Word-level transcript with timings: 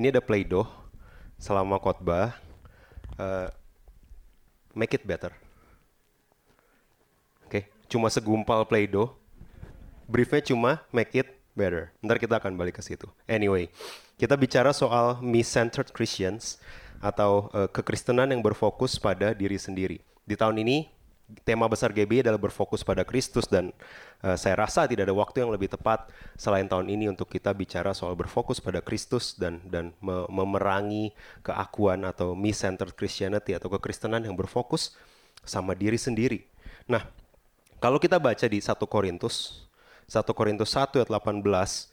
Ini 0.00 0.16
ada 0.16 0.24
Play-Doh 0.24 0.64
selama 1.36 1.76
khotbah. 1.76 2.32
Uh, 3.20 3.52
make 4.72 4.96
it 4.96 5.04
better. 5.04 5.28
Oke, 7.44 7.68
cuma 7.84 8.08
segumpal 8.08 8.64
Play-Doh. 8.64 9.12
Briefnya 10.08 10.40
cuma 10.40 10.80
make 10.88 11.12
it 11.12 11.28
better. 11.52 11.92
Ntar 12.00 12.16
kita 12.16 12.40
akan 12.40 12.56
balik 12.56 12.80
ke 12.80 12.82
situ. 12.82 13.12
Anyway, 13.28 13.68
kita 14.16 14.40
bicara 14.40 14.72
soal 14.72 15.20
me-centered 15.20 15.92
Christians 15.92 16.56
atau 17.04 17.52
uh, 17.52 17.68
kekristenan 17.68 18.32
yang 18.32 18.40
berfokus 18.40 18.96
pada 18.96 19.36
diri 19.36 19.60
sendiri. 19.60 20.00
Di 20.24 20.32
tahun 20.32 20.64
ini 20.64 20.88
tema 21.46 21.66
besar 21.66 21.94
GB 21.94 22.24
adalah 22.24 22.38
berfokus 22.40 22.82
pada 22.84 23.02
Kristus 23.06 23.46
dan 23.46 23.74
uh, 24.22 24.36
saya 24.36 24.58
rasa 24.58 24.86
tidak 24.86 25.08
ada 25.08 25.14
waktu 25.16 25.42
yang 25.42 25.50
lebih 25.54 25.70
tepat 25.72 26.10
selain 26.34 26.66
tahun 26.66 26.90
ini 26.90 27.10
untuk 27.10 27.30
kita 27.30 27.50
bicara 27.54 27.94
soal 27.94 28.14
berfokus 28.14 28.58
pada 28.58 28.82
Kristus 28.84 29.34
dan 29.38 29.62
dan 29.66 29.96
me 30.02 30.26
memerangi 30.28 31.14
keakuan 31.42 32.04
atau 32.06 32.34
me-centered 32.34 32.94
Christianity 32.94 33.56
atau 33.56 33.72
kekristenan 33.72 34.22
yang 34.22 34.36
berfokus 34.36 34.94
sama 35.46 35.72
diri 35.72 35.96
sendiri. 35.96 36.44
Nah, 36.84 37.06
kalau 37.80 37.96
kita 37.96 38.20
baca 38.20 38.44
di 38.44 38.60
1 38.60 38.76
Korintus 38.86 39.66
1 40.10 40.26
Korintus 40.34 40.74
1 40.74 41.06
ayat 41.06 41.10
18 41.10 41.90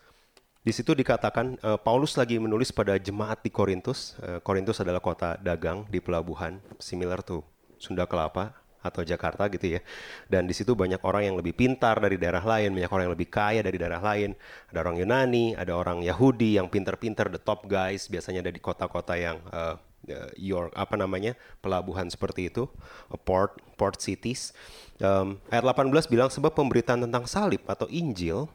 di 0.67 0.75
situ 0.75 0.91
dikatakan 0.91 1.55
uh, 1.63 1.79
Paulus 1.79 2.19
lagi 2.19 2.35
menulis 2.41 2.75
pada 2.75 2.99
jemaat 2.99 3.39
di 3.39 3.47
Korintus. 3.47 4.19
Uh, 4.19 4.43
Korintus 4.43 4.83
adalah 4.83 4.99
kota 4.99 5.39
dagang 5.39 5.87
di 5.87 6.03
pelabuhan, 6.03 6.59
similar 6.75 7.23
to 7.23 7.39
Sunda 7.79 8.03
Kelapa 8.03 8.66
atau 8.87 9.03
Jakarta 9.03 9.51
gitu 9.51 9.77
ya. 9.77 9.81
Dan 10.31 10.47
di 10.47 10.55
situ 10.55 10.73
banyak 10.73 11.03
orang 11.03 11.27
yang 11.27 11.35
lebih 11.35 11.53
pintar 11.53 11.99
dari 11.99 12.15
daerah 12.15 12.41
lain, 12.41 12.71
banyak 12.71 12.91
orang 12.91 13.03
yang 13.11 13.15
lebih 13.19 13.29
kaya 13.29 13.59
dari 13.61 13.75
daerah 13.75 13.99
lain. 13.99 14.33
Ada 14.71 14.79
orang 14.87 14.95
Yunani, 15.03 15.45
ada 15.59 15.73
orang 15.75 15.99
Yahudi 16.01 16.55
yang 16.55 16.71
pintar-pintar, 16.71 17.27
the 17.27 17.41
top 17.41 17.67
guys, 17.67 18.07
biasanya 18.07 18.47
ada 18.47 18.51
di 18.51 18.61
kota-kota 18.63 19.19
yang 19.19 19.37
uh, 19.51 19.75
York 20.39 20.71
apa 20.71 20.95
namanya 20.95 21.35
pelabuhan 21.59 22.07
seperti 22.07 22.47
itu, 22.47 22.71
port 23.27 23.59
port 23.75 23.99
cities. 23.99 24.55
Um, 25.03 25.37
ayat 25.51 25.67
18 25.67 26.07
bilang 26.07 26.31
sebab 26.31 26.55
pemberitaan 26.55 27.03
tentang 27.03 27.27
salib 27.27 27.61
atau 27.67 27.85
Injil 27.91 28.47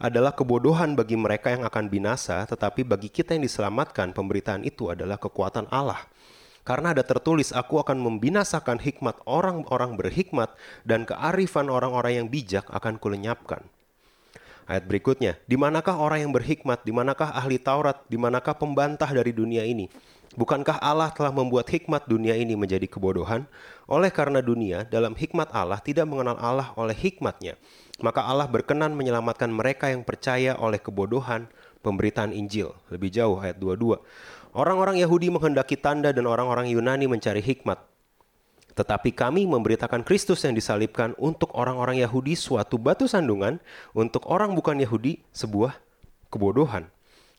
adalah 0.00 0.34
kebodohan 0.34 0.98
bagi 0.98 1.14
mereka 1.14 1.54
yang 1.54 1.62
akan 1.62 1.86
binasa, 1.86 2.42
tetapi 2.50 2.82
bagi 2.82 3.06
kita 3.06 3.38
yang 3.38 3.46
diselamatkan, 3.46 4.10
pemberitaan 4.10 4.66
itu 4.66 4.90
adalah 4.90 5.20
kekuatan 5.20 5.70
Allah. 5.70 6.02
Karena 6.64 6.96
ada 6.96 7.04
tertulis, 7.04 7.52
aku 7.52 7.76
akan 7.76 8.00
membinasakan 8.00 8.80
hikmat 8.80 9.20
orang-orang 9.28 10.00
berhikmat 10.00 10.48
dan 10.88 11.04
kearifan 11.04 11.68
orang-orang 11.68 12.24
yang 12.24 12.26
bijak 12.32 12.64
akan 12.72 12.96
kulenyapkan. 12.96 13.60
Ayat 14.64 14.88
berikutnya, 14.88 15.36
di 15.44 15.60
manakah 15.60 16.00
orang 16.00 16.24
yang 16.24 16.32
berhikmat, 16.32 16.80
di 16.88 16.92
manakah 16.96 17.28
ahli 17.36 17.60
Taurat, 17.60 18.00
di 18.08 18.16
manakah 18.16 18.56
pembantah 18.56 19.12
dari 19.12 19.36
dunia 19.36 19.60
ini? 19.60 19.92
Bukankah 20.34 20.80
Allah 20.80 21.12
telah 21.12 21.30
membuat 21.30 21.68
hikmat 21.68 22.08
dunia 22.08 22.32
ini 22.34 22.56
menjadi 22.56 22.88
kebodohan? 22.88 23.44
Oleh 23.84 24.08
karena 24.08 24.40
dunia 24.40 24.88
dalam 24.88 25.12
hikmat 25.12 25.52
Allah 25.52 25.78
tidak 25.84 26.08
mengenal 26.08 26.40
Allah 26.40 26.72
oleh 26.80 26.96
hikmatnya, 26.96 27.60
maka 28.00 28.24
Allah 28.24 28.48
berkenan 28.48 28.96
menyelamatkan 28.96 29.52
mereka 29.52 29.92
yang 29.92 30.02
percaya 30.02 30.56
oleh 30.56 30.80
kebodohan 30.80 31.46
pemberitaan 31.84 32.32
Injil. 32.32 32.72
Lebih 32.88 33.12
jauh 33.12 33.38
ayat 33.38 33.60
22. 33.60 34.00
Orang-orang 34.54 35.02
Yahudi 35.02 35.34
menghendaki 35.34 35.74
tanda 35.74 36.14
dan 36.14 36.30
orang-orang 36.30 36.70
Yunani 36.70 37.10
mencari 37.10 37.42
hikmat. 37.42 37.82
Tetapi 38.78 39.10
kami 39.10 39.50
memberitakan 39.50 40.06
Kristus 40.06 40.46
yang 40.46 40.54
disalibkan 40.54 41.10
untuk 41.18 41.50
orang-orang 41.58 41.98
Yahudi 41.98 42.38
suatu 42.38 42.78
batu 42.78 43.10
sandungan, 43.10 43.58
untuk 43.98 44.22
orang 44.30 44.54
bukan 44.54 44.78
Yahudi 44.78 45.26
sebuah 45.34 45.74
kebodohan. 46.30 46.86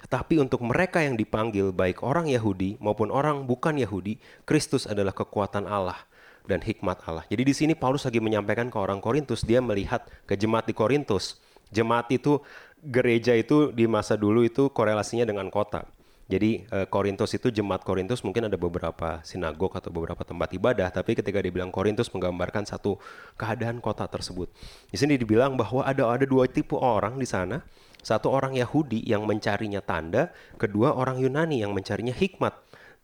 Tetapi 0.04 0.44
untuk 0.44 0.60
mereka 0.68 1.00
yang 1.00 1.16
dipanggil 1.16 1.72
baik 1.72 2.04
orang 2.04 2.28
Yahudi 2.28 2.76
maupun 2.84 3.08
orang 3.08 3.48
bukan 3.48 3.80
Yahudi, 3.80 4.20
Kristus 4.44 4.84
adalah 4.84 5.16
kekuatan 5.16 5.72
Allah 5.72 6.04
dan 6.44 6.60
hikmat 6.60 7.00
Allah. 7.08 7.24
Jadi 7.32 7.48
di 7.48 7.56
sini 7.56 7.74
Paulus 7.80 8.04
lagi 8.04 8.20
menyampaikan 8.20 8.68
ke 8.68 8.76
orang 8.76 9.00
Korintus, 9.00 9.48
dia 9.48 9.64
melihat 9.64 10.04
ke 10.28 10.36
jemaat 10.36 10.68
di 10.68 10.76
Korintus. 10.76 11.40
Jemaat 11.72 12.12
itu 12.12 12.44
gereja 12.84 13.34
itu 13.34 13.72
di 13.72 13.88
masa 13.88 14.20
dulu 14.20 14.44
itu 14.44 14.68
korelasinya 14.68 15.24
dengan 15.24 15.48
kota. 15.48 15.95
Jadi 16.26 16.66
uh, 16.74 16.90
Korintus 16.90 17.38
itu 17.38 17.54
jemaat 17.54 17.86
Korintus 17.86 18.26
mungkin 18.26 18.50
ada 18.50 18.58
beberapa 18.58 19.22
sinagog 19.22 19.78
atau 19.78 19.94
beberapa 19.94 20.26
tempat 20.26 20.50
ibadah, 20.58 20.90
tapi 20.90 21.14
ketika 21.14 21.38
dibilang 21.38 21.70
Korintus 21.70 22.10
menggambarkan 22.10 22.66
satu 22.66 22.98
keadaan 23.38 23.78
kota 23.78 24.10
tersebut. 24.10 24.50
Di 24.90 24.98
sini 24.98 25.22
dibilang 25.22 25.54
bahwa 25.54 25.86
ada 25.86 26.10
ada 26.10 26.26
dua 26.26 26.50
tipe 26.50 26.74
orang 26.74 27.22
di 27.22 27.30
sana. 27.30 27.62
Satu 28.06 28.30
orang 28.30 28.54
Yahudi 28.54 29.02
yang 29.02 29.26
mencarinya 29.26 29.82
tanda, 29.82 30.30
kedua 30.62 30.94
orang 30.94 31.18
Yunani 31.18 31.66
yang 31.66 31.74
mencarinya 31.74 32.14
hikmat. 32.14 32.54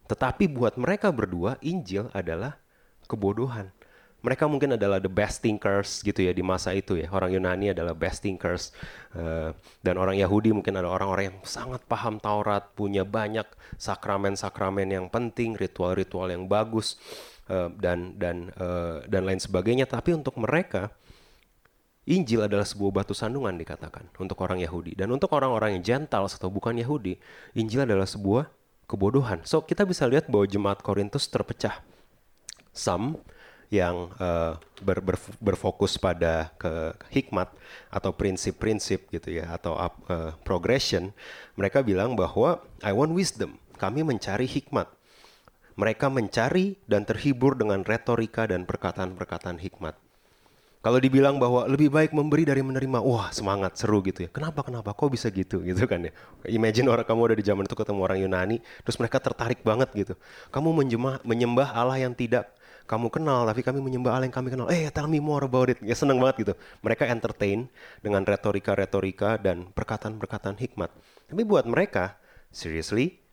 Tetapi 0.05 0.45
buat 0.49 0.77
mereka 0.77 1.09
berdua 1.09 1.57
Injil 1.61 2.09
adalah 2.13 2.61
kebodohan 3.09 3.73
mereka 4.21 4.45
mungkin 4.45 4.77
adalah 4.77 5.01
the 5.01 5.09
best 5.09 5.41
thinkers 5.41 6.05
gitu 6.05 6.21
ya 6.21 6.31
di 6.31 6.45
masa 6.45 6.77
itu 6.77 6.93
ya. 6.93 7.09
Orang 7.09 7.33
Yunani 7.33 7.73
adalah 7.73 7.97
best 7.97 8.21
thinkers 8.21 8.69
uh, 9.17 9.49
dan 9.81 9.97
orang 9.97 10.13
Yahudi 10.21 10.53
mungkin 10.53 10.77
ada 10.77 10.85
orang-orang 10.85 11.33
yang 11.33 11.37
sangat 11.41 11.81
paham 11.89 12.21
Taurat, 12.21 12.69
punya 12.77 13.01
banyak 13.01 13.49
sakramen-sakramen 13.81 14.93
yang 14.93 15.05
penting, 15.09 15.57
ritual-ritual 15.57 16.29
yang 16.29 16.45
bagus 16.45 17.01
uh, 17.49 17.73
dan 17.73 18.13
dan 18.21 18.53
uh, 18.61 19.01
dan 19.09 19.25
lain 19.25 19.41
sebagainya. 19.41 19.89
Tapi 19.89 20.13
untuk 20.13 20.37
mereka 20.37 20.93
Injil 22.05 22.45
adalah 22.45 22.65
sebuah 22.65 23.01
batu 23.01 23.13
sandungan 23.13 23.53
dikatakan 23.57 24.09
untuk 24.17 24.37
orang 24.41 24.57
Yahudi 24.61 24.97
dan 24.97 25.09
untuk 25.13 25.33
orang-orang 25.33 25.77
yang 25.77 25.83
Gentiles 25.85 26.37
atau 26.37 26.49
bukan 26.53 26.77
Yahudi, 26.77 27.17
Injil 27.57 27.85
adalah 27.89 28.05
sebuah 28.05 28.49
kebodohan. 28.85 29.41
So 29.49 29.65
kita 29.65 29.81
bisa 29.85 30.05
lihat 30.05 30.29
bahwa 30.29 30.45
jemaat 30.45 30.85
Korintus 30.85 31.25
terpecah. 31.25 31.81
Some 32.71 33.19
yang 33.71 34.11
uh, 34.19 34.59
ber, 34.83 34.99
ber, 34.99 35.15
berfokus 35.39 35.95
pada 35.95 36.51
ke 36.59 36.91
hikmat 37.07 37.47
atau 37.87 38.11
prinsip-prinsip 38.11 39.07
gitu 39.07 39.39
ya 39.39 39.47
atau 39.55 39.79
up, 39.79 39.95
uh, 40.11 40.35
progression 40.43 41.15
mereka 41.55 41.79
bilang 41.79 42.19
bahwa 42.19 42.59
I 42.83 42.91
want 42.91 43.15
wisdom 43.15 43.55
kami 43.79 44.03
mencari 44.03 44.43
hikmat 44.43 44.91
mereka 45.79 46.11
mencari 46.11 46.75
dan 46.83 47.07
terhibur 47.07 47.55
dengan 47.55 47.87
retorika 47.87 48.43
dan 48.43 48.67
perkataan-perkataan 48.67 49.63
hikmat 49.63 49.95
kalau 50.81 50.97
dibilang 50.97 51.37
bahwa 51.37 51.69
lebih 51.69 51.93
baik 51.93 52.09
memberi 52.09 52.41
dari 52.41 52.65
menerima, 52.65 53.05
wah 53.05 53.29
semangat, 53.29 53.77
seru 53.77 54.01
gitu 54.01 54.25
ya. 54.25 54.29
Kenapa, 54.33 54.65
kenapa, 54.65 54.97
kok 54.97 55.13
bisa 55.13 55.29
gitu 55.29 55.61
gitu 55.69 55.85
kan 55.85 56.09
ya. 56.09 56.11
Imagine 56.49 56.89
orang 56.89 57.05
kamu 57.05 57.21
ada 57.29 57.35
di 57.37 57.45
zaman 57.45 57.69
itu 57.69 57.77
ketemu 57.77 58.01
orang 58.01 58.17
Yunani, 58.17 58.57
terus 58.81 58.97
mereka 58.97 59.21
tertarik 59.21 59.61
banget 59.61 59.93
gitu. 59.93 60.13
Kamu 60.49 60.73
menyembah 61.21 61.69
Allah 61.77 62.01
yang 62.01 62.17
tidak 62.17 62.49
kamu 62.91 63.07
kenal 63.07 63.47
tapi 63.47 63.63
kami 63.63 63.79
menyembah 63.79 64.19
Allah 64.19 64.27
yang 64.27 64.35
kami 64.35 64.51
kenal. 64.51 64.67
Eh, 64.67 64.91
tell 64.91 65.07
me 65.07 65.23
more 65.23 65.47
about 65.47 65.71
it. 65.71 65.79
Ya 65.79 65.95
seneng 65.95 66.19
banget 66.19 66.43
gitu. 66.43 66.53
Mereka 66.83 67.07
entertain 67.07 67.71
dengan 68.03 68.27
retorika-retorika 68.27 69.39
dan 69.39 69.71
perkataan-perkataan 69.71 70.59
hikmat. 70.59 70.91
Tapi 71.31 71.41
buat 71.47 71.63
mereka, 71.63 72.19
seriously, 72.51 73.23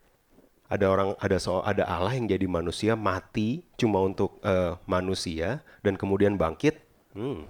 ada 0.71 0.87
orang 0.87 1.19
ada 1.19 1.35
so 1.43 1.59
ada 1.59 1.83
Allah 1.83 2.15
yang 2.15 2.31
jadi 2.31 2.47
manusia 2.47 2.95
mati 2.95 3.67
cuma 3.75 3.99
untuk 3.99 4.39
uh, 4.47 4.79
manusia 4.87 5.59
dan 5.83 5.99
kemudian 5.99 6.39
bangkit. 6.39 6.79
Hmm. 7.11 7.43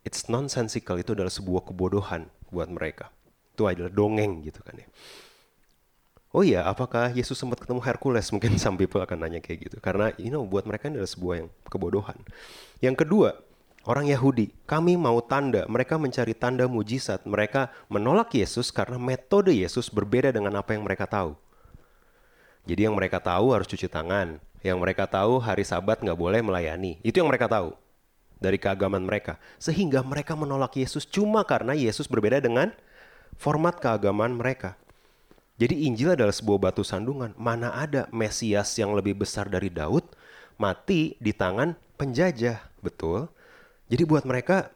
It's 0.00 0.32
nonsensical 0.32 0.96
itu 0.96 1.12
adalah 1.12 1.32
sebuah 1.32 1.68
kebodohan 1.68 2.32
buat 2.48 2.72
mereka. 2.72 3.12
Itu 3.52 3.68
adalah 3.68 3.92
dongeng 3.92 4.40
gitu 4.48 4.64
kan 4.64 4.80
ya. 4.80 4.88
Oh 6.34 6.42
iya, 6.42 6.66
apakah 6.66 7.14
Yesus 7.14 7.38
sempat 7.38 7.62
ketemu 7.62 7.78
Hercules? 7.78 8.26
Mungkin 8.34 8.58
some 8.62 8.74
people 8.74 8.98
akan 8.98 9.22
nanya 9.22 9.38
kayak 9.38 9.70
gitu. 9.70 9.76
Karena 9.78 10.10
you 10.18 10.34
know, 10.34 10.42
buat 10.42 10.66
mereka 10.66 10.90
ini 10.90 10.98
adalah 10.98 11.12
sebuah 11.14 11.34
yang 11.38 11.48
kebodohan. 11.70 12.18
Yang 12.82 13.06
kedua, 13.06 13.38
orang 13.86 14.10
Yahudi, 14.10 14.50
kami 14.66 14.98
mau 14.98 15.22
tanda. 15.22 15.62
Mereka 15.70 15.94
mencari 15.94 16.34
tanda 16.34 16.66
mujizat. 16.66 17.22
Mereka 17.22 17.70
menolak 17.86 18.34
Yesus 18.34 18.74
karena 18.74 18.98
metode 18.98 19.54
Yesus 19.54 19.86
berbeda 19.86 20.34
dengan 20.34 20.58
apa 20.58 20.74
yang 20.74 20.82
mereka 20.82 21.06
tahu. 21.06 21.38
Jadi 22.66 22.90
yang 22.90 22.98
mereka 22.98 23.22
tahu 23.22 23.54
harus 23.54 23.70
cuci 23.70 23.86
tangan. 23.86 24.42
Yang 24.66 24.78
mereka 24.82 25.06
tahu 25.06 25.38
hari 25.38 25.62
sabat 25.62 26.02
nggak 26.02 26.18
boleh 26.18 26.42
melayani. 26.42 26.98
Itu 27.06 27.22
yang 27.22 27.30
mereka 27.30 27.46
tahu 27.46 27.78
dari 28.42 28.58
keagamaan 28.58 29.06
mereka. 29.06 29.38
Sehingga 29.62 30.02
mereka 30.02 30.34
menolak 30.34 30.74
Yesus 30.74 31.06
cuma 31.06 31.46
karena 31.46 31.78
Yesus 31.78 32.10
berbeda 32.10 32.42
dengan 32.42 32.74
format 33.38 33.78
keagamaan 33.78 34.34
mereka. 34.34 34.74
Jadi 35.54 35.86
Injil 35.86 36.18
adalah 36.18 36.34
sebuah 36.34 36.58
batu 36.70 36.82
sandungan. 36.82 37.30
Mana 37.38 37.70
ada 37.70 38.10
Mesias 38.10 38.74
yang 38.74 38.90
lebih 38.90 39.14
besar 39.22 39.46
dari 39.46 39.70
Daud 39.70 40.02
mati 40.58 41.14
di 41.22 41.30
tangan 41.30 41.78
penjajah, 41.94 42.58
betul? 42.82 43.30
Jadi 43.86 44.02
buat 44.02 44.26
mereka 44.26 44.74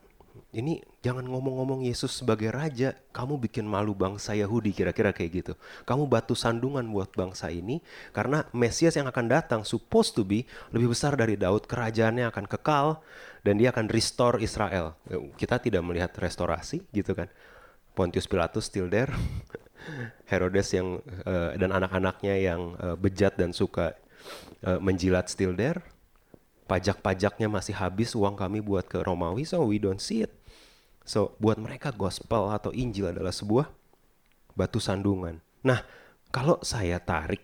ini 0.54 0.80
jangan 1.04 1.26
ngomong-ngomong 1.28 1.84
Yesus 1.84 2.22
sebagai 2.22 2.48
raja, 2.54 2.96
kamu 3.10 3.42
bikin 3.42 3.66
malu 3.66 3.92
bangsa 3.92 4.32
Yahudi 4.38 4.70
kira-kira 4.72 5.10
kayak 5.10 5.30
gitu. 5.44 5.52
Kamu 5.84 6.06
batu 6.06 6.32
sandungan 6.32 6.86
buat 6.88 7.10
bangsa 7.12 7.50
ini 7.52 7.82
karena 8.16 8.46
Mesias 8.54 8.94
yang 8.94 9.10
akan 9.10 9.26
datang 9.28 9.60
supposed 9.66 10.14
to 10.14 10.22
be 10.22 10.46
lebih 10.70 10.94
besar 10.94 11.18
dari 11.18 11.34
Daud, 11.34 11.66
kerajaannya 11.66 12.30
akan 12.30 12.46
kekal 12.46 13.02
dan 13.42 13.58
dia 13.58 13.74
akan 13.74 13.90
restore 13.90 14.38
Israel. 14.38 14.94
Kita 15.34 15.58
tidak 15.58 15.82
melihat 15.82 16.14
restorasi 16.16 16.86
gitu 16.94 17.18
kan. 17.18 17.26
Pontius 17.98 18.30
Pilatus 18.30 18.70
still 18.70 18.86
there. 18.86 19.10
Herodes 20.30 20.70
yang 20.70 21.02
uh, 21.26 21.50
dan 21.58 21.74
anak-anaknya 21.74 22.38
yang 22.38 22.78
uh, 22.78 22.94
bejat 22.94 23.34
dan 23.34 23.50
suka 23.50 23.98
uh, 24.62 24.78
menjilat 24.78 25.26
still 25.26 25.58
there. 25.58 25.82
Pajak-pajaknya 26.70 27.50
masih 27.50 27.74
habis 27.74 28.14
uang 28.14 28.38
kami 28.38 28.62
buat 28.62 28.86
ke 28.86 29.02
Romawi, 29.02 29.42
so 29.42 29.66
we 29.66 29.82
don't 29.82 29.98
see 29.98 30.22
it. 30.22 30.30
So 31.02 31.34
buat 31.42 31.58
mereka 31.58 31.90
gospel 31.90 32.54
atau 32.54 32.70
Injil 32.70 33.10
adalah 33.10 33.34
sebuah 33.34 33.66
batu 34.54 34.78
sandungan. 34.78 35.42
Nah, 35.66 35.82
kalau 36.30 36.60
saya 36.62 37.02
tarik 37.02 37.42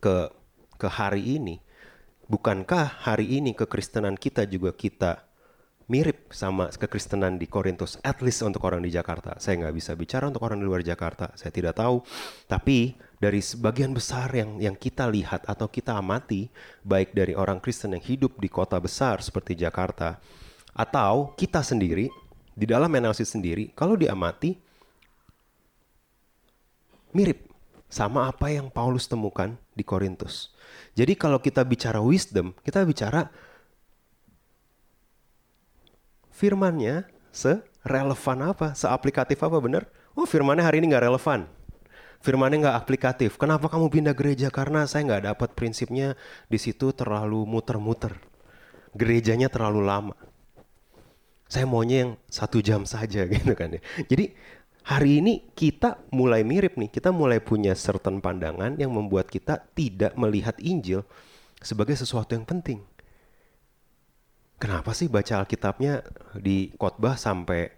ke 0.00 0.32
ke 0.80 0.88
hari 0.88 1.36
ini, 1.36 1.60
bukankah 2.30 3.04
hari 3.04 3.36
ini 3.36 3.52
kekristenan 3.52 4.14
kita 4.16 4.46
juga 4.46 4.70
kita 4.72 5.29
mirip 5.90 6.30
sama 6.30 6.70
kekristenan 6.70 7.34
di 7.34 7.50
Korintus, 7.50 7.98
at 8.06 8.22
least 8.22 8.46
untuk 8.46 8.62
orang 8.62 8.86
di 8.86 8.94
Jakarta. 8.94 9.34
Saya 9.42 9.66
nggak 9.66 9.74
bisa 9.74 9.92
bicara 9.98 10.30
untuk 10.30 10.46
orang 10.46 10.62
di 10.62 10.66
luar 10.70 10.86
Jakarta, 10.86 11.34
saya 11.34 11.50
tidak 11.50 11.74
tahu. 11.74 12.06
Tapi 12.46 12.94
dari 13.18 13.42
sebagian 13.42 13.90
besar 13.90 14.30
yang 14.30 14.62
yang 14.62 14.78
kita 14.78 15.10
lihat 15.10 15.50
atau 15.50 15.66
kita 15.66 15.98
amati, 15.98 16.46
baik 16.86 17.10
dari 17.10 17.34
orang 17.34 17.58
Kristen 17.58 17.98
yang 17.98 18.04
hidup 18.06 18.38
di 18.38 18.46
kota 18.46 18.78
besar 18.78 19.18
seperti 19.18 19.58
Jakarta, 19.58 20.22
atau 20.78 21.34
kita 21.34 21.66
sendiri 21.66 22.06
di 22.54 22.64
dalam 22.70 22.94
analisis 22.94 23.34
sendiri, 23.34 23.74
kalau 23.74 23.98
diamati 23.98 24.54
mirip 27.10 27.50
sama 27.90 28.30
apa 28.30 28.54
yang 28.54 28.70
Paulus 28.70 29.10
temukan 29.10 29.58
di 29.74 29.82
Korintus. 29.82 30.54
Jadi 30.94 31.18
kalau 31.18 31.42
kita 31.42 31.66
bicara 31.66 31.98
wisdom, 31.98 32.54
kita 32.62 32.86
bicara 32.86 33.26
firmannya 36.40 37.04
serelevan 37.28 38.38
apa, 38.48 38.72
seaplikatif 38.72 39.36
apa 39.44 39.60
benar? 39.60 39.84
Oh 40.16 40.24
firmannya 40.24 40.64
hari 40.64 40.80
ini 40.80 40.88
nggak 40.88 41.04
relevan. 41.04 41.44
Firmannya 42.24 42.64
nggak 42.64 42.78
aplikatif. 42.80 43.36
Kenapa 43.36 43.68
kamu 43.68 43.92
pindah 43.92 44.16
gereja? 44.16 44.48
Karena 44.48 44.88
saya 44.88 45.04
nggak 45.04 45.24
dapat 45.36 45.48
prinsipnya 45.52 46.16
di 46.48 46.56
situ 46.56 46.96
terlalu 46.96 47.44
muter-muter. 47.44 48.16
Gerejanya 48.96 49.52
terlalu 49.52 49.84
lama. 49.84 50.16
Saya 51.48 51.68
maunya 51.68 52.08
yang 52.08 52.12
satu 52.28 52.64
jam 52.64 52.88
saja 52.88 53.28
gitu 53.32 53.52
kan 53.52 53.76
ya. 53.76 53.80
Jadi 54.08 54.32
hari 54.84 55.20
ini 55.20 55.52
kita 55.52 56.00
mulai 56.12 56.44
mirip 56.44 56.76
nih. 56.80 56.88
Kita 56.88 57.12
mulai 57.12 57.40
punya 57.40 57.76
certain 57.76 58.20
pandangan 58.20 58.76
yang 58.80 58.92
membuat 58.92 59.28
kita 59.28 59.60
tidak 59.76 60.16
melihat 60.16 60.56
Injil 60.60 61.04
sebagai 61.60 61.96
sesuatu 61.96 62.36
yang 62.36 62.44
penting. 62.44 62.84
Kenapa 64.60 64.92
sih 64.92 65.08
baca 65.08 65.40
Alkitabnya 65.40 66.04
di 66.36 66.68
khotbah 66.76 67.16
sampai 67.16 67.72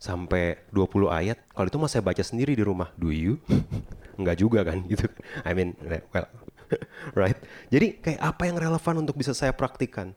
sampai 0.00 0.56
20 0.72 1.12
ayat? 1.12 1.36
Kalau 1.52 1.68
itu 1.68 1.76
mah 1.76 1.90
saya 1.92 2.00
baca 2.00 2.24
sendiri 2.24 2.56
di 2.56 2.64
rumah. 2.64 2.88
Do 2.96 3.12
you? 3.12 3.36
Enggak 4.18 4.40
juga 4.40 4.64
kan 4.64 4.80
gitu. 4.88 5.04
I 5.44 5.52
mean, 5.52 5.76
well, 6.16 6.24
right? 7.20 7.36
Jadi 7.68 8.00
kayak 8.00 8.24
apa 8.24 8.48
yang 8.48 8.56
relevan 8.56 9.04
untuk 9.04 9.20
bisa 9.20 9.36
saya 9.36 9.52
praktikan? 9.52 10.16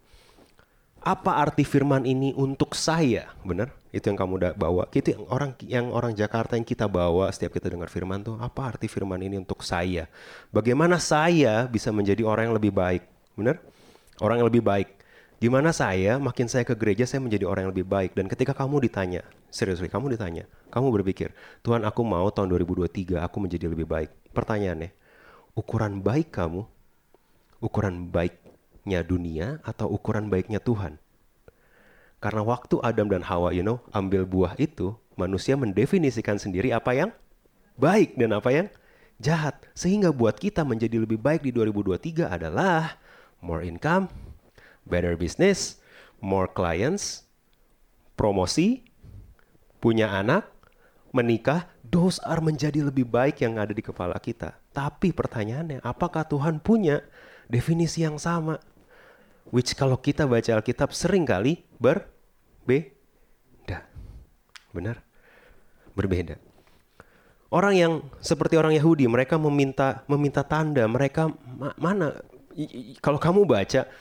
Apa 1.03 1.43
arti 1.43 1.67
firman 1.67 2.07
ini 2.07 2.31
untuk 2.39 2.71
saya? 2.71 3.27
Benar? 3.43 3.75
Itu 3.91 4.07
yang 4.07 4.15
kamu 4.15 4.33
udah 4.39 4.51
bawa. 4.55 4.87
Itu 4.95 5.11
yang 5.11 5.27
orang 5.27 5.51
yang 5.67 5.91
orang 5.91 6.15
Jakarta 6.15 6.55
yang 6.55 6.63
kita 6.63 6.87
bawa 6.87 7.27
setiap 7.35 7.51
kita 7.59 7.67
dengar 7.67 7.91
firman 7.91 8.23
tuh, 8.23 8.39
apa 8.39 8.63
arti 8.63 8.87
firman 8.87 9.19
ini 9.19 9.35
untuk 9.35 9.59
saya? 9.59 10.07
Bagaimana 10.55 11.03
saya 11.03 11.67
bisa 11.67 11.91
menjadi 11.91 12.23
orang 12.23 12.47
yang 12.47 12.55
lebih 12.55 12.71
baik? 12.71 13.03
Benar? 13.35 13.59
Orang 14.23 14.39
yang 14.39 14.47
lebih 14.47 14.63
baik. 14.63 15.00
Gimana 15.41 15.73
saya, 15.73 16.21
makin 16.21 16.45
saya 16.45 16.61
ke 16.61 16.77
gereja, 16.77 17.09
saya 17.09 17.17
menjadi 17.17 17.49
orang 17.49 17.65
yang 17.65 17.73
lebih 17.73 17.89
baik. 17.89 18.13
Dan 18.13 18.29
ketika 18.29 18.53
kamu 18.53 18.85
ditanya, 18.85 19.25
serius, 19.49 19.81
kamu 19.81 20.13
ditanya, 20.13 20.45
kamu 20.69 20.93
berpikir, 21.01 21.33
Tuhan 21.65 21.81
aku 21.81 22.05
mau 22.05 22.29
tahun 22.29 22.53
2023 22.61 23.17
aku 23.17 23.37
menjadi 23.41 23.65
lebih 23.65 23.89
baik. 23.89 24.13
Pertanyaannya, 24.37 24.93
ukuran 25.57 26.05
baik 26.05 26.29
kamu, 26.29 26.61
ukuran 27.57 28.13
baiknya 28.13 29.01
dunia 29.01 29.57
atau 29.65 29.89
ukuran 29.89 30.29
baiknya 30.29 30.61
Tuhan? 30.61 31.01
Karena 32.21 32.45
waktu 32.45 32.77
Adam 32.85 33.09
dan 33.09 33.25
Hawa, 33.25 33.49
you 33.49 33.65
know, 33.65 33.81
ambil 33.97 34.29
buah 34.29 34.53
itu, 34.61 34.93
manusia 35.17 35.57
mendefinisikan 35.57 36.37
sendiri 36.37 36.69
apa 36.69 36.93
yang 36.93 37.09
baik 37.81 38.13
dan 38.13 38.37
apa 38.37 38.53
yang 38.53 38.67
jahat. 39.17 39.57
Sehingga 39.73 40.13
buat 40.13 40.37
kita 40.37 40.61
menjadi 40.61 41.01
lebih 41.01 41.17
baik 41.17 41.41
di 41.41 41.49
2023 41.49 42.29
adalah 42.29 43.01
more 43.41 43.65
income, 43.65 44.05
better 44.91 45.15
business, 45.15 45.79
more 46.19 46.51
clients, 46.51 47.23
promosi, 48.19 48.83
punya 49.79 50.11
anak, 50.11 50.51
menikah, 51.15 51.71
those 51.87 52.19
are 52.27 52.43
menjadi 52.43 52.83
lebih 52.83 53.07
baik 53.07 53.39
yang 53.39 53.55
ada 53.55 53.71
di 53.71 53.79
kepala 53.79 54.19
kita. 54.19 54.59
Tapi 54.75 55.15
pertanyaannya, 55.15 55.79
apakah 55.83 56.27
Tuhan 56.27 56.59
punya 56.59 56.99
definisi 57.47 58.03
yang 58.03 58.19
sama? 58.19 58.59
Which 59.51 59.75
kalau 59.75 59.99
kita 59.99 60.29
baca 60.29 60.59
Alkitab 60.59 60.95
sering 60.95 61.27
kali 61.27 61.67
berbeda. 61.81 63.83
Benar? 64.71 65.03
Berbeda. 65.91 66.39
Orang 67.51 67.75
yang 67.75 67.99
seperti 68.23 68.55
orang 68.55 68.71
Yahudi, 68.71 69.11
mereka 69.11 69.35
meminta 69.35 70.07
meminta 70.07 70.39
tanda, 70.39 70.87
mereka 70.87 71.27
ma 71.27 71.75
mana 71.75 72.15
kalau 73.03 73.19
kamu 73.19 73.43
baca 73.43 73.91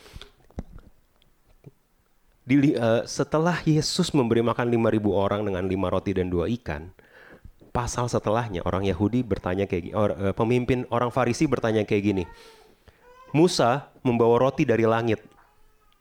di, 2.51 2.75
uh, 2.75 3.07
setelah 3.07 3.63
Yesus 3.63 4.11
memberi 4.11 4.43
makan 4.43 4.67
5000 4.67 5.15
orang 5.15 5.47
dengan 5.47 5.63
lima 5.71 5.87
roti 5.87 6.11
dan 6.11 6.27
dua 6.27 6.51
ikan, 6.51 6.91
pasal 7.71 8.11
setelahnya 8.11 8.67
orang 8.67 8.91
Yahudi 8.91 9.23
bertanya 9.23 9.71
kayak 9.71 9.83
gini, 9.87 9.95
or, 9.95 10.11
uh, 10.19 10.35
pemimpin 10.35 10.83
orang 10.91 11.15
Farisi 11.15 11.47
bertanya 11.47 11.87
kayak 11.87 12.03
gini. 12.03 12.25
Musa 13.31 13.95
membawa 14.03 14.51
roti 14.51 14.67
dari 14.67 14.83
langit. 14.83 15.23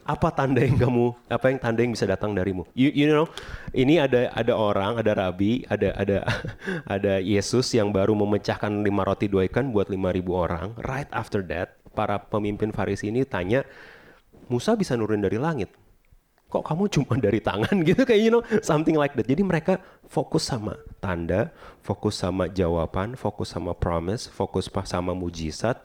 Apa 0.09 0.33
tanda 0.33 0.65
yang 0.65 0.73
kamu, 0.73 1.13
apa 1.29 1.53
yang 1.53 1.59
tanda 1.61 1.85
yang 1.85 1.93
bisa 1.93 2.09
datang 2.09 2.33
darimu? 2.33 2.65
You, 2.73 2.89
you 2.89 3.05
know, 3.13 3.29
ini 3.77 4.01
ada 4.01 4.33
ada 4.33 4.57
orang, 4.57 4.97
ada 4.97 5.13
rabi, 5.13 5.61
ada 5.69 5.93
ada 5.93 6.25
ada 6.97 7.13
Yesus 7.21 7.69
yang 7.77 7.93
baru 7.93 8.17
memecahkan 8.17 8.81
lima 8.81 9.05
roti 9.05 9.29
dua 9.29 9.45
ikan 9.45 9.69
buat 9.69 9.85
lima 9.85 10.09
ribu 10.09 10.33
orang. 10.33 10.73
Right 10.81 11.05
after 11.13 11.45
that, 11.53 11.77
para 11.93 12.17
pemimpin 12.17 12.73
Farisi 12.73 13.13
ini 13.13 13.21
tanya, 13.21 13.61
Musa 14.49 14.73
bisa 14.73 14.97
nurunin 14.97 15.21
dari 15.21 15.37
langit 15.37 15.69
kok 16.49 16.65
kamu 16.65 16.89
cuma 16.89 17.13
dari 17.25 17.39
tangan 17.39 17.77
gitu 17.87 18.03
kayak 18.03 18.21
you 18.21 18.33
know 18.33 18.43
something 18.65 18.97
like 18.97 19.13
that. 19.13 19.29
Jadi 19.29 19.45
mereka 19.45 19.77
fokus 20.09 20.49
sama 20.49 20.75
tanda, 20.97 21.53
fokus 21.85 22.19
sama 22.19 22.49
jawaban, 22.49 23.13
fokus 23.13 23.53
sama 23.53 23.77
promise, 23.77 24.27
fokus 24.27 24.67
sama 24.89 25.13
mujizat 25.13 25.79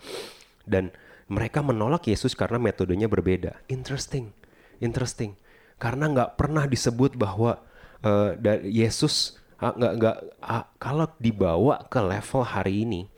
dan 0.64 0.90
mereka 1.28 1.64
menolak 1.64 2.04
Yesus 2.08 2.36
karena 2.36 2.60
metodenya 2.60 3.08
berbeda. 3.08 3.56
Interesting, 3.68 4.32
interesting. 4.80 5.36
Karena 5.80 6.08
nggak 6.08 6.30
pernah 6.40 6.64
disebut 6.64 7.16
bahwa 7.16 7.60
uh, 8.04 8.32
Yesus 8.64 9.40
nggak 9.60 9.92
nggak 9.96 10.16
kalau 10.76 11.08
dibawa 11.16 11.88
ke 11.88 11.96
level 12.02 12.42
hari 12.44 12.84
ini 12.84 13.08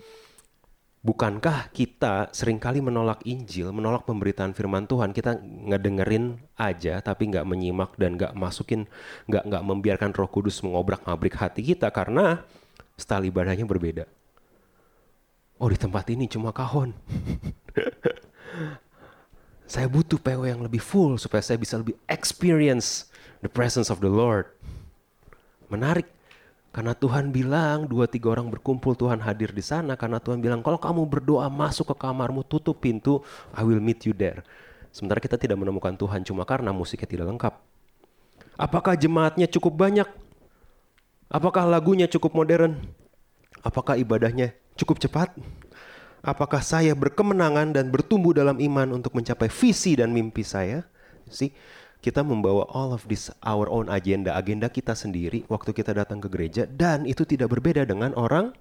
Bukankah 1.07 1.71
kita 1.71 2.35
sering 2.35 2.59
kali 2.59 2.83
menolak 2.83 3.23
Injil, 3.23 3.71
menolak 3.71 4.03
pemberitaan 4.11 4.59
firman 4.59 4.91
Tuhan, 4.91 5.15
kita 5.15 5.39
ngedengerin 5.39 6.43
aja 6.59 6.99
tapi 6.99 7.31
nggak 7.31 7.47
menyimak 7.47 7.95
dan 7.95 8.19
nggak 8.19 8.35
masukin, 8.35 8.91
nggak 9.31 9.47
nggak 9.47 9.63
membiarkan 9.63 10.11
Roh 10.11 10.27
Kudus 10.27 10.59
mengobrak-abrik 10.67 11.39
hati 11.39 11.63
kita 11.63 11.95
karena 11.95 12.43
style 12.99 13.31
ibadahnya 13.31 13.71
berbeda. 13.71 14.11
Oh 15.63 15.71
di 15.71 15.79
tempat 15.79 16.11
ini 16.11 16.27
cuma 16.27 16.51
kahon. 16.51 16.91
saya 19.73 19.87
butuh 19.87 20.19
PO 20.19 20.43
yang 20.43 20.67
lebih 20.67 20.83
full 20.83 21.23
supaya 21.23 21.39
saya 21.39 21.55
bisa 21.55 21.79
lebih 21.79 21.95
experience 22.11 23.15
the 23.47 23.51
presence 23.51 23.95
of 23.95 24.03
the 24.03 24.11
Lord. 24.11 24.51
Menarik. 25.71 26.16
Karena 26.77 26.93
Tuhan 26.93 27.33
bilang 27.33 27.89
dua 27.89 28.05
tiga 28.05 28.37
orang 28.37 28.53
berkumpul 28.53 28.93
Tuhan 28.93 29.25
hadir 29.25 29.49
di 29.57 29.65
sana. 29.65 29.97
Karena 29.97 30.21
Tuhan 30.21 30.45
bilang 30.45 30.61
kalau 30.61 30.77
kamu 30.77 31.09
berdoa 31.09 31.49
masuk 31.49 31.97
ke 31.97 32.05
kamarmu 32.05 32.45
tutup 32.45 32.77
pintu, 32.85 33.25
I 33.57 33.65
will 33.65 33.81
meet 33.81 34.05
you 34.05 34.13
there. 34.13 34.45
Sementara 34.93 35.17
kita 35.17 35.41
tidak 35.41 35.57
menemukan 35.57 35.97
Tuhan 35.97 36.21
cuma 36.29 36.45
karena 36.45 36.77
musiknya 36.77 37.09
tidak 37.09 37.33
lengkap. 37.33 37.57
Apakah 38.61 38.93
jemaatnya 38.93 39.49
cukup 39.49 39.73
banyak? 39.73 40.05
Apakah 41.33 41.65
lagunya 41.65 42.05
cukup 42.13 42.37
modern? 42.37 42.77
Apakah 43.65 43.97
ibadahnya 43.97 44.53
cukup 44.77 45.01
cepat? 45.01 45.33
Apakah 46.21 46.61
saya 46.61 46.93
berkemenangan 46.93 47.73
dan 47.73 47.89
bertumbuh 47.89 48.37
dalam 48.37 48.61
iman 48.61 49.01
untuk 49.01 49.17
mencapai 49.17 49.49
visi 49.49 49.97
dan 49.97 50.13
mimpi 50.13 50.45
saya? 50.45 50.85
See, 51.33 51.57
kita 52.07 52.23
membawa 52.23 52.71
all 52.71 52.95
of 52.95 53.03
this 53.11 53.35
our 53.43 53.67
own 53.67 53.91
agenda, 53.91 54.39
agenda 54.39 54.71
kita 54.71 54.95
sendiri 54.95 55.43
waktu 55.51 55.75
kita 55.75 55.91
datang 55.91 56.23
ke 56.23 56.31
gereja 56.31 56.63
dan 56.63 57.03
itu 57.03 57.27
tidak 57.27 57.51
berbeda 57.51 57.83
dengan 57.83 58.15
orang 58.15 58.55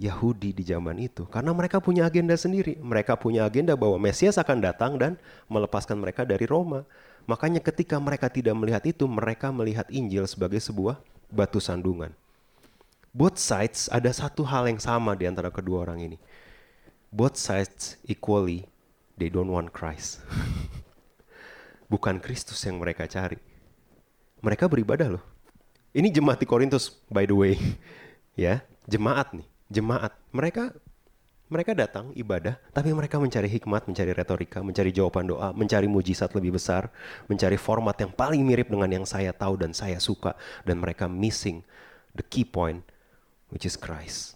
Yahudi 0.00 0.56
di 0.56 0.64
zaman 0.64 0.96
itu 0.96 1.28
karena 1.28 1.52
mereka 1.52 1.84
punya 1.84 2.08
agenda 2.08 2.32
sendiri. 2.32 2.80
Mereka 2.80 3.20
punya 3.20 3.44
agenda 3.44 3.76
bahwa 3.76 4.00
Mesias 4.00 4.40
akan 4.40 4.64
datang 4.64 4.96
dan 4.96 5.20
melepaskan 5.52 6.00
mereka 6.00 6.24
dari 6.24 6.48
Roma. 6.48 6.88
Makanya 7.28 7.60
ketika 7.60 8.00
mereka 8.00 8.32
tidak 8.32 8.56
melihat 8.56 8.80
itu, 8.88 9.04
mereka 9.04 9.52
melihat 9.52 9.84
Injil 9.92 10.24
sebagai 10.24 10.58
sebuah 10.64 10.96
batu 11.28 11.60
sandungan. 11.60 12.16
Both 13.12 13.44
sides 13.44 13.92
ada 13.92 14.08
satu 14.08 14.40
hal 14.48 14.72
yang 14.72 14.80
sama 14.80 15.12
di 15.12 15.28
antara 15.28 15.52
kedua 15.52 15.84
orang 15.84 16.00
ini. 16.00 16.16
Both 17.12 17.36
sides 17.36 18.00
equally 18.08 18.64
they 19.20 19.28
don't 19.28 19.52
want 19.52 19.76
Christ. 19.76 20.24
Bukan 21.94 22.18
Kristus 22.18 22.58
yang 22.66 22.82
mereka 22.82 23.06
cari. 23.06 23.38
Mereka 24.42 24.66
beribadah 24.66 25.14
loh. 25.14 25.24
Ini 25.94 26.10
jemaat 26.10 26.42
di 26.42 26.46
Korintus 26.50 26.90
by 27.06 27.22
the 27.22 27.36
way. 27.38 27.54
ya, 28.34 28.66
jemaat 28.90 29.30
nih, 29.30 29.46
jemaat. 29.70 30.10
Mereka 30.34 30.74
mereka 31.54 31.70
datang 31.70 32.10
ibadah, 32.18 32.58
tapi 32.74 32.90
mereka 32.90 33.22
mencari 33.22 33.46
hikmat, 33.46 33.86
mencari 33.86 34.10
retorika, 34.10 34.58
mencari 34.58 34.90
jawaban 34.90 35.30
doa, 35.30 35.54
mencari 35.54 35.86
mujizat 35.86 36.34
lebih 36.34 36.58
besar, 36.58 36.90
mencari 37.30 37.54
format 37.54 37.94
yang 37.94 38.10
paling 38.10 38.42
mirip 38.42 38.66
dengan 38.66 38.90
yang 38.90 39.06
saya 39.06 39.30
tahu 39.30 39.54
dan 39.54 39.70
saya 39.70 40.02
suka, 40.02 40.34
dan 40.66 40.82
mereka 40.82 41.06
missing 41.06 41.62
the 42.18 42.26
key 42.26 42.42
point, 42.42 42.82
which 43.54 43.62
is 43.62 43.78
Christ. 43.78 44.34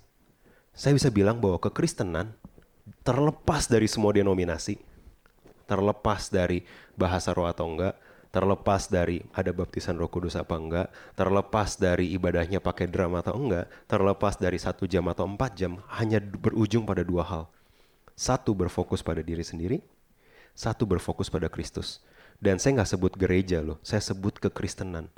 Saya 0.78 0.94
bisa 0.94 1.10
bilang 1.10 1.42
bahwa 1.42 1.58
kekristenan 1.58 2.38
terlepas 3.02 3.66
dari 3.66 3.90
semua 3.90 4.14
denominasi, 4.14 4.78
terlepas 5.68 6.32
dari 6.32 6.64
bahasa 6.96 7.36
roh 7.36 7.44
atau 7.44 7.68
enggak, 7.68 7.94
terlepas 8.32 8.88
dari 8.88 9.20
ada 9.36 9.52
baptisan 9.52 10.00
roh 10.00 10.08
kudus 10.08 10.36
apa 10.36 10.56
enggak, 10.56 10.88
terlepas 11.12 11.76
dari 11.76 12.12
ibadahnya 12.16 12.64
pakai 12.64 12.88
drum 12.88 13.16
atau 13.20 13.36
enggak, 13.36 13.68
terlepas 13.84 14.40
dari 14.40 14.56
satu 14.56 14.88
jam 14.88 15.04
atau 15.12 15.28
empat 15.28 15.52
jam, 15.52 15.76
hanya 16.00 16.18
berujung 16.18 16.88
pada 16.88 17.04
dua 17.04 17.24
hal. 17.28 17.44
Satu 18.16 18.56
berfokus 18.56 19.04
pada 19.04 19.20
diri 19.20 19.44
sendiri, 19.44 19.78
satu 20.56 20.88
berfokus 20.88 21.28
pada 21.30 21.46
Kristus. 21.46 22.00
Dan 22.38 22.58
saya 22.58 22.82
nggak 22.82 22.90
sebut 22.96 23.12
gereja 23.18 23.62
loh, 23.62 23.78
saya 23.84 24.02
sebut 24.02 24.38
kekristenan. 24.38 25.10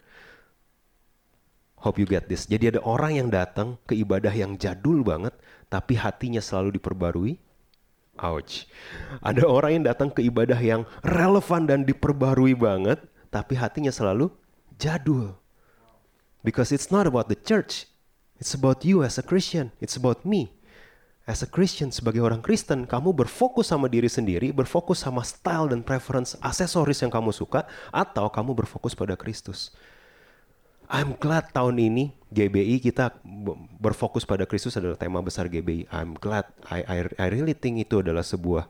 Hope 1.81 1.97
you 1.97 2.05
get 2.05 2.29
this. 2.29 2.45
Jadi 2.45 2.77
ada 2.77 2.81
orang 2.85 3.17
yang 3.17 3.29
datang 3.33 3.81
ke 3.89 3.97
ibadah 3.97 4.33
yang 4.37 4.61
jadul 4.61 5.01
banget, 5.01 5.33
tapi 5.73 5.97
hatinya 5.97 6.41
selalu 6.45 6.77
diperbarui, 6.77 7.41
Ouch. 8.21 8.69
Ada 9.25 9.49
orang 9.49 9.81
yang 9.81 9.85
datang 9.89 10.13
ke 10.13 10.21
ibadah 10.25 10.61
yang 10.61 10.85
relevan 11.01 11.65
dan 11.65 11.89
diperbarui 11.89 12.53
banget, 12.53 13.01
tapi 13.33 13.57
hatinya 13.57 13.89
selalu 13.89 14.29
jadul. 14.77 15.37
Because 16.45 16.73
it's 16.73 16.93
not 16.93 17.09
about 17.09 17.33
the 17.33 17.37
church. 17.37 17.89
It's 18.41 18.57
about 18.57 18.85
you 18.85 19.05
as 19.05 19.21
a 19.21 19.25
Christian. 19.25 19.73
It's 19.81 19.97
about 19.97 20.25
me. 20.25 20.53
As 21.29 21.45
a 21.45 21.49
Christian, 21.49 21.93
sebagai 21.93 22.25
orang 22.25 22.41
Kristen, 22.41 22.89
kamu 22.89 23.13
berfokus 23.13 23.69
sama 23.71 23.87
diri 23.93 24.09
sendiri, 24.09 24.51
berfokus 24.51 25.05
sama 25.05 25.21
style 25.21 25.71
dan 25.71 25.85
preference 25.85 26.35
aksesoris 26.41 27.05
yang 27.05 27.13
kamu 27.13 27.31
suka, 27.31 27.69
atau 27.93 28.33
kamu 28.33 28.57
berfokus 28.57 28.97
pada 28.97 29.15
Kristus. 29.15 29.71
I'm 30.91 31.15
glad 31.23 31.55
tahun 31.55 31.79
ini 31.79 32.11
GBI 32.35 32.83
kita 32.83 33.23
berfokus 33.79 34.27
pada 34.27 34.43
Kristus 34.43 34.75
adalah 34.75 34.99
tema 34.99 35.23
besar 35.23 35.47
GBI. 35.47 35.87
I'm 35.95 36.19
glad. 36.19 36.51
I 36.67 36.83
I, 36.83 36.97
I 37.15 37.27
really 37.31 37.55
think 37.55 37.79
itu 37.79 38.03
adalah 38.03 38.27
sebuah 38.27 38.67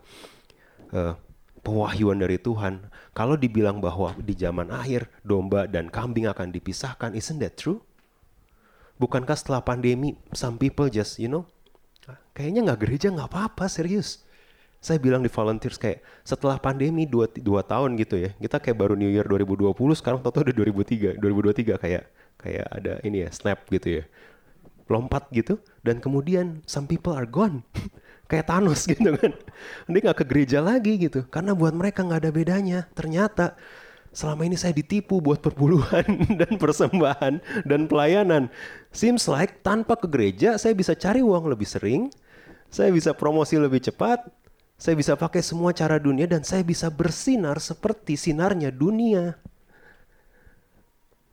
uh, 0.93 1.17
pewahyuan 1.65 2.21
dari 2.21 2.37
Tuhan. 2.37 2.93
Kalau 3.17 3.33
dibilang 3.33 3.81
bahwa 3.81 4.13
di 4.21 4.37
zaman 4.37 4.69
akhir 4.69 5.09
domba 5.25 5.65
dan 5.65 5.89
kambing 5.89 6.29
akan 6.29 6.53
dipisahkan, 6.53 7.17
isn't 7.17 7.41
that 7.41 7.57
true? 7.57 7.81
Bukankah 9.01 9.33
setelah 9.33 9.65
pandemi, 9.65 10.13
some 10.29 10.61
people 10.61 10.85
just, 10.93 11.17
you 11.17 11.25
know, 11.25 11.49
kayaknya 12.37 12.69
nggak 12.69 12.85
gereja 12.85 13.09
nggak 13.09 13.33
apa-apa, 13.33 13.65
serius 13.65 14.21
saya 14.81 14.97
bilang 14.97 15.21
di 15.21 15.29
volunteers 15.29 15.77
kayak 15.77 16.01
setelah 16.25 16.57
pandemi 16.57 17.05
dua, 17.05 17.29
dua 17.29 17.61
tahun 17.61 17.93
gitu 18.01 18.17
ya 18.17 18.33
kita 18.41 18.57
kayak 18.57 18.77
baru 18.81 18.97
New 18.97 19.13
Year 19.13 19.29
2020 19.29 19.69
sekarang 19.93 20.19
toto 20.25 20.41
udah 20.41 20.55
2003 20.57 21.21
2023 21.21 21.77
kayak 21.77 22.03
kayak 22.41 22.65
ada 22.73 22.97
ini 23.05 23.21
ya 23.23 23.29
snap 23.29 23.61
gitu 23.69 24.01
ya. 24.01 24.03
Lompat 24.89 25.29
gitu 25.31 25.61
dan 25.85 26.01
kemudian 26.01 26.65
some 26.65 26.89
people 26.89 27.13
are 27.13 27.29
gone. 27.29 27.61
Kayak 28.31 28.47
Thanos 28.47 28.87
gitu 28.91 29.11
kan. 29.15 29.31
Dia 29.91 29.99
nggak 30.07 30.17
ke 30.23 30.25
gereja 30.25 30.59
lagi 30.63 30.95
gitu 30.97 31.27
karena 31.27 31.51
buat 31.51 31.75
mereka 31.75 32.01
nggak 32.01 32.27
ada 32.27 32.31
bedanya. 32.31 32.79
Ternyata 32.95 33.59
selama 34.11 34.47
ini 34.47 34.55
saya 34.59 34.75
ditipu 34.75 35.19
buat 35.19 35.39
perpuluhan 35.39 36.07
dan 36.41 36.55
persembahan 36.55 37.43
dan 37.67 37.81
pelayanan. 37.91 38.47
Seems 38.91 39.27
like 39.27 39.61
tanpa 39.63 39.99
ke 39.99 40.07
gereja 40.07 40.55
saya 40.55 40.71
bisa 40.75 40.95
cari 40.97 41.21
uang 41.21 41.47
lebih 41.51 41.67
sering 41.67 42.11
saya 42.71 42.87
bisa 42.87 43.11
promosi 43.11 43.59
lebih 43.59 43.83
cepat 43.83 44.23
saya 44.81 44.97
bisa 44.97 45.13
pakai 45.13 45.45
semua 45.45 45.69
cara 45.77 46.01
dunia 46.01 46.25
dan 46.25 46.41
saya 46.41 46.65
bisa 46.65 46.89
bersinar 46.89 47.61
seperti 47.61 48.17
sinarnya 48.17 48.73
dunia. 48.73 49.37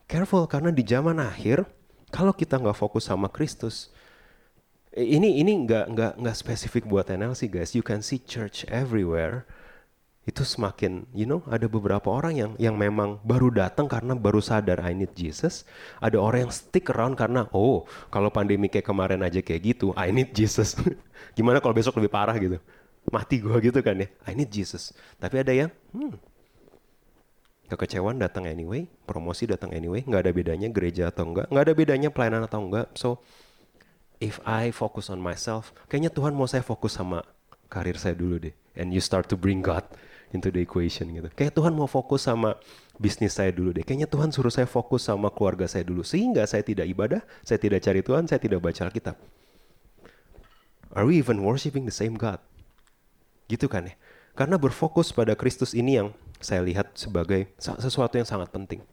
Careful 0.05 0.45
karena 0.45 0.69
di 0.69 0.85
zaman 0.85 1.17
akhir 1.17 1.65
kalau 2.13 2.37
kita 2.37 2.61
nggak 2.61 2.77
fokus 2.77 3.09
sama 3.09 3.33
Kristus, 3.33 3.89
ini 4.93 5.41
ini 5.41 5.65
nggak 5.65 5.85
nggak 5.97 6.13
nggak 6.21 6.37
spesifik 6.37 6.85
buat 6.85 7.09
NLC 7.09 7.49
guys. 7.49 7.73
You 7.73 7.81
can 7.81 8.05
see 8.05 8.21
church 8.21 8.69
everywhere. 8.69 9.49
Itu 10.29 10.45
semakin, 10.45 11.09
you 11.17 11.25
know, 11.25 11.41
ada 11.49 11.73
beberapa 11.73 12.13
orang 12.13 12.37
yang 12.37 12.53
yang 12.61 12.77
memang 12.77 13.17
baru 13.25 13.49
datang 13.49 13.89
karena 13.89 14.13
baru 14.13 14.45
sadar 14.45 14.77
I 14.85 14.93
need 14.93 15.17
Jesus. 15.17 15.65
Ada 16.05 16.21
orang 16.21 16.49
yang 16.49 16.53
stick 16.53 16.93
around 16.93 17.17
karena 17.17 17.49
oh 17.57 17.89
kalau 18.13 18.29
pandemi 18.29 18.69
kayak 18.69 18.85
kemarin 18.85 19.25
aja 19.25 19.41
kayak 19.41 19.73
gitu, 19.73 19.97
I 19.97 20.13
need 20.13 20.37
Jesus. 20.37 20.77
Gimana 21.37 21.65
kalau 21.65 21.73
besok 21.73 21.97
lebih 21.97 22.13
parah 22.13 22.37
gitu? 22.37 22.61
Mati 23.11 23.41
gue 23.43 23.57
gitu 23.69 23.81
kan 23.81 23.99
ya. 23.99 24.09
I 24.29 24.33
need 24.37 24.53
Jesus. 24.53 24.93
Tapi 25.17 25.41
ada 25.43 25.53
yang 25.53 25.71
hmm, 25.93 26.17
kekecewaan 27.69 28.17
datang 28.17 28.49
anyway 28.49 28.89
promosi 29.05 29.45
datang 29.45 29.77
anyway 29.77 30.01
nggak 30.01 30.25
ada 30.25 30.33
bedanya 30.33 30.69
gereja 30.73 31.13
atau 31.13 31.29
enggak 31.29 31.53
nggak 31.53 31.65
ada 31.69 31.75
bedanya 31.77 32.09
pelayanan 32.09 32.49
atau 32.49 32.65
enggak 32.65 32.89
so 32.97 33.21
if 34.25 34.41
I 34.49 34.73
focus 34.73 35.13
on 35.13 35.21
myself 35.21 35.77
kayaknya 35.93 36.09
Tuhan 36.09 36.33
mau 36.33 36.49
saya 36.49 36.65
fokus 36.65 36.97
sama 36.97 37.21
karir 37.69 38.01
saya 38.01 38.17
dulu 38.17 38.41
deh. 38.41 38.55
And 38.75 38.91
you 38.91 39.05
start 39.05 39.29
to 39.31 39.37
bring 39.37 39.61
God 39.61 39.85
into 40.33 40.49
the 40.49 40.65
equation 40.65 41.13
gitu. 41.13 41.29
Kayak 41.37 41.57
Tuhan 41.57 41.77
mau 41.77 41.87
fokus 41.89 42.25
sama 42.25 42.57
bisnis 42.97 43.37
saya 43.37 43.53
dulu 43.53 43.77
deh. 43.77 43.85
Kayaknya 43.85 44.09
Tuhan 44.09 44.33
suruh 44.33 44.53
saya 44.53 44.67
fokus 44.67 45.07
sama 45.07 45.29
keluarga 45.31 45.69
saya 45.69 45.85
dulu. 45.85 46.03
Sehingga 46.03 46.45
saya 46.49 46.65
tidak 46.65 46.89
ibadah 46.89 47.21
saya 47.45 47.61
tidak 47.61 47.85
cari 47.85 48.01
Tuhan 48.01 48.25
saya 48.27 48.41
tidak 48.41 48.61
baca 48.65 48.81
Alkitab. 48.89 49.17
Are 50.97 51.05
we 51.05 51.21
even 51.21 51.45
worshiping 51.45 51.85
the 51.85 51.95
same 51.95 52.17
God 52.17 52.41
Gitu 53.49 53.67
kan 53.67 53.89
ya. 53.89 53.95
Karena 54.39 54.55
berfokus 54.55 55.11
pada 55.11 55.35
Kristus 55.35 55.75
ini 55.75 55.99
yang 55.99 56.15
saya 56.39 56.63
lihat 56.63 56.95
sebagai 56.95 57.51
sesuatu 57.59 58.15
yang 58.15 58.29
sangat 58.29 58.55
penting. 58.55 58.85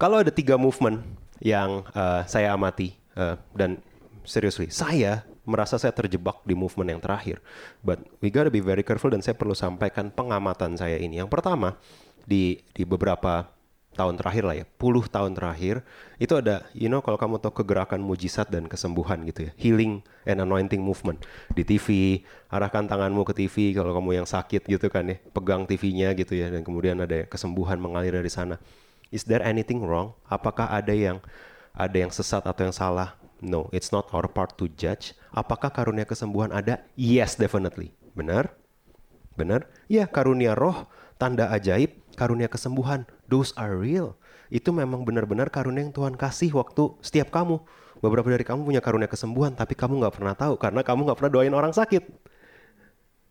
Kalau 0.00 0.16
ada 0.16 0.32
tiga 0.32 0.56
movement 0.56 1.04
yang 1.44 1.84
uh, 1.92 2.24
saya 2.24 2.56
amati 2.56 2.96
uh, 3.20 3.36
dan 3.52 3.84
seriously, 4.24 4.72
saya 4.72 5.28
merasa 5.44 5.76
saya 5.76 5.92
terjebak 5.92 6.40
di 6.48 6.56
movement 6.56 6.96
yang 6.96 7.02
terakhir. 7.04 7.44
But 7.84 8.00
we 8.24 8.32
gotta 8.32 8.48
be 8.48 8.64
very 8.64 8.80
careful 8.80 9.12
dan 9.12 9.20
saya 9.20 9.36
perlu 9.36 9.52
sampaikan 9.52 10.08
pengamatan 10.08 10.80
saya 10.80 10.96
ini. 10.96 11.20
Yang 11.20 11.28
pertama 11.28 11.76
di 12.24 12.64
di 12.72 12.88
beberapa 12.88 13.44
tahun 13.94 14.14
terakhir 14.16 14.44
lah 14.46 14.56
ya, 14.62 14.64
puluh 14.78 15.02
tahun 15.10 15.34
terakhir 15.34 15.82
itu 16.22 16.32
ada, 16.38 16.62
you 16.72 16.86
know 16.86 17.02
kalau 17.02 17.18
kamu 17.18 17.42
tahu 17.42 17.62
kegerakan 17.64 17.98
mujizat 17.98 18.46
dan 18.48 18.70
kesembuhan 18.70 19.20
gitu 19.26 19.50
ya, 19.50 19.52
healing 19.58 20.00
and 20.24 20.38
anointing 20.38 20.78
movement 20.78 21.20
di 21.52 21.66
TV, 21.66 22.20
arahkan 22.48 22.86
tanganmu 22.86 23.26
ke 23.26 23.34
TV 23.34 23.74
kalau 23.74 23.90
kamu 23.92 24.22
yang 24.22 24.26
sakit 24.30 24.64
gitu 24.70 24.86
kan 24.88 25.10
ya, 25.10 25.16
pegang 25.34 25.66
TV-nya 25.66 26.14
gitu 26.14 26.38
ya, 26.38 26.48
dan 26.48 26.62
kemudian 26.62 27.02
ada 27.02 27.26
kesembuhan 27.26 27.82
mengalir 27.82 28.14
dari 28.14 28.30
sana. 28.30 28.62
Is 29.10 29.26
there 29.26 29.42
anything 29.42 29.82
wrong? 29.82 30.14
Apakah 30.30 30.70
ada 30.70 30.94
yang 30.94 31.18
ada 31.74 31.96
yang 31.98 32.14
sesat 32.14 32.46
atau 32.46 32.62
yang 32.62 32.74
salah? 32.74 33.18
No, 33.42 33.72
it's 33.74 33.90
not 33.90 34.06
our 34.14 34.30
part 34.30 34.54
to 34.60 34.70
judge. 34.78 35.16
Apakah 35.34 35.72
karunia 35.72 36.06
kesembuhan 36.06 36.54
ada? 36.54 36.84
Yes, 36.94 37.34
definitely. 37.34 37.90
Benar? 38.14 38.52
Benar? 39.34 39.66
Ya, 39.88 40.04
karunia 40.04 40.52
roh, 40.52 40.86
tanda 41.20 41.52
ajaib, 41.52 41.92
karunia 42.16 42.48
kesembuhan, 42.48 43.04
those 43.28 43.52
are 43.60 43.76
real. 43.76 44.16
Itu 44.48 44.72
memang 44.72 45.04
benar-benar 45.04 45.52
karunia 45.52 45.84
yang 45.84 45.92
Tuhan 45.92 46.16
kasih 46.16 46.56
waktu 46.56 46.96
setiap 47.04 47.28
kamu. 47.28 47.60
Beberapa 48.00 48.32
dari 48.32 48.42
kamu 48.48 48.64
punya 48.64 48.80
karunia 48.80 49.06
kesembuhan, 49.06 49.52
tapi 49.52 49.76
kamu 49.76 50.00
nggak 50.00 50.16
pernah 50.16 50.32
tahu 50.32 50.56
karena 50.56 50.80
kamu 50.80 51.00
nggak 51.04 51.18
pernah 51.20 51.32
doain 51.36 51.52
orang 51.52 51.76
sakit. 51.76 52.00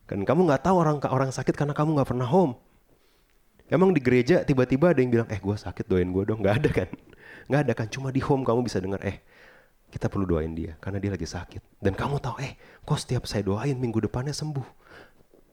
Kan 0.05 0.21
kamu 0.21 0.45
nggak 0.45 0.61
tahu 0.61 0.77
orang 0.77 1.01
orang 1.09 1.33
sakit 1.33 1.57
karena 1.57 1.73
kamu 1.73 1.97
nggak 1.97 2.09
pernah 2.13 2.29
home. 2.29 2.53
Emang 3.69 3.93
di 3.93 4.01
gereja 4.01 4.45
tiba-tiba 4.45 4.93
ada 4.93 5.01
yang 5.01 5.09
bilang, 5.09 5.27
eh 5.29 5.37
gue 5.41 5.55
sakit 5.57 5.85
doain 5.89 6.09
gue 6.09 6.23
dong. 6.25 6.41
Nggak 6.41 6.55
ada 6.61 6.69
kan? 6.69 6.89
Nggak 7.49 7.61
ada 7.65 7.73
kan? 7.73 7.87
Cuma 7.89 8.13
di 8.13 8.21
home 8.21 8.45
kamu 8.45 8.65
bisa 8.65 8.77
dengar, 8.77 9.01
eh 9.01 9.21
kita 9.89 10.05
perlu 10.05 10.25
doain 10.29 10.53
dia 10.53 10.77
karena 10.77 11.01
dia 11.01 11.11
lagi 11.13 11.25
sakit. 11.25 11.81
Dan 11.81 11.97
kamu 11.97 12.21
tahu, 12.21 12.37
eh 12.45 12.57
kok 12.85 12.97
setiap 13.01 13.25
saya 13.25 13.41
doain 13.41 13.77
minggu 13.77 14.01
depannya 14.05 14.33
sembuh. 14.33 14.78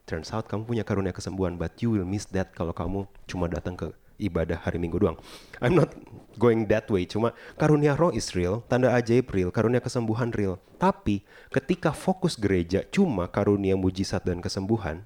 Turns 0.06 0.30
out 0.30 0.46
kamu 0.46 0.70
punya 0.70 0.86
karunia 0.86 1.10
kesembuhan, 1.10 1.58
but 1.58 1.74
you 1.82 1.90
will 1.90 2.06
miss 2.06 2.30
that 2.30 2.54
kalau 2.54 2.70
kamu 2.70 3.10
cuma 3.26 3.50
datang 3.50 3.74
ke 3.74 3.90
ibadah 4.22 4.54
hari 4.62 4.78
minggu 4.78 5.02
doang. 5.02 5.18
I'm 5.58 5.74
not 5.74 5.90
going 6.38 6.70
that 6.70 6.86
way, 6.86 7.10
cuma 7.10 7.34
karunia 7.58 7.98
roh 7.98 8.14
is 8.14 8.30
real, 8.38 8.62
tanda 8.70 8.94
ajaib 8.94 9.26
real, 9.34 9.50
karunia 9.50 9.82
kesembuhan 9.82 10.30
real. 10.30 10.62
Tapi 10.78 11.26
ketika 11.50 11.90
fokus 11.90 12.38
gereja 12.38 12.86
cuma 12.86 13.26
karunia 13.26 13.74
mujizat 13.74 14.22
dan 14.22 14.38
kesembuhan, 14.38 15.02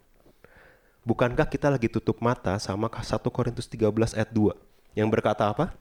bukankah 1.08 1.48
kita 1.48 1.72
lagi 1.72 1.88
tutup 1.88 2.20
mata 2.20 2.60
sama 2.60 2.92
1 2.92 3.24
Korintus 3.32 3.72
13 3.72 3.88
ayat 4.20 4.30
2 4.36 4.52
yang 5.00 5.08
berkata 5.08 5.48
apa? 5.48 5.72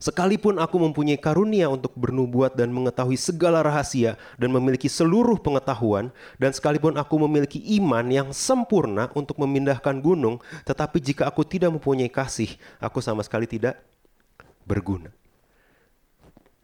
Sekalipun 0.00 0.56
aku 0.56 0.80
mempunyai 0.80 1.20
karunia 1.20 1.68
untuk 1.68 1.92
bernubuat 1.94 2.56
dan 2.56 2.72
mengetahui 2.72 3.20
segala 3.20 3.60
rahasia 3.60 4.16
dan 4.40 4.50
memiliki 4.50 4.88
seluruh 4.88 5.36
pengetahuan, 5.38 6.08
dan 6.40 6.50
sekalipun 6.56 6.96
aku 6.96 7.20
memiliki 7.28 7.60
iman 7.78 8.08
yang 8.08 8.28
sempurna 8.32 9.12
untuk 9.12 9.36
memindahkan 9.38 10.00
gunung, 10.00 10.40
tetapi 10.64 10.98
jika 10.98 11.28
aku 11.28 11.44
tidak 11.44 11.70
mempunyai 11.76 12.08
kasih, 12.08 12.48
aku 12.80 13.04
sama 13.04 13.20
sekali 13.20 13.44
tidak 13.44 13.78
berguna 14.64 15.19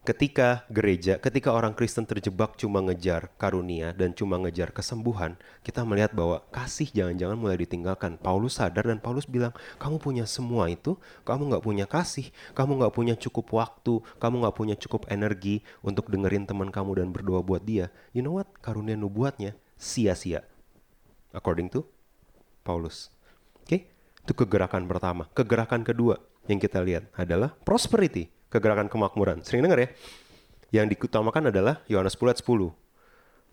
ketika 0.07 0.63
gereja, 0.71 1.19
ketika 1.19 1.51
orang 1.51 1.75
Kristen 1.75 2.07
terjebak 2.07 2.55
cuma 2.55 2.79
ngejar 2.79 3.27
karunia 3.35 3.91
dan 3.91 4.15
cuma 4.15 4.39
ngejar 4.39 4.71
kesembuhan, 4.71 5.35
kita 5.67 5.83
melihat 5.83 6.15
bahwa 6.15 6.47
kasih 6.55 6.87
jangan-jangan 6.95 7.35
mulai 7.35 7.59
ditinggalkan. 7.59 8.15
Paulus 8.15 8.63
sadar 8.63 8.87
dan 8.87 9.03
Paulus 9.03 9.27
bilang, 9.27 9.51
kamu 9.83 9.99
punya 9.99 10.23
semua 10.23 10.71
itu, 10.71 10.95
kamu 11.27 11.51
nggak 11.51 11.65
punya 11.67 11.87
kasih, 11.91 12.31
kamu 12.55 12.79
nggak 12.79 12.95
punya 12.95 13.15
cukup 13.19 13.51
waktu, 13.51 13.99
kamu 14.23 14.47
nggak 14.47 14.55
punya 14.55 14.75
cukup 14.79 15.11
energi 15.11 15.67
untuk 15.83 16.07
dengerin 16.07 16.47
teman 16.47 16.71
kamu 16.71 17.03
dan 17.03 17.11
berdoa 17.11 17.43
buat 17.43 17.67
dia. 17.67 17.91
You 18.15 18.23
know 18.23 18.39
what? 18.39 18.47
Karunia 18.63 18.95
nubuatnya 18.95 19.59
sia-sia. 19.75 20.47
According 21.35 21.75
to 21.75 21.83
Paulus. 22.63 23.11
Oke, 23.59 23.67
okay? 23.67 23.81
itu 24.23 24.33
kegerakan 24.39 24.87
pertama. 24.87 25.27
Kegerakan 25.35 25.83
kedua 25.83 26.23
yang 26.47 26.63
kita 26.63 26.79
lihat 26.79 27.11
adalah 27.19 27.59
prosperity 27.67 28.36
kegerakan 28.51 28.87
kemakmuran. 28.87 29.43
Sering 29.43 29.65
dengar 29.65 29.81
ya? 29.83 29.89
Yang 30.75 30.97
diutamakan 30.97 31.51
adalah 31.55 31.83
Yohanes 31.87 32.19
10 32.19 32.31
ayat 32.31 32.41
10. 32.43 32.75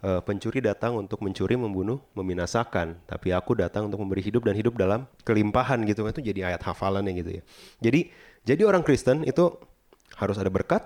Uh, 0.04 0.20
pencuri 0.20 0.60
datang 0.60 1.00
untuk 1.00 1.24
mencuri, 1.24 1.56
membunuh, 1.56 2.04
membinasakan. 2.12 3.00
Tapi 3.08 3.32
aku 3.32 3.56
datang 3.56 3.88
untuk 3.88 4.04
memberi 4.04 4.20
hidup 4.20 4.44
dan 4.44 4.56
hidup 4.60 4.76
dalam 4.76 5.08
kelimpahan 5.24 5.80
gitu. 5.88 6.04
Itu 6.04 6.20
jadi 6.20 6.52
ayat 6.52 6.60
hafalannya 6.68 7.16
gitu 7.24 7.40
ya. 7.40 7.42
Jadi 7.80 8.12
jadi 8.44 8.68
orang 8.68 8.84
Kristen 8.84 9.24
itu 9.24 9.56
harus 10.20 10.36
ada 10.36 10.52
berkat, 10.52 10.84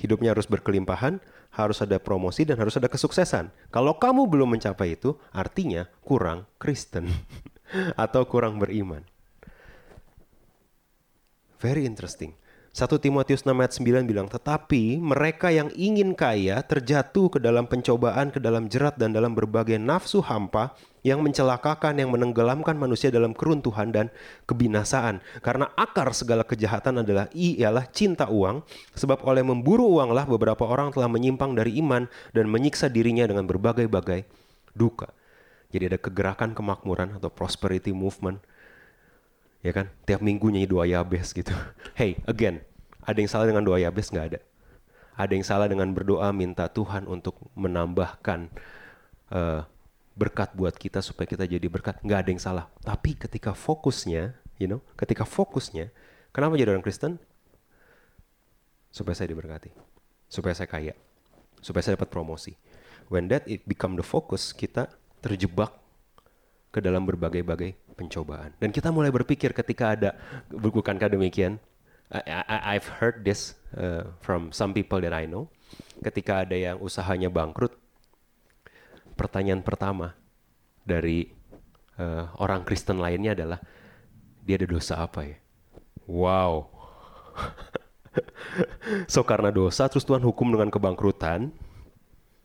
hidupnya 0.00 0.32
harus 0.32 0.48
berkelimpahan, 0.48 1.20
harus 1.52 1.78
ada 1.84 2.00
promosi 2.00 2.48
dan 2.48 2.56
harus 2.56 2.74
ada 2.80 2.88
kesuksesan. 2.88 3.52
Kalau 3.68 4.00
kamu 4.00 4.26
belum 4.26 4.56
mencapai 4.56 4.96
itu, 4.96 5.14
artinya 5.30 5.84
kurang 6.02 6.48
Kristen 6.56 7.06
atau 8.04 8.24
kurang 8.24 8.56
beriman. 8.56 9.04
Very 11.60 11.84
interesting. 11.84 12.36
1 12.74 12.90
Timotius 12.98 13.46
6 13.46 13.54
ayat 13.54 14.02
9 14.02 14.02
bilang, 14.02 14.26
Tetapi 14.26 14.98
mereka 14.98 15.54
yang 15.54 15.70
ingin 15.78 16.10
kaya 16.10 16.58
terjatuh 16.58 17.30
ke 17.30 17.38
dalam 17.38 17.70
pencobaan, 17.70 18.34
ke 18.34 18.42
dalam 18.42 18.66
jerat, 18.66 18.98
dan 18.98 19.14
dalam 19.14 19.30
berbagai 19.30 19.78
nafsu 19.78 20.18
hampa 20.18 20.74
yang 21.06 21.22
mencelakakan, 21.22 22.02
yang 22.02 22.10
menenggelamkan 22.10 22.74
manusia 22.74 23.14
dalam 23.14 23.30
keruntuhan 23.30 23.94
dan 23.94 24.10
kebinasaan. 24.50 25.22
Karena 25.38 25.70
akar 25.78 26.10
segala 26.18 26.42
kejahatan 26.42 27.06
adalah 27.06 27.30
ialah 27.30 27.86
cinta 27.94 28.26
uang, 28.26 28.66
sebab 28.98 29.22
oleh 29.22 29.46
memburu 29.46 29.86
uanglah 30.00 30.26
beberapa 30.26 30.66
orang 30.66 30.90
telah 30.90 31.06
menyimpang 31.06 31.54
dari 31.54 31.78
iman 31.78 32.10
dan 32.34 32.50
menyiksa 32.50 32.90
dirinya 32.90 33.22
dengan 33.30 33.46
berbagai-bagai 33.46 34.26
duka. 34.74 35.14
Jadi 35.70 35.94
ada 35.94 35.98
kegerakan 36.02 36.58
kemakmuran 36.58 37.22
atau 37.22 37.30
prosperity 37.30 37.94
movement. 37.94 38.42
Ya 39.64 39.72
kan? 39.72 39.88
Tiap 40.04 40.20
minggu 40.20 40.52
nyanyi 40.52 40.68
doa 40.68 40.84
Yabes 40.84 41.32
gitu. 41.32 41.52
Hey 41.98 42.20
again 42.28 42.73
ada 43.04 43.18
yang 43.20 43.30
salah 43.30 43.46
dengan 43.48 43.62
doa 43.64 43.78
Yabes? 43.78 44.08
Nggak 44.10 44.26
ada. 44.34 44.40
Ada 45.14 45.32
yang 45.36 45.46
salah 45.46 45.66
dengan 45.70 45.92
berdoa 45.94 46.32
minta 46.34 46.66
Tuhan 46.66 47.06
untuk 47.06 47.38
menambahkan 47.54 48.50
uh, 49.30 49.62
berkat 50.18 50.50
buat 50.58 50.74
kita 50.74 51.04
supaya 51.04 51.28
kita 51.28 51.46
jadi 51.46 51.68
berkat? 51.70 52.00
Nggak 52.02 52.18
ada 52.24 52.30
yang 52.32 52.42
salah. 52.42 52.66
Tapi 52.82 53.14
ketika 53.14 53.54
fokusnya 53.54 54.34
you 54.58 54.66
know 54.66 54.80
ketika 54.98 55.22
fokusnya 55.22 55.92
kenapa 56.34 56.58
jadi 56.58 56.74
orang 56.74 56.82
Kristen? 56.82 57.20
Supaya 58.90 59.14
saya 59.14 59.30
diberkati. 59.30 59.70
Supaya 60.26 60.54
saya 60.54 60.66
kaya. 60.70 60.94
Supaya 61.62 61.82
saya 61.82 61.94
dapat 61.98 62.10
promosi. 62.10 62.58
When 63.12 63.28
that 63.30 63.44
it 63.46 63.66
become 63.68 63.94
the 64.00 64.06
focus 64.06 64.54
kita 64.54 64.88
terjebak 65.20 65.74
ke 66.74 66.82
dalam 66.82 67.06
berbagai-bagai 67.06 67.78
pencobaan. 67.94 68.50
Dan 68.58 68.74
kita 68.74 68.90
mulai 68.90 69.14
berpikir 69.14 69.54
ketika 69.54 69.94
ada, 69.94 70.10
bukankah 70.50 71.06
demikian? 71.06 71.62
I, 72.12 72.20
I, 72.44 72.58
I've 72.76 72.88
heard 73.00 73.24
this 73.24 73.56
uh, 73.76 74.12
from 74.20 74.52
some 74.52 74.76
people 74.76 75.00
that 75.00 75.12
I 75.14 75.24
know. 75.24 75.48
Ketika 76.04 76.44
ada 76.44 76.54
yang 76.54 76.76
usahanya 76.82 77.32
bangkrut, 77.32 77.74
pertanyaan 79.16 79.64
pertama 79.64 80.12
dari 80.84 81.32
uh, 81.96 82.28
orang 82.38 82.62
Kristen 82.62 83.00
lainnya 83.00 83.32
adalah, 83.32 83.58
dia 84.44 84.60
ada 84.60 84.68
dosa 84.68 85.00
apa 85.00 85.24
ya? 85.24 85.36
Wow. 86.04 86.68
so 89.12 89.24
karena 89.24 89.48
dosa 89.48 89.88
terus 89.88 90.04
Tuhan 90.04 90.22
hukum 90.22 90.52
dengan 90.52 90.68
kebangkrutan, 90.68 91.50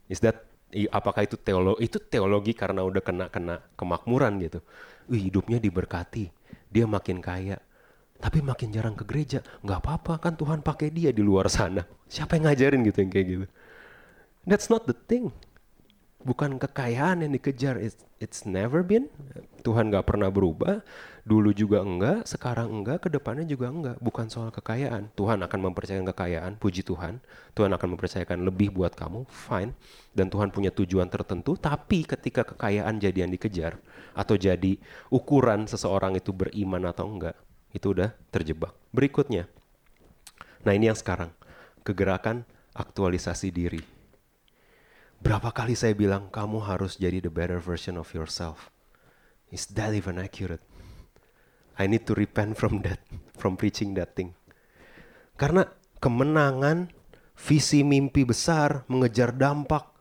is 0.07 0.23
that 0.23 0.47
apakah 0.93 1.25
itu 1.25 1.35
teologi 1.35 1.81
itu 1.85 1.97
teologi 1.97 2.53
karena 2.53 2.85
udah 2.85 3.01
kena 3.01 3.25
kena 3.29 3.61
kemakmuran 3.73 4.37
gitu 4.41 4.61
wih 5.09 5.25
hidupnya 5.27 5.57
diberkati, 5.57 6.29
dia 6.69 6.85
makin 6.85 7.17
kaya. 7.19 7.57
Tapi 8.19 8.43
makin 8.43 8.67
jarang 8.75 8.99
ke 8.99 9.07
gereja, 9.07 9.39
nggak 9.63 9.79
apa-apa 9.79 10.19
kan 10.19 10.35
Tuhan 10.35 10.59
pakai 10.59 10.91
dia 10.91 11.15
di 11.15 11.23
luar 11.23 11.47
sana. 11.47 11.87
Siapa 12.11 12.35
yang 12.35 12.51
ngajarin 12.51 12.83
gitu 12.83 12.99
yang 12.99 13.11
kayak 13.15 13.27
gitu? 13.31 13.45
That's 14.43 14.67
not 14.67 14.83
the 14.91 14.95
thing. 14.95 15.31
Bukan 16.19 16.59
kekayaan 16.59 17.23
yang 17.23 17.31
dikejar. 17.31 17.79
It's, 17.79 18.03
it's 18.19 18.43
never 18.43 18.83
been. 18.83 19.07
Tuhan 19.63 19.87
nggak 19.87 20.03
pernah 20.03 20.27
berubah. 20.27 20.83
Dulu 21.23 21.55
juga 21.55 21.79
enggak, 21.79 22.27
sekarang 22.27 22.67
enggak, 22.67 23.07
ke 23.07 23.09
depannya 23.13 23.47
juga 23.47 23.71
enggak. 23.71 23.95
Bukan 24.03 24.27
soal 24.27 24.51
kekayaan. 24.51 25.15
Tuhan 25.15 25.39
akan 25.39 25.59
mempercayakan 25.71 26.07
kekayaan, 26.11 26.51
puji 26.59 26.83
Tuhan. 26.83 27.23
Tuhan 27.55 27.71
akan 27.71 27.87
mempercayakan 27.95 28.43
lebih 28.43 28.75
buat 28.75 28.99
kamu, 28.99 29.31
fine. 29.31 29.71
Dan 30.11 30.27
Tuhan 30.27 30.51
punya 30.51 30.75
tujuan 30.75 31.07
tertentu. 31.07 31.55
Tapi 31.55 32.03
ketika 32.03 32.43
kekayaan 32.43 32.99
jadi 32.99 33.23
yang 33.23 33.31
dikejar, 33.31 33.79
atau 34.11 34.35
jadi 34.35 34.75
ukuran 35.07 35.71
seseorang 35.71 36.19
itu 36.19 36.35
beriman 36.35 36.83
atau 36.89 37.07
enggak, 37.07 37.37
itu 37.73 37.93
udah 37.93 38.13
terjebak. 38.33 38.73
Berikutnya, 38.89 39.45
nah 40.65 40.73
ini 40.73 40.89
yang 40.89 40.97
sekarang, 40.97 41.29
kegerakan 41.85 42.45
aktualisasi 42.73 43.49
diri. 43.53 43.81
Berapa 45.19 45.51
kali 45.51 45.75
saya 45.75 45.91
bilang 45.91 46.31
kamu 46.31 46.63
harus 46.63 46.95
jadi 46.95 47.19
the 47.19 47.31
better 47.31 47.59
version 47.59 47.99
of 47.99 48.07
yourself. 48.15 48.71
Is 49.51 49.67
that 49.75 49.91
even 49.91 50.15
accurate? 50.21 50.63
I 51.75 51.87
need 51.87 52.07
to 52.07 52.15
repent 52.15 52.55
from 52.55 52.83
that, 52.87 53.03
from 53.35 53.59
preaching 53.59 53.95
that 53.99 54.15
thing. 54.15 54.35
Karena 55.39 55.67
kemenangan, 55.99 56.91
visi 57.35 57.83
mimpi 57.83 58.23
besar, 58.23 58.83
mengejar 58.87 59.35
dampak, 59.35 59.91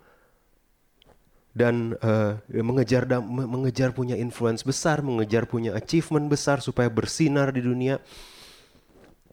dan 1.58 1.98
uh, 1.98 2.38
mengejar 2.54 3.02
mengejar 3.26 3.90
punya 3.90 4.14
influence 4.14 4.62
besar, 4.62 5.02
mengejar 5.02 5.50
punya 5.50 5.74
achievement 5.74 6.30
besar 6.30 6.62
supaya 6.62 6.86
bersinar 6.86 7.50
di 7.50 7.66
dunia. 7.66 7.98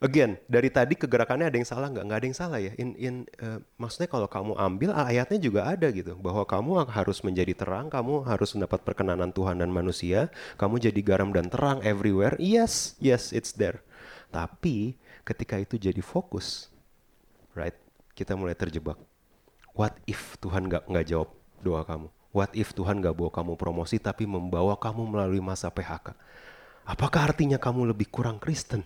Again, 0.04 0.36
dari 0.52 0.68
tadi 0.68 0.98
kegerakannya 1.00 1.48
ada 1.48 1.56
yang 1.56 1.70
salah 1.70 1.88
nggak? 1.88 2.04
Nggak 2.04 2.20
ada 2.20 2.28
yang 2.28 2.38
salah 2.38 2.60
ya. 2.60 2.74
In, 2.76 2.90
in 3.00 3.16
uh, 3.40 3.64
maksudnya 3.80 4.12
kalau 4.12 4.28
kamu 4.28 4.58
ambil 4.58 4.90
ayatnya 4.92 5.40
juga 5.40 5.70
ada 5.70 5.88
gitu 5.88 6.20
bahwa 6.20 6.44
kamu 6.44 6.84
harus 6.92 7.24
menjadi 7.24 7.54
terang, 7.56 7.88
kamu 7.88 8.28
harus 8.28 8.52
mendapat 8.58 8.84
perkenanan 8.84 9.32
Tuhan 9.32 9.62
dan 9.62 9.72
manusia, 9.72 10.28
kamu 10.60 10.84
jadi 10.84 11.00
garam 11.00 11.32
dan 11.32 11.48
terang 11.48 11.80
everywhere. 11.86 12.36
Yes, 12.42 13.00
yes, 13.00 13.32
it's 13.32 13.56
there. 13.56 13.86
Tapi 14.34 15.00
ketika 15.24 15.62
itu 15.62 15.80
jadi 15.80 16.02
fokus, 16.04 16.68
right? 17.56 17.78
Kita 18.12 18.36
mulai 18.36 18.58
terjebak. 18.58 19.00
What 19.72 19.96
if 20.08 20.36
Tuhan 20.44 20.68
nggak 20.68 20.92
nggak 20.92 21.06
jawab 21.08 21.32
doa 21.64 21.88
kamu? 21.88 22.14
What 22.36 22.52
if 22.52 22.76
Tuhan 22.76 23.00
gak 23.00 23.15
bawa 23.15 23.32
kamu 23.32 23.56
promosi 23.56 23.95
tapi 23.95 24.28
membawa 24.28 24.76
kamu 24.76 25.08
melalui 25.08 25.39
masa 25.39 25.71
PHK? 25.71 26.12
Apakah 26.84 27.32
artinya 27.32 27.56
kamu 27.56 27.95
lebih 27.95 28.12
kurang 28.12 28.43
Kristen? 28.43 28.84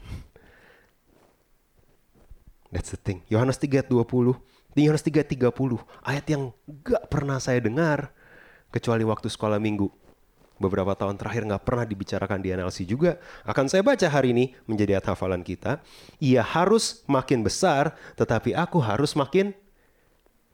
That's 2.69 2.93
the 2.93 3.01
thing. 3.01 3.25
Yohanes 3.25 3.57
3 3.57 3.81
ayat 3.81 3.89
20. 3.89 4.37
Di 4.77 4.85
Yohanes 4.85 5.01
3 5.01 5.25
ayat 5.25 5.29
30. 5.33 5.81
Ayat 6.05 6.25
yang 6.29 6.53
gak 6.85 7.09
pernah 7.09 7.41
saya 7.41 7.57
dengar. 7.57 8.13
Kecuali 8.69 9.01
waktu 9.01 9.25
sekolah 9.25 9.57
minggu. 9.57 9.89
Beberapa 10.61 10.93
tahun 10.93 11.17
terakhir 11.17 11.49
gak 11.49 11.65
pernah 11.65 11.89
dibicarakan 11.89 12.45
di 12.45 12.53
NLC 12.53 12.85
juga. 12.85 13.17
Akan 13.49 13.65
saya 13.65 13.81
baca 13.81 14.05
hari 14.05 14.29
ini 14.29 14.53
menjadi 14.69 15.01
ayat 15.01 15.17
hafalan 15.17 15.41
kita. 15.41 15.81
Ia 16.21 16.45
harus 16.45 17.01
makin 17.09 17.41
besar 17.41 17.97
tetapi 18.13 18.53
aku 18.53 18.77
harus 18.77 19.17
makin 19.17 19.57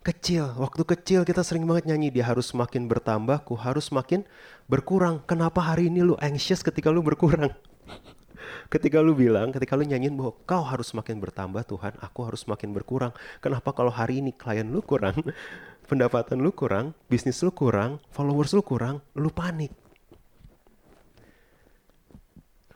kecil. 0.06 0.54
Waktu 0.62 0.86
kecil 0.86 1.20
kita 1.26 1.42
sering 1.42 1.66
banget 1.66 1.90
nyanyi 1.90 2.14
dia 2.14 2.30
harus 2.30 2.54
semakin 2.54 2.86
bertambah, 2.86 3.42
ku 3.42 3.58
harus 3.58 3.90
semakin 3.90 4.22
berkurang. 4.70 5.26
Kenapa 5.26 5.66
hari 5.66 5.90
ini 5.90 6.06
lu 6.06 6.14
anxious 6.22 6.62
ketika 6.62 6.94
lu 6.94 7.02
berkurang? 7.02 7.50
ketika 8.74 9.02
lu 9.02 9.18
bilang, 9.18 9.50
ketika 9.50 9.74
lu 9.74 9.82
nyanyiin 9.82 10.14
bahwa 10.14 10.38
kau 10.46 10.62
harus 10.62 10.94
semakin 10.94 11.18
bertambah 11.18 11.66
Tuhan, 11.66 11.98
aku 11.98 12.20
harus 12.22 12.46
semakin 12.46 12.70
berkurang. 12.70 13.12
Kenapa 13.42 13.74
kalau 13.74 13.90
hari 13.90 14.22
ini 14.22 14.30
klien 14.30 14.70
lu 14.70 14.86
kurang, 14.86 15.18
pendapatan 15.90 16.38
lu 16.38 16.54
kurang, 16.54 16.94
bisnis 17.10 17.42
lu 17.42 17.50
kurang, 17.50 17.98
followers 18.14 18.54
lu 18.54 18.62
kurang, 18.62 19.02
lu 19.18 19.34
panik. 19.34 19.74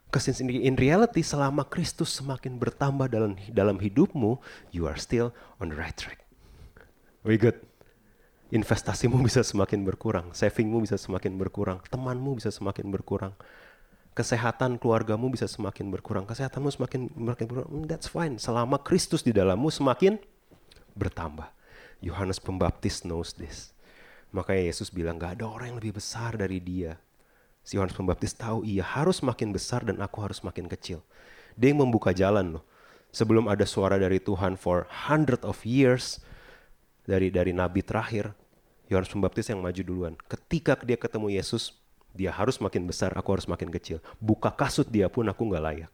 Because 0.10 0.42
in 0.42 0.74
reality 0.74 1.22
selama 1.22 1.70
Kristus 1.70 2.10
semakin 2.18 2.58
bertambah 2.58 3.14
dalam 3.14 3.38
dalam 3.54 3.78
hidupmu, 3.78 4.42
you 4.74 4.90
are 4.90 4.98
still 4.98 5.30
on 5.62 5.70
the 5.70 5.78
right 5.78 5.94
track. 5.94 6.29
Very 7.22 7.40
good. 7.40 7.58
Investasimu 8.50 9.22
bisa 9.28 9.46
semakin 9.46 9.86
berkurang, 9.86 10.34
savingmu 10.34 10.82
bisa 10.84 10.98
semakin 10.98 11.38
berkurang, 11.38 11.80
temanmu 11.88 12.42
bisa 12.42 12.50
semakin 12.50 12.90
berkurang, 12.90 13.34
kesehatan 14.18 14.82
keluargamu 14.82 15.30
bisa 15.30 15.46
semakin 15.46 15.94
berkurang, 15.94 16.26
kesehatanmu 16.26 16.70
semakin 16.74 17.14
semakin 17.14 17.46
berkurang. 17.46 17.70
Hmm, 17.70 17.86
that's 17.86 18.10
fine. 18.10 18.42
Selama 18.42 18.82
Kristus 18.82 19.22
di 19.22 19.36
dalammu 19.36 19.70
semakin 19.70 20.18
bertambah. 20.98 21.52
Yohanes 22.00 22.40
Pembaptis 22.40 23.04
knows 23.04 23.36
this. 23.36 23.76
Makanya 24.32 24.72
Yesus 24.72 24.88
bilang 24.88 25.20
gak 25.20 25.36
ada 25.42 25.52
orang 25.52 25.76
yang 25.76 25.80
lebih 25.84 26.00
besar 26.00 26.40
dari 26.40 26.64
dia 26.64 26.96
Si 27.64 27.78
Yohanes 27.78 27.94
Pembaptis 27.94 28.34
tahu 28.34 28.66
ia 28.66 28.82
harus 28.82 29.22
makin 29.22 29.54
besar 29.54 29.86
dan 29.86 30.02
aku 30.02 30.26
harus 30.26 30.42
makin 30.42 30.66
kecil. 30.66 31.06
Dia 31.54 31.70
yang 31.70 31.86
membuka 31.86 32.16
jalan 32.16 32.58
loh. 32.58 32.66
Sebelum 33.14 33.46
ada 33.46 33.62
suara 33.66 33.98
dari 34.02 34.18
Tuhan 34.18 34.58
for 34.58 34.90
hundred 35.10 35.46
of 35.46 35.62
years 35.66 36.18
dari 37.10 37.34
dari 37.34 37.50
nabi 37.50 37.82
terakhir, 37.82 38.30
Yohanes 38.86 39.10
Pembaptis 39.10 39.50
yang 39.50 39.66
maju 39.66 39.82
duluan. 39.82 40.14
Ketika 40.30 40.78
dia 40.86 40.94
ketemu 40.94 41.34
Yesus, 41.34 41.74
dia 42.14 42.30
harus 42.30 42.62
makin 42.62 42.86
besar, 42.86 43.10
aku 43.18 43.34
harus 43.34 43.50
makin 43.50 43.74
kecil. 43.74 43.98
Buka 44.22 44.54
kasut 44.54 44.86
dia 44.86 45.10
pun 45.10 45.26
aku 45.26 45.42
nggak 45.50 45.64
layak. 45.66 45.92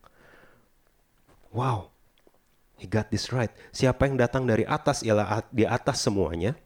Wow, 1.55 1.95
he 2.75 2.83
got 2.83 3.07
this 3.07 3.31
right. 3.31 3.51
Siapa 3.71 4.11
yang 4.11 4.19
datang 4.19 4.43
dari 4.43 4.67
atas 4.67 4.99
ialah 5.07 5.47
di 5.55 5.63
atas 5.63 6.03
semuanya 6.03 6.59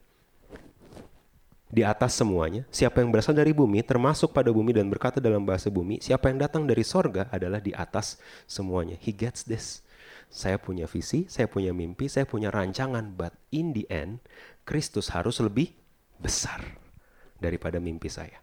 di 1.70 1.86
atas 1.86 2.18
semuanya. 2.18 2.66
Siapa 2.68 2.98
yang 3.00 3.14
berasal 3.14 3.32
dari 3.32 3.54
bumi, 3.54 3.80
termasuk 3.86 4.34
pada 4.34 4.50
bumi 4.50 4.74
dan 4.74 4.90
berkata 4.90 5.22
dalam 5.22 5.46
bahasa 5.46 5.70
bumi, 5.70 6.02
siapa 6.02 6.28
yang 6.28 6.42
datang 6.42 6.66
dari 6.66 6.82
sorga 6.82 7.30
adalah 7.30 7.62
di 7.62 7.70
atas 7.70 8.18
semuanya. 8.50 8.98
He 8.98 9.14
gets 9.14 9.46
this. 9.46 9.86
Saya 10.30 10.62
punya 10.62 10.86
visi, 10.86 11.26
saya 11.26 11.50
punya 11.50 11.74
mimpi, 11.74 12.06
saya 12.06 12.22
punya 12.22 12.54
rancangan, 12.54 13.18
but 13.18 13.34
in 13.50 13.74
the 13.74 13.82
end, 13.90 14.22
Kristus 14.62 15.10
harus 15.10 15.42
lebih 15.42 15.74
besar 16.22 16.62
daripada 17.42 17.82
mimpi 17.82 18.06
saya. 18.06 18.38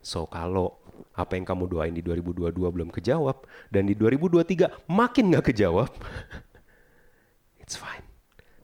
So 0.00 0.24
kalau 0.24 0.80
apa 1.12 1.36
yang 1.36 1.44
kamu 1.44 1.68
doain 1.68 1.92
di 1.92 2.00
2022 2.00 2.48
belum 2.56 2.88
kejawab, 2.88 3.44
dan 3.68 3.84
di 3.84 3.92
2023 3.92 4.88
makin 4.88 5.36
gak 5.36 5.52
kejawab, 5.52 5.92
it's 7.62 7.76
fine. 7.76 8.08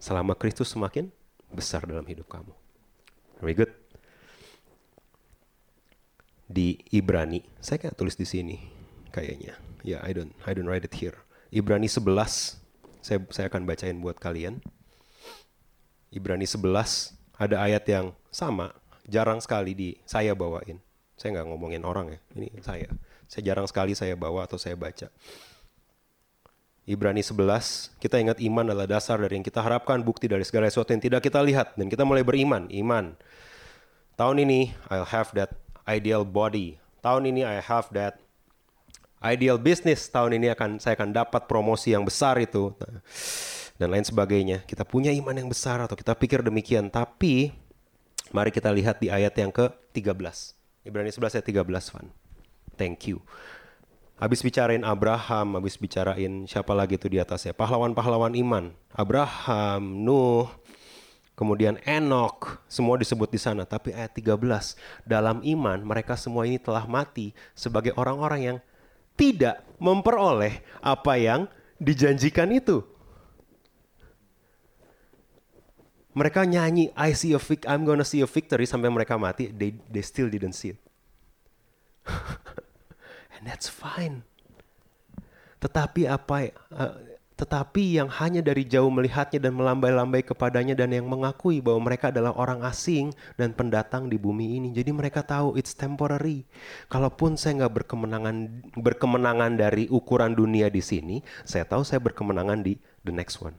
Selama 0.01 0.33
Kristus 0.33 0.73
semakin 0.73 1.13
besar 1.53 1.85
dalam 1.85 2.09
hidup 2.09 2.33
kamu. 2.33 2.57
Very 3.45 3.55
good. 3.55 3.73
Di 6.49 6.81
Ibrani, 6.97 7.45
saya 7.61 7.77
kayak 7.77 7.93
tulis 7.93 8.17
di 8.17 8.25
sini 8.25 8.57
kayaknya. 9.13 9.53
Ya, 9.85 10.01
yeah, 10.01 10.01
I 10.01 10.17
don't 10.17 10.33
I 10.49 10.57
don't 10.57 10.65
write 10.65 10.89
it 10.89 10.97
here. 10.97 11.28
Ibrani 11.49 11.89
11 11.89 12.59
saya 13.01 13.25
saya 13.33 13.47
akan 13.49 13.65
bacain 13.65 13.97
buat 13.97 14.21
kalian. 14.21 14.61
Ibrani 16.13 16.45
11 16.45 17.17
ada 17.39 17.57
ayat 17.63 17.85
yang 17.89 18.07
sama, 18.29 18.75
jarang 19.09 19.41
sekali 19.41 19.73
di 19.73 19.89
saya 20.05 20.37
bawain. 20.37 20.83
Saya 21.17 21.41
nggak 21.41 21.47
ngomongin 21.49 21.83
orang 21.89 22.15
ya, 22.15 22.19
ini 22.37 22.53
saya. 22.61 22.93
Saya 23.31 23.43
jarang 23.53 23.65
sekali 23.65 23.97
saya 23.97 24.13
bawa 24.13 24.45
atau 24.45 24.61
saya 24.61 24.77
baca. 24.77 25.09
Ibrani 26.89 27.21
11, 27.21 28.01
kita 28.01 28.17
ingat 28.17 28.41
iman 28.41 28.73
adalah 28.73 28.89
dasar 28.89 29.21
dari 29.21 29.37
yang 29.37 29.45
kita 29.45 29.61
harapkan, 29.61 30.01
bukti 30.01 30.25
dari 30.25 30.41
segala 30.41 30.73
sesuatu 30.73 30.97
yang 30.97 31.05
tidak 31.05 31.21
kita 31.21 31.37
lihat. 31.45 31.77
Dan 31.77 31.93
kita 31.93 32.09
mulai 32.09 32.25
beriman, 32.25 32.65
iman. 32.73 33.13
Tahun 34.17 34.37
ini, 34.41 34.73
I'll 34.89 35.05
have 35.05 35.29
that 35.37 35.53
ideal 35.85 36.25
body. 36.25 36.81
Tahun 37.05 37.29
ini, 37.29 37.45
I 37.45 37.61
have 37.61 37.93
that 37.93 38.25
ideal 39.23 39.59
business. 39.59 40.07
Tahun 40.11 40.31
ini 40.35 40.53
akan 40.53 40.79
saya 40.83 40.95
akan 40.99 41.11
dapat 41.15 41.47
promosi 41.51 41.95
yang 41.95 42.07
besar 42.07 42.39
itu. 42.39 42.75
Dan 43.79 43.95
lain 43.95 44.03
sebagainya. 44.03 44.67
Kita 44.67 44.83
punya 44.83 45.15
iman 45.15 45.35
yang 45.35 45.47
besar 45.47 45.79
atau 45.79 45.95
kita 45.95 46.15
pikir 46.19 46.43
demikian. 46.43 46.91
Tapi, 46.91 47.55
mari 48.35 48.51
kita 48.51 48.75
lihat 48.75 48.99
di 48.99 49.07
ayat 49.11 49.35
yang 49.39 49.55
ke-13. 49.55 50.59
Ibrani 50.83 51.11
11 51.15 51.39
ayat 51.39 51.47
13, 51.47 51.95
Van. 51.95 52.07
Thank 52.75 53.11
you. 53.11 53.23
Habis 54.19 54.43
bicarain 54.43 54.83
Abraham, 54.83 55.63
habis 55.63 55.79
bicarain 55.79 56.43
siapa 56.51 56.75
lagi 56.75 56.99
itu 56.99 57.07
di 57.07 57.23
atasnya? 57.23 57.55
Pahlawan-pahlawan 57.55 58.35
iman. 58.35 58.75
Abraham, 58.91 60.03
Nuh, 60.03 60.51
kemudian 61.39 61.79
Enoch, 61.87 62.59
semua 62.67 62.99
disebut 62.99 63.31
di 63.31 63.39
sana. 63.39 63.63
Tapi 63.63 63.95
ayat 63.95 64.11
13, 64.19 64.75
dalam 65.07 65.39
iman 65.47 65.79
mereka 65.87 66.19
semua 66.19 66.51
ini 66.51 66.59
telah 66.59 66.83
mati 66.91 67.31
sebagai 67.55 67.95
orang-orang 67.95 68.41
yang 68.43 68.59
tidak 69.19 69.67
memperoleh 69.83 70.63
apa 70.79 71.19
yang 71.19 71.51
dijanjikan 71.83 72.55
itu. 72.55 72.87
Mereka 76.15 76.47
nyanyi 76.47 76.91
I 76.95 77.15
see 77.15 77.35
a 77.35 77.41
I'm 77.67 77.83
gonna 77.87 78.07
see 78.07 78.23
a 78.23 78.31
victory 78.31 78.67
sampai 78.67 78.91
mereka 78.91 79.19
mati, 79.19 79.51
they 79.51 79.75
they 79.91 80.03
still 80.03 80.31
didn't 80.31 80.55
see 80.55 80.75
it. 80.75 80.81
And 83.39 83.47
that's 83.47 83.71
fine. 83.71 84.27
Tetapi 85.63 86.07
apa 86.11 86.55
uh, 86.75 86.95
tetapi 87.38 88.03
yang 88.03 88.11
hanya 88.11 88.42
dari 88.42 88.66
jauh 88.66 88.90
melihatnya 88.90 89.38
dan 89.38 89.55
melambai-lambai 89.55 90.27
kepadanya 90.27 90.74
dan 90.74 90.90
yang 90.90 91.07
mengakui 91.07 91.62
bahwa 91.62 91.87
mereka 91.87 92.11
adalah 92.11 92.35
orang 92.35 92.66
asing 92.66 93.14
dan 93.38 93.55
pendatang 93.55 94.11
di 94.11 94.18
bumi 94.18 94.59
ini. 94.59 94.74
Jadi 94.74 94.90
mereka 94.90 95.22
tahu 95.22 95.55
it's 95.55 95.79
temporary. 95.79 96.42
Kalaupun 96.90 97.38
saya 97.38 97.62
nggak 97.62 97.87
berkemenangan 97.87 98.37
berkemenangan 98.74 99.55
dari 99.55 99.87
ukuran 99.87 100.35
dunia 100.35 100.66
di 100.66 100.83
sini, 100.83 101.22
saya 101.46 101.62
tahu 101.62 101.87
saya 101.87 102.03
berkemenangan 102.03 102.66
di 102.66 102.74
the 103.07 103.14
next 103.14 103.38
one. 103.38 103.55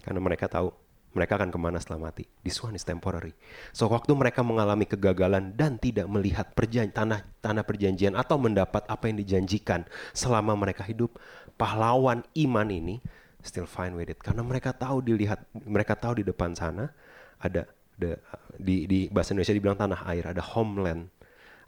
Karena 0.00 0.24
mereka 0.24 0.48
tahu 0.48 0.72
mereka 1.14 1.38
akan 1.38 1.54
ke 1.54 1.58
mana 1.62 1.78
setelah 1.78 2.10
mati. 2.10 2.26
This 2.42 2.58
one 2.58 2.74
is 2.74 2.82
temporary. 2.82 3.32
So 3.70 3.86
waktu 3.86 4.10
mereka 4.18 4.42
mengalami 4.42 4.84
kegagalan 4.84 5.54
dan 5.54 5.78
tidak 5.78 6.10
melihat 6.10 6.50
perjan 6.52 6.90
tanah 6.90 7.22
tanah 7.38 7.62
perjanjian 7.62 8.18
atau 8.18 8.34
mendapat 8.36 8.82
apa 8.90 9.06
yang 9.06 9.22
dijanjikan 9.22 9.86
selama 10.10 10.58
mereka 10.58 10.82
hidup, 10.82 11.16
pahlawan 11.54 12.22
iman 12.34 12.68
ini 12.70 12.96
still 13.44 13.68
fine 13.68 13.92
with 13.92 14.08
it 14.08 14.18
karena 14.18 14.40
mereka 14.40 14.72
tahu 14.72 15.04
dilihat 15.04 15.44
mereka 15.52 15.94
tahu 15.94 16.20
di 16.20 16.24
depan 16.24 16.56
sana 16.56 16.90
ada 17.38 17.68
the, 17.98 18.16
di 18.56 18.88
di 18.88 19.00
bahasa 19.10 19.34
Indonesia 19.34 19.54
dibilang 19.54 19.78
tanah 19.78 20.00
air, 20.10 20.24
ada 20.30 20.42
homeland, 20.42 21.10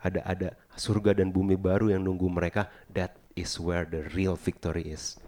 ada 0.01 0.20
ada 0.25 0.49
surga 0.75 1.16
dan 1.18 1.31
bumi 1.31 1.55
baru 1.59 1.92
yang 1.92 2.03
nunggu 2.03 2.27
mereka. 2.31 2.70
That 2.90 3.18
is 3.37 3.61
where 3.61 3.85
the 3.85 4.07
real 4.14 4.35
victory 4.35 4.88
is 4.90 5.20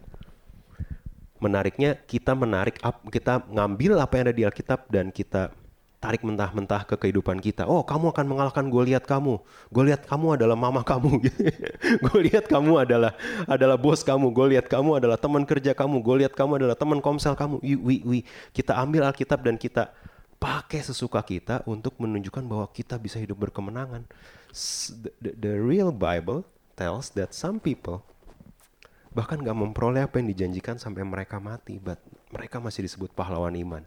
menariknya 1.38 1.94
kita 2.02 2.34
menarik 2.34 2.82
kita 3.14 3.46
ngambil 3.46 4.02
apa 4.02 4.12
yang 4.18 4.24
ada 4.26 4.34
di 4.34 4.42
Alkitab 4.42 4.90
dan 4.90 5.14
kita 5.14 5.54
tarik 5.98 6.22
mentah-mentah 6.22 6.87
ke 6.87 6.94
kehidupan 6.94 7.42
kita. 7.42 7.66
Oh, 7.66 7.82
kamu 7.82 8.14
akan 8.14 8.24
mengalahkan 8.30 8.66
Goliat 8.70 9.02
kamu. 9.02 9.42
Goliat 9.74 10.06
kamu 10.06 10.38
adalah 10.38 10.54
mama 10.54 10.87
kamu. 10.87 11.18
Goliat 12.06 12.46
kamu 12.46 12.87
adalah 12.87 13.12
adalah 13.50 13.74
bos 13.74 14.06
kamu. 14.06 14.30
Goliat 14.30 14.70
kamu 14.70 15.02
adalah 15.02 15.18
teman 15.18 15.42
kerja 15.42 15.74
kamu. 15.74 15.98
Goliat 15.98 16.32
kamu 16.38 16.62
adalah 16.62 16.78
teman 16.78 17.02
komsel 17.02 17.34
kamu. 17.34 17.58
We, 17.62 17.98
we. 18.06 18.18
Kita 18.54 18.78
ambil 18.78 19.11
Alkitab 19.11 19.42
dan 19.42 19.58
kita 19.58 19.90
pakai 20.38 20.87
sesuka 20.87 21.18
kita 21.26 21.66
untuk 21.66 21.98
menunjukkan 21.98 22.46
bahwa 22.46 22.70
kita 22.70 22.94
bisa 22.94 23.18
hidup 23.18 23.42
berkemenangan. 23.50 24.06
The, 25.18 25.34
the 25.34 25.54
real 25.58 25.90
Bible 25.90 26.46
tells 26.78 27.11
that 27.18 27.34
some 27.34 27.58
people 27.58 28.06
bahkan 29.11 29.42
gak 29.42 29.56
memperoleh 29.56 30.06
apa 30.06 30.22
yang 30.22 30.30
dijanjikan 30.30 30.78
sampai 30.78 31.02
mereka 31.02 31.42
mati, 31.42 31.82
but 31.82 31.98
mereka 32.30 32.62
masih 32.62 32.87
disebut 32.87 33.11
pahlawan 33.18 33.50
iman. 33.58 33.82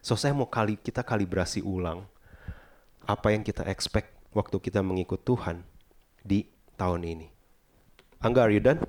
So 0.00 0.14
saya 0.14 0.32
mau 0.34 0.46
kali 0.46 0.78
kita 0.78 1.02
kalibrasi 1.02 1.62
ulang 1.62 2.06
apa 3.08 3.32
yang 3.32 3.42
kita 3.42 3.64
expect 3.66 4.12
waktu 4.36 4.60
kita 4.60 4.84
mengikut 4.84 5.24
Tuhan 5.24 5.64
di 6.20 6.44
tahun 6.76 7.02
ini. 7.04 7.28
Angga, 8.20 8.46
are 8.46 8.52
you 8.52 8.62
done? 8.62 8.82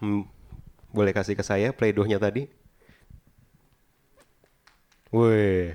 Hmm, 0.00 0.24
boleh 0.94 1.12
kasih 1.12 1.36
ke 1.36 1.44
saya 1.44 1.72
playdohnya 1.74 2.16
tadi? 2.16 2.48
Wih, 5.10 5.74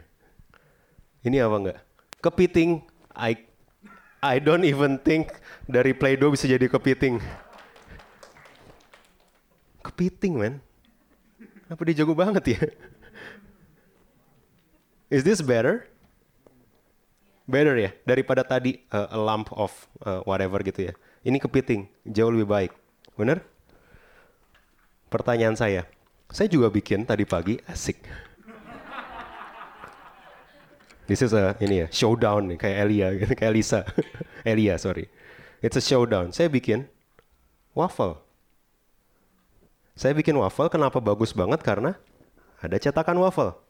ini 1.27 1.37
apa 1.43 1.55
enggak? 1.59 1.79
Kepiting, 2.23 2.79
I 3.11 3.35
I 4.23 4.39
don't 4.39 4.63
even 4.63 4.97
think 5.03 5.29
dari 5.67 5.93
playdoh 5.93 6.33
bisa 6.33 6.47
jadi 6.47 6.65
kepiting 6.65 7.19
kepiting 9.85 10.33
men. 10.35 10.55
Apa 11.69 11.81
dia 11.85 12.01
jago 12.01 12.17
banget 12.17 12.57
ya? 12.57 12.61
Is 15.09 15.21
this 15.21 15.41
better? 15.45 15.85
Better 17.45 17.77
ya 17.77 17.93
daripada 18.09 18.41
tadi 18.41 18.81
uh, 18.89 19.05
a 19.13 19.19
lump 19.21 19.53
of 19.53 19.69
uh, 20.01 20.25
whatever 20.25 20.57
gitu 20.65 20.89
ya. 20.89 20.93
Ini 21.21 21.37
kepiting 21.37 21.85
jauh 22.09 22.33
lebih 22.33 22.49
baik. 22.49 22.71
Bener? 23.13 23.45
Pertanyaan 25.13 25.53
saya, 25.53 25.85
saya 26.33 26.49
juga 26.49 26.73
bikin 26.73 27.05
tadi 27.05 27.21
pagi 27.23 27.61
asik. 27.69 28.01
This 31.05 31.21
is 31.21 31.37
a 31.37 31.53
ini 31.61 31.85
ya 31.85 31.87
showdown 31.93 32.49
nih 32.49 32.57
kayak 32.57 32.77
Elia 32.81 33.07
kayak 33.39 33.53
Lisa, 33.53 33.85
Elia 34.49 34.81
sorry. 34.81 35.05
It's 35.61 35.77
a 35.77 35.83
showdown. 35.85 36.33
Saya 36.33 36.49
bikin 36.49 36.89
waffle. 37.77 38.25
Saya 39.93 40.17
bikin 40.17 40.33
waffle 40.33 40.67
kenapa 40.67 40.97
bagus 40.97 41.29
banget 41.29 41.61
karena 41.61 41.93
ada 42.57 42.81
cetakan 42.81 43.21
waffle. 43.21 43.64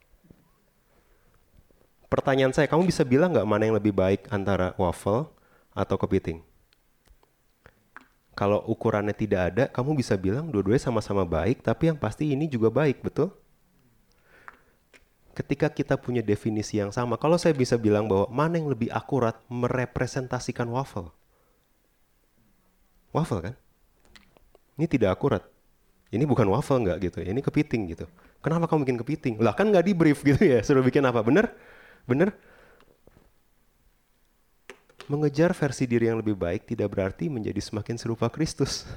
Pertanyaan 2.15 2.55
saya, 2.55 2.71
kamu 2.71 2.87
bisa 2.87 3.03
bilang 3.03 3.35
nggak 3.35 3.43
mana 3.43 3.67
yang 3.67 3.75
lebih 3.75 3.91
baik 3.91 4.31
antara 4.31 4.71
waffle 4.79 5.27
atau 5.75 5.99
kepiting? 5.99 6.39
Kalau 8.31 8.63
ukurannya 8.71 9.11
tidak 9.11 9.41
ada, 9.51 9.63
kamu 9.67 9.99
bisa 9.99 10.15
bilang 10.15 10.47
dua-duanya 10.47 10.79
sama-sama 10.79 11.27
baik, 11.27 11.59
tapi 11.59 11.91
yang 11.91 11.99
pasti 11.99 12.31
ini 12.31 12.47
juga 12.47 12.71
baik, 12.71 13.03
betul? 13.03 13.35
Ketika 15.35 15.67
kita 15.67 15.99
punya 15.99 16.23
definisi 16.23 16.79
yang 16.79 16.95
sama, 16.95 17.19
kalau 17.19 17.35
saya 17.35 17.51
bisa 17.51 17.75
bilang 17.75 18.07
bahwa 18.07 18.31
mana 18.31 18.63
yang 18.63 18.71
lebih 18.71 18.87
akurat 18.95 19.35
merepresentasikan 19.51 20.71
waffle? 20.71 21.11
Waffle 23.11 23.43
kan? 23.43 23.55
Ini 24.79 24.87
tidak 24.87 25.19
akurat. 25.19 25.43
Ini 26.15 26.23
bukan 26.23 26.47
waffle 26.47 26.79
nggak 26.79 27.11
gitu, 27.11 27.19
ini 27.27 27.43
kepiting 27.43 27.91
gitu. 27.91 28.07
Kenapa 28.39 28.71
kamu 28.71 28.87
bikin 28.87 28.99
kepiting? 29.03 29.33
Lah 29.43 29.51
kan 29.51 29.67
nggak 29.67 29.83
di 29.83 29.91
brief 29.91 30.23
gitu 30.23 30.39
ya, 30.39 30.63
suruh 30.63 30.79
bikin 30.79 31.03
apa? 31.03 31.19
Bener? 31.19 31.74
Bener? 32.05 32.33
Mengejar 35.05 35.53
versi 35.53 35.85
diri 35.85 36.09
yang 36.09 36.17
lebih 36.17 36.33
baik 36.33 36.65
tidak 36.65 36.93
berarti 36.97 37.29
menjadi 37.29 37.61
semakin 37.61 37.97
serupa 37.97 38.29
Kristus. 38.33 38.89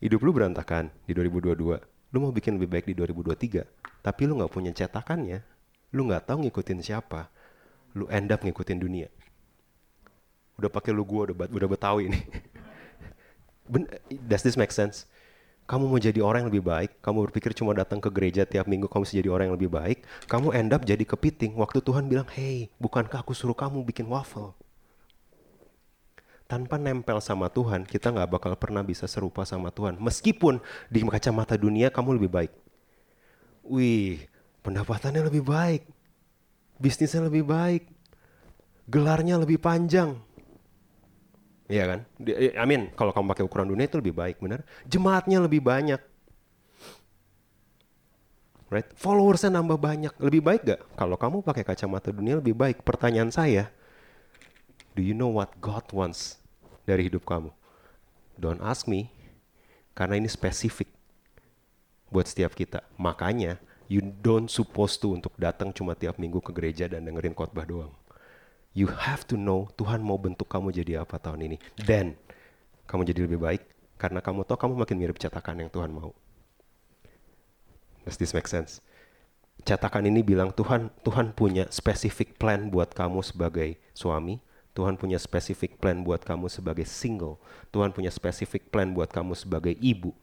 Hidup 0.00 0.24
lu 0.24 0.32
berantakan 0.32 0.88
di 1.04 1.12
2022. 1.12 1.76
Lu 2.10 2.18
mau 2.18 2.32
bikin 2.32 2.56
lebih 2.56 2.72
baik 2.72 2.86
di 2.88 2.94
2023, 2.96 3.68
tapi 4.00 4.22
lu 4.24 4.40
nggak 4.40 4.52
punya 4.52 4.72
cetakannya. 4.72 5.44
Lu 5.92 6.08
nggak 6.08 6.24
tahu 6.24 6.48
ngikutin 6.48 6.80
siapa. 6.80 7.28
Lu 7.92 8.08
end 8.08 8.32
up 8.32 8.40
ngikutin 8.40 8.80
dunia. 8.80 9.12
Udah 10.56 10.72
pakai 10.72 10.96
lu 10.96 11.04
gua 11.04 11.28
udah 11.28 11.36
udah 11.36 11.68
betawi 11.68 12.08
ini. 12.08 12.20
Does 14.28 14.40
this 14.40 14.56
make 14.56 14.72
sense? 14.72 15.04
Kamu 15.70 15.86
mau 15.86 16.02
jadi 16.02 16.18
orang 16.18 16.42
yang 16.42 16.50
lebih 16.50 16.66
baik, 16.66 16.98
kamu 16.98 17.30
berpikir 17.30 17.54
cuma 17.54 17.70
datang 17.70 18.02
ke 18.02 18.10
gereja 18.10 18.42
tiap 18.42 18.66
minggu 18.66 18.90
kamu 18.90 19.06
bisa 19.06 19.14
jadi 19.22 19.30
orang 19.30 19.44
yang 19.46 19.54
lebih 19.54 19.70
baik, 19.70 20.02
kamu 20.26 20.50
end 20.50 20.74
up 20.74 20.82
jadi 20.82 21.06
kepiting 21.06 21.54
waktu 21.54 21.78
Tuhan 21.78 22.10
bilang, 22.10 22.26
hey, 22.34 22.74
bukankah 22.82 23.22
aku 23.22 23.30
suruh 23.38 23.54
kamu 23.54 23.86
bikin 23.86 24.10
waffle? 24.10 24.58
Tanpa 26.50 26.74
nempel 26.74 27.22
sama 27.22 27.46
Tuhan, 27.46 27.86
kita 27.86 28.10
nggak 28.10 28.26
bakal 28.34 28.58
pernah 28.58 28.82
bisa 28.82 29.06
serupa 29.06 29.46
sama 29.46 29.70
Tuhan. 29.70 29.94
Meskipun 30.02 30.58
di 30.90 31.06
kacamata 31.06 31.54
dunia 31.54 31.94
kamu 31.94 32.18
lebih 32.18 32.26
baik. 32.34 32.52
Wih, 33.62 34.26
pendapatannya 34.66 35.30
lebih 35.30 35.46
baik. 35.46 35.86
Bisnisnya 36.82 37.30
lebih 37.30 37.46
baik. 37.46 37.86
Gelarnya 38.90 39.38
lebih 39.38 39.62
panjang 39.62 40.18
Iya 41.70 41.84
kan? 41.86 42.00
I 42.26 42.66
mean, 42.66 42.90
kalau 42.98 43.14
kamu 43.14 43.30
pakai 43.30 43.44
ukuran 43.46 43.70
dunia 43.70 43.86
itu 43.86 44.02
lebih 44.02 44.10
baik, 44.10 44.42
benar? 44.42 44.66
Jemaatnya 44.90 45.38
lebih 45.38 45.62
banyak. 45.62 46.02
Right? 48.70 48.90
Followersnya 48.98 49.54
nambah 49.54 49.78
banyak. 49.78 50.10
Lebih 50.18 50.42
baik 50.42 50.62
gak? 50.66 50.80
Kalau 50.98 51.14
kamu 51.14 51.46
pakai 51.46 51.62
kacamata 51.62 52.10
dunia 52.10 52.42
lebih 52.42 52.58
baik. 52.58 52.82
Pertanyaan 52.82 53.30
saya, 53.30 53.70
do 54.98 55.02
you 55.02 55.14
know 55.14 55.30
what 55.30 55.54
God 55.62 55.86
wants 55.94 56.42
dari 56.82 57.06
hidup 57.06 57.22
kamu? 57.22 57.54
Don't 58.34 58.62
ask 58.66 58.90
me, 58.90 59.14
karena 59.94 60.18
ini 60.18 60.26
spesifik 60.26 60.90
buat 62.10 62.26
setiap 62.26 62.58
kita. 62.58 62.82
Makanya, 62.98 63.62
you 63.86 64.02
don't 64.02 64.50
supposed 64.50 64.98
to 64.98 65.14
untuk 65.14 65.34
datang 65.38 65.70
cuma 65.70 65.94
tiap 65.94 66.18
minggu 66.18 66.42
ke 66.42 66.50
gereja 66.50 66.90
dan 66.90 67.06
dengerin 67.06 67.34
khotbah 67.36 67.62
doang. 67.62 67.94
You 68.70 68.86
have 68.86 69.26
to 69.26 69.34
know 69.34 69.66
Tuhan 69.74 69.98
mau 69.98 70.14
bentuk 70.14 70.46
kamu 70.46 70.70
jadi 70.70 71.02
apa 71.02 71.18
tahun 71.18 71.50
ini. 71.50 71.56
Dan 71.74 72.14
kamu 72.86 73.02
jadi 73.10 73.26
lebih 73.26 73.42
baik 73.42 73.62
karena 73.98 74.22
kamu 74.22 74.46
tahu 74.46 74.58
kamu 74.58 74.74
makin 74.78 74.96
mirip 74.98 75.18
cetakan 75.18 75.66
yang 75.66 75.70
Tuhan 75.70 75.90
mau. 75.90 76.14
Does 78.06 78.16
this 78.16 78.30
make 78.30 78.46
sense? 78.46 78.78
Cetakan 79.66 80.08
ini 80.08 80.22
bilang 80.22 80.54
Tuhan 80.54 80.88
Tuhan 81.02 81.34
punya 81.34 81.66
specific 81.68 82.38
plan 82.38 82.70
buat 82.70 82.94
kamu 82.94 83.26
sebagai 83.26 83.76
suami. 83.92 84.38
Tuhan 84.70 84.94
punya 84.94 85.18
specific 85.18 85.82
plan 85.82 86.06
buat 86.06 86.22
kamu 86.22 86.46
sebagai 86.46 86.86
single. 86.86 87.42
Tuhan 87.74 87.90
punya 87.90 88.08
specific 88.08 88.70
plan 88.70 88.94
buat 88.94 89.10
kamu 89.10 89.34
sebagai 89.34 89.74
ibu. 89.82 90.14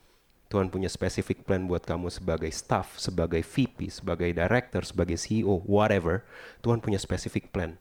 Tuhan 0.48 0.72
punya 0.72 0.88
specific 0.88 1.44
plan 1.44 1.68
buat 1.68 1.84
kamu 1.84 2.08
sebagai 2.08 2.48
staff, 2.56 2.96
sebagai 2.96 3.44
VP, 3.44 3.92
sebagai 3.92 4.32
director, 4.32 4.80
sebagai 4.88 5.20
CEO, 5.20 5.60
whatever. 5.68 6.24
Tuhan 6.64 6.80
punya 6.80 6.96
specific 6.96 7.52
plan 7.52 7.76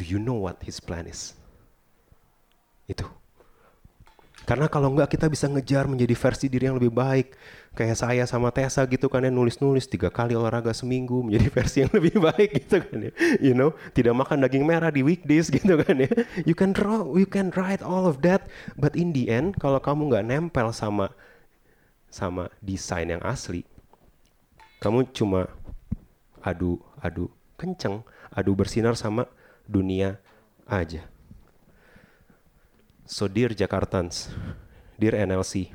do 0.00 0.08
you 0.08 0.16
know 0.16 0.40
what 0.40 0.56
his 0.64 0.80
plan 0.80 1.04
is? 1.04 1.36
Itu. 2.88 3.04
Karena 4.48 4.66
kalau 4.72 4.88
enggak 4.88 5.12
kita 5.12 5.28
bisa 5.28 5.44
ngejar 5.46 5.84
menjadi 5.84 6.16
versi 6.16 6.48
diri 6.48 6.72
yang 6.72 6.80
lebih 6.80 6.88
baik. 6.88 7.36
Kayak 7.76 8.02
saya 8.02 8.24
sama 8.24 8.48
Tessa 8.50 8.82
gitu 8.88 9.06
kan 9.06 9.22
ya 9.22 9.30
nulis-nulis 9.30 9.86
tiga 9.86 10.08
kali 10.10 10.34
olahraga 10.34 10.72
seminggu 10.72 11.22
menjadi 11.22 11.46
versi 11.60 11.76
yang 11.84 11.92
lebih 11.92 12.16
baik 12.16 12.50
gitu 12.64 12.80
kan 12.80 12.98
ya. 12.98 13.12
You 13.38 13.52
know, 13.52 13.76
tidak 13.92 14.16
makan 14.16 14.40
daging 14.42 14.64
merah 14.64 14.88
di 14.88 15.04
weekdays 15.04 15.52
gitu 15.54 15.76
kan 15.84 16.00
ya. 16.00 16.10
You 16.48 16.56
can 16.56 16.72
draw, 16.72 17.04
you 17.14 17.28
can 17.28 17.52
write 17.52 17.84
all 17.84 18.08
of 18.08 18.24
that, 18.24 18.48
but 18.80 18.96
in 18.96 19.12
the 19.12 19.28
end 19.28 19.60
kalau 19.60 19.78
kamu 19.78 20.10
nggak 20.10 20.24
nempel 20.26 20.72
sama 20.72 21.12
sama 22.10 22.50
desain 22.58 23.06
yang 23.06 23.22
asli, 23.22 23.62
kamu 24.82 25.14
cuma 25.14 25.46
adu 26.42 26.82
adu 26.98 27.30
kenceng, 27.54 28.02
adu 28.34 28.56
bersinar 28.58 28.98
sama 28.98 29.30
dunia 29.70 30.18
aja. 30.66 31.06
So 33.06 33.30
dear 33.30 33.54
Jakartans, 33.54 34.34
dear 34.98 35.14
NLC, 35.14 35.70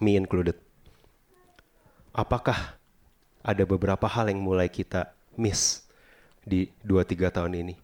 me 0.00 0.16
included, 0.16 0.56
apakah 2.16 2.80
ada 3.44 3.64
beberapa 3.68 4.08
hal 4.08 4.32
yang 4.32 4.40
mulai 4.40 4.72
kita 4.72 5.12
miss 5.36 5.84
di 6.44 6.72
2-3 6.84 7.28
tahun 7.28 7.52
ini? 7.60 7.76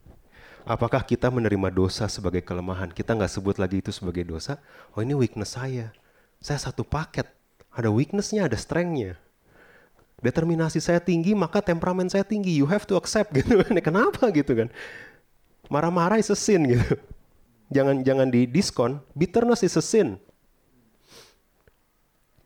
Apakah 0.67 1.05
kita 1.07 1.31
menerima 1.31 1.71
dosa 1.71 2.11
sebagai 2.11 2.43
kelemahan? 2.43 2.91
Kita 2.91 3.15
nggak 3.15 3.31
sebut 3.31 3.57
lagi 3.61 3.79
itu 3.79 3.95
sebagai 3.95 4.27
dosa. 4.27 4.59
Oh 4.97 5.01
ini 5.05 5.15
weakness 5.15 5.55
saya. 5.55 5.95
Saya 6.43 6.59
satu 6.59 6.83
paket. 6.83 7.31
Ada 7.71 7.93
weaknessnya, 7.93 8.51
ada 8.51 8.59
strengthnya 8.59 9.21
determinasi 10.25 10.81
saya 10.81 11.01
tinggi 11.01 11.37
maka 11.37 11.61
temperamen 11.61 12.09
saya 12.09 12.25
tinggi. 12.25 12.57
You 12.57 12.69
have 12.69 12.89
to 12.89 12.97
accept 12.97 13.33
gitu 13.39 13.61
kan. 13.61 13.77
Kenapa 13.81 14.29
gitu 14.33 14.53
kan? 14.57 14.69
Marah-marah 15.69 16.23
is 16.23 16.31
a 16.31 16.39
sin 16.39 16.65
gitu. 16.65 16.97
Jangan 17.75 18.07
jangan 18.07 18.29
di 18.31 18.47
diskon. 18.47 19.03
Bitterness 19.13 19.67
is 19.67 19.75
a 19.75 19.85
sin. 19.85 20.17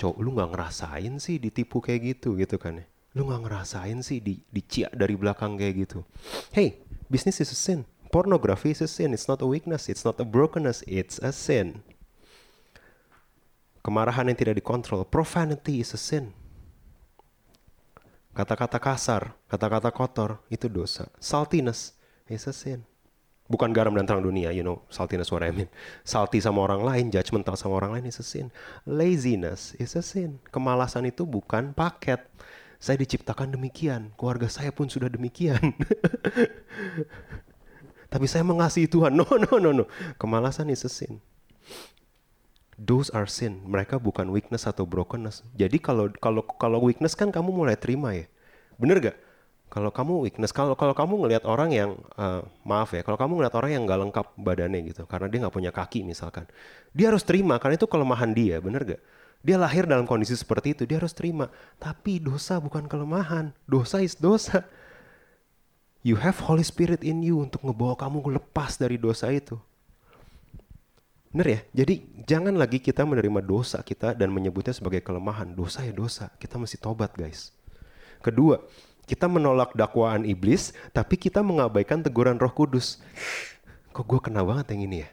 Cowok 0.00 0.16
lu 0.24 0.32
nggak 0.32 0.56
ngerasain 0.56 1.14
sih 1.20 1.36
ditipu 1.36 1.84
kayak 1.84 2.16
gitu 2.16 2.32
gitu 2.40 2.56
kan 2.56 2.80
ya? 2.80 2.86
Lu 3.12 3.28
nggak 3.28 3.44
ngerasain 3.44 4.00
sih 4.00 4.24
di 4.24 4.40
diciak 4.48 4.96
dari 4.96 5.12
belakang 5.12 5.60
kayak 5.60 5.74
gitu. 5.84 6.00
Hey 6.50 6.80
business 7.12 7.44
is 7.44 7.52
a 7.52 7.58
sin. 7.58 7.84
Pornography 8.08 8.72
is 8.72 8.80
a 8.80 8.88
sin. 8.88 9.12
It's 9.12 9.28
not 9.28 9.44
a 9.44 9.46
weakness. 9.46 9.86
It's 9.92 10.02
not 10.02 10.18
a 10.18 10.26
brokenness. 10.26 10.82
It's 10.88 11.20
a 11.20 11.30
sin. 11.30 11.84
Kemarahan 13.84 14.32
yang 14.32 14.36
tidak 14.40 14.58
dikontrol. 14.58 15.04
Profanity 15.06 15.84
is 15.84 15.92
a 15.94 16.00
sin 16.00 16.32
Kata-kata 18.30 18.78
kasar, 18.78 19.34
kata-kata 19.50 19.90
kotor 19.90 20.38
itu 20.46 20.70
dosa. 20.70 21.10
Saltiness 21.18 21.98
is 22.30 22.46
a 22.46 22.54
sin. 22.54 22.86
Bukan 23.50 23.74
garam 23.74 23.90
dan 23.98 24.06
terang 24.06 24.22
dunia, 24.22 24.54
you 24.54 24.62
know, 24.62 24.86
saltiness 24.86 25.34
what 25.34 25.42
I 25.42 25.50
mean. 25.50 25.66
Salty 26.06 26.38
sama 26.38 26.62
orang 26.62 26.86
lain, 26.86 27.10
judgmental 27.10 27.58
sama 27.58 27.82
orang 27.82 27.98
lain 27.98 28.06
is 28.06 28.22
a 28.22 28.26
sin. 28.26 28.54
Laziness 28.86 29.74
is 29.82 29.98
a 29.98 30.02
sin. 30.06 30.38
Kemalasan 30.54 31.10
itu 31.10 31.26
bukan 31.26 31.74
paket. 31.74 32.22
Saya 32.78 33.02
diciptakan 33.02 33.58
demikian, 33.58 34.14
keluarga 34.14 34.46
saya 34.46 34.70
pun 34.70 34.86
sudah 34.86 35.10
demikian. 35.10 35.58
Tapi 38.14 38.26
saya 38.30 38.46
mengasihi 38.46 38.86
Tuhan. 38.86 39.18
No, 39.18 39.26
no, 39.26 39.58
no, 39.58 39.70
no. 39.74 39.84
Kemalasan 40.22 40.70
is 40.70 40.86
a 40.86 40.90
sin 40.90 41.18
those 42.80 43.12
are 43.12 43.28
sin. 43.28 43.60
Mereka 43.68 44.00
bukan 44.00 44.32
weakness 44.32 44.64
atau 44.64 44.88
brokenness. 44.88 45.44
Jadi 45.52 45.76
kalau 45.76 46.08
kalau 46.16 46.40
kalau 46.56 46.80
weakness 46.80 47.12
kan 47.12 47.28
kamu 47.28 47.52
mulai 47.52 47.76
terima 47.76 48.16
ya. 48.16 48.24
Bener 48.80 48.96
gak? 48.96 49.16
Kalau 49.70 49.94
kamu 49.94 50.26
weakness, 50.26 50.50
kalau 50.50 50.74
kalau 50.74 50.90
kamu 50.90 51.14
ngelihat 51.22 51.46
orang 51.46 51.70
yang 51.70 51.90
uh, 52.18 52.42
maaf 52.66 52.90
ya, 52.90 53.06
kalau 53.06 53.14
kamu 53.14 53.38
ngelihat 53.38 53.54
orang 53.54 53.70
yang 53.70 53.82
nggak 53.86 54.00
lengkap 54.02 54.26
badannya 54.34 54.80
gitu, 54.90 55.06
karena 55.06 55.30
dia 55.30 55.38
nggak 55.46 55.54
punya 55.54 55.70
kaki 55.70 56.02
misalkan, 56.02 56.42
dia 56.90 57.06
harus 57.06 57.22
terima 57.22 57.54
karena 57.62 57.78
itu 57.78 57.86
kelemahan 57.86 58.34
dia, 58.34 58.58
bener 58.58 58.82
gak? 58.82 59.00
Dia 59.46 59.56
lahir 59.62 59.86
dalam 59.86 60.10
kondisi 60.10 60.34
seperti 60.34 60.74
itu, 60.74 60.82
dia 60.90 60.98
harus 60.98 61.14
terima. 61.14 61.54
Tapi 61.78 62.18
dosa 62.18 62.58
bukan 62.58 62.90
kelemahan, 62.90 63.54
dosa 63.62 64.02
is 64.02 64.18
dosa. 64.18 64.66
You 66.02 66.18
have 66.18 66.42
Holy 66.42 66.66
Spirit 66.66 67.06
in 67.06 67.22
you 67.22 67.38
untuk 67.38 67.62
ngebawa 67.62 67.94
kamu 67.94 68.26
lepas 68.42 68.74
dari 68.74 68.98
dosa 68.98 69.30
itu. 69.30 69.54
Bener 71.30 71.46
ya? 71.46 71.60
Jadi 71.82 71.94
jangan 72.26 72.58
lagi 72.58 72.82
kita 72.82 73.06
menerima 73.06 73.38
dosa 73.38 73.78
kita 73.86 74.18
dan 74.18 74.34
menyebutnya 74.34 74.74
sebagai 74.74 74.98
kelemahan. 74.98 75.54
Dosa 75.54 75.86
ya 75.86 75.94
dosa, 75.94 76.34
kita 76.42 76.58
mesti 76.58 76.74
tobat 76.82 77.14
guys. 77.14 77.54
Kedua, 78.18 78.58
kita 79.06 79.30
menolak 79.30 79.72
dakwaan 79.78 80.26
iblis, 80.26 80.74
tapi 80.90 81.14
kita 81.14 81.40
mengabaikan 81.46 82.02
teguran 82.02 82.34
roh 82.34 82.50
kudus. 82.50 82.98
Kok 83.94 84.06
gue 84.06 84.20
kena 84.26 84.42
banget 84.42 84.74
yang 84.74 84.90
ini 84.90 84.96
ya? 85.06 85.10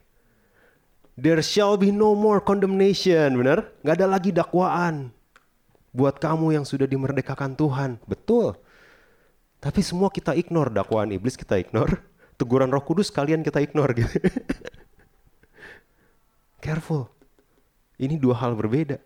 There 1.17 1.41
shall 1.41 1.77
be 1.77 1.89
no 1.89 2.13
more 2.13 2.41
condemnation, 2.41 3.37
benar? 3.37 3.73
Gak 3.81 4.01
ada 4.01 4.05
lagi 4.09 4.29
dakwaan 4.29 5.09
buat 5.89 6.21
kamu 6.21 6.61
yang 6.61 6.65
sudah 6.65 6.85
dimerdekakan 6.85 7.57
Tuhan. 7.57 7.97
Betul. 8.05 8.53
Tapi 9.57 9.81
semua 9.81 10.13
kita 10.13 10.37
ignore 10.37 10.69
dakwaan 10.69 11.09
iblis 11.09 11.33
kita 11.33 11.57
ignore, 11.57 12.05
teguran 12.37 12.69
Roh 12.69 12.85
Kudus 12.85 13.09
kalian 13.09 13.41
kita 13.41 13.61
ignore 13.65 13.97
gitu. 13.97 14.13
Careful. 16.61 17.09
Ini 17.97 18.17
dua 18.17 18.37
hal 18.37 18.53
berbeda. 18.53 19.01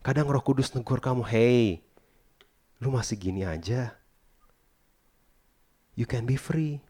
Kadang 0.00 0.32
Roh 0.32 0.40
Kudus 0.40 0.72
negur 0.72 1.00
kamu, 1.00 1.24
"Hey, 1.28 1.84
lu 2.80 2.88
masih 2.92 3.20
gini 3.20 3.44
aja. 3.44 3.92
You 5.92 6.08
can 6.08 6.24
be 6.24 6.40
free. 6.40 6.80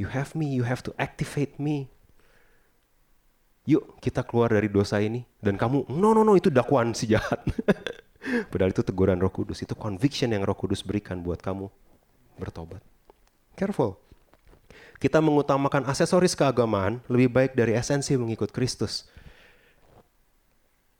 You 0.00 0.08
have 0.08 0.32
me, 0.32 0.48
you 0.48 0.64
have 0.64 0.80
to 0.88 0.96
activate 0.96 1.60
me." 1.60 1.92
yuk 3.68 4.00
kita 4.00 4.24
keluar 4.24 4.48
dari 4.48 4.72
dosa 4.72 4.96
ini 4.96 5.28
dan 5.44 5.60
kamu 5.60 5.92
no 5.92 6.16
no 6.16 6.24
no 6.24 6.32
itu 6.40 6.48
dakwaan 6.48 6.96
si 6.96 7.04
jahat 7.04 7.44
padahal 8.50 8.72
itu 8.72 8.80
teguran 8.80 9.20
roh 9.20 9.28
kudus 9.28 9.60
itu 9.60 9.76
conviction 9.76 10.32
yang 10.32 10.40
roh 10.40 10.56
kudus 10.56 10.80
berikan 10.80 11.20
buat 11.20 11.44
kamu 11.44 11.68
bertobat 12.40 12.80
careful 13.60 14.00
kita 14.98 15.22
mengutamakan 15.22 15.86
aksesoris 15.86 16.34
keagamaan 16.34 16.98
lebih 17.06 17.30
baik 17.30 17.52
dari 17.54 17.78
esensi 17.78 18.18
mengikut 18.18 18.50
Kristus. 18.50 19.06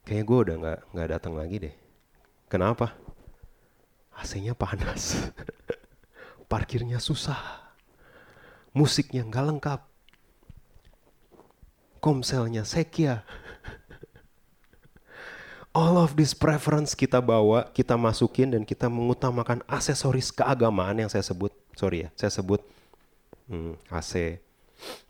Kayaknya 0.07 0.23
gue 0.23 0.39
udah 0.39 0.55
nggak 0.55 0.79
nggak 0.95 1.09
datang 1.11 1.33
lagi 1.35 1.55
deh. 1.67 1.75
Kenapa? 2.47 2.95
AC-nya 4.15 4.55
panas. 4.55 5.29
Parkirnya 6.51 6.97
susah. 7.03 7.37
Musiknya 8.71 9.27
nggak 9.27 9.45
lengkap. 9.53 9.81
Komselnya 11.99 12.63
Sekia. 12.63 13.27
All 15.75 15.99
of 15.99 16.15
this 16.15 16.31
preference 16.31 16.95
kita 16.95 17.19
bawa, 17.19 17.67
kita 17.75 17.99
masukin 17.99 18.55
dan 18.55 18.63
kita 18.63 18.87
mengutamakan 18.87 19.59
aksesoris 19.67 20.31
keagamaan 20.31 21.05
yang 21.05 21.11
saya 21.11 21.21
sebut, 21.21 21.53
sorry 21.75 22.07
ya, 22.07 22.09
saya 22.15 22.31
sebut 22.33 22.63
hmm, 23.49 23.73
AC, 23.89 24.39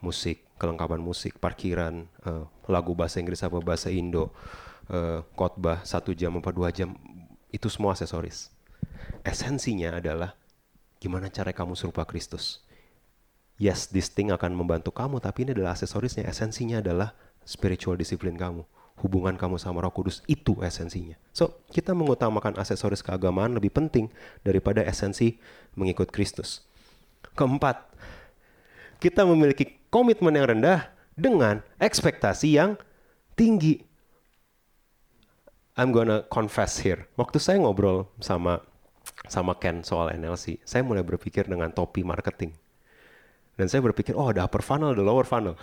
musik, 0.01 0.47
kelengkapan 0.55 1.03
musik, 1.03 1.37
parkiran, 1.37 2.07
uh, 2.25 2.47
lagu 2.65 2.95
bahasa 2.95 3.19
Inggris 3.19 3.43
apa 3.45 3.59
bahasa 3.59 3.91
Indo, 3.91 4.31
uh, 4.89 5.21
khotbah 5.35 5.83
satu 5.83 6.15
jam 6.15 6.33
apa 6.39 6.49
dua 6.55 6.71
jam, 6.71 6.95
itu 7.51 7.67
semua 7.67 7.93
aksesoris. 7.93 8.49
Esensinya 9.21 9.99
adalah 9.99 10.33
gimana 10.97 11.27
cara 11.27 11.51
kamu 11.51 11.75
serupa 11.75 12.07
Kristus 12.07 12.63
yes, 13.59 13.91
this 13.91 14.09
thing 14.09 14.31
akan 14.31 14.55
membantu 14.55 14.89
kamu, 14.95 15.19
tapi 15.21 15.45
ini 15.45 15.51
adalah 15.53 15.75
aksesorisnya. 15.75 16.25
Esensinya 16.25 16.79
adalah 16.81 17.13
spiritual 17.43 17.99
discipline 17.99 18.39
kamu. 18.39 18.63
Hubungan 18.99 19.35
kamu 19.39 19.59
sama 19.59 19.79
roh 19.83 19.91
kudus, 19.91 20.23
itu 20.27 20.59
esensinya. 20.59 21.15
So, 21.31 21.63
kita 21.71 21.95
mengutamakan 21.95 22.59
aksesoris 22.59 23.03
keagamaan 23.03 23.55
lebih 23.55 23.71
penting 23.71 24.11
daripada 24.43 24.83
esensi 24.83 25.39
mengikut 25.75 26.11
Kristus. 26.11 26.67
Keempat, 27.35 27.79
kita 28.99 29.23
memiliki 29.23 29.79
komitmen 29.89 30.35
yang 30.35 30.51
rendah 30.55 30.91
dengan 31.15 31.63
ekspektasi 31.79 32.55
yang 32.55 32.75
tinggi. 33.33 33.83
I'm 35.79 35.95
gonna 35.95 36.27
confess 36.27 36.83
here. 36.83 37.07
Waktu 37.15 37.39
saya 37.39 37.63
ngobrol 37.63 38.11
sama 38.19 38.59
sama 39.31 39.55
Ken 39.55 39.81
soal 39.87 40.11
NLC, 40.11 40.59
saya 40.67 40.83
mulai 40.83 41.07
berpikir 41.07 41.47
dengan 41.47 41.71
topi 41.71 42.03
marketing. 42.03 42.51
Dan 43.55 43.67
saya 43.67 43.83
berpikir, 43.83 44.15
oh 44.15 44.31
ada 44.31 44.47
upper 44.47 44.63
funnel, 44.63 44.95
ada 44.95 45.03
lower 45.03 45.27
funnel. 45.27 45.55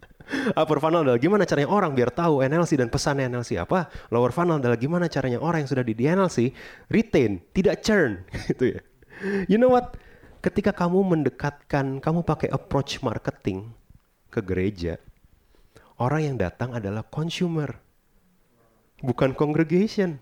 upper 0.60 0.76
funnel 0.80 1.04
adalah 1.04 1.20
gimana 1.20 1.48
caranya 1.48 1.72
orang 1.72 1.96
biar 1.96 2.12
tahu 2.12 2.44
NLC 2.44 2.76
dan 2.76 2.92
pesannya 2.92 3.32
NLC 3.32 3.56
apa. 3.56 3.88
Lower 4.12 4.32
funnel 4.32 4.60
adalah 4.60 4.76
gimana 4.76 5.08
caranya 5.08 5.40
orang 5.40 5.64
yang 5.64 5.70
sudah 5.72 5.84
di, 5.84 5.96
NLC 5.96 6.52
retain, 6.92 7.40
tidak 7.52 7.80
churn. 7.80 8.24
gitu 8.52 8.76
ya. 8.76 8.80
You 9.48 9.60
know 9.60 9.72
what? 9.72 9.96
Ketika 10.40 10.72
kamu 10.72 11.04
mendekatkan, 11.04 12.00
kamu 12.00 12.24
pakai 12.24 12.48
approach 12.48 13.04
marketing 13.04 13.76
ke 14.32 14.40
gereja, 14.40 14.96
orang 16.00 16.32
yang 16.32 16.36
datang 16.40 16.72
adalah 16.72 17.04
consumer. 17.04 17.76
Bukan 19.04 19.36
congregation. 19.36 20.16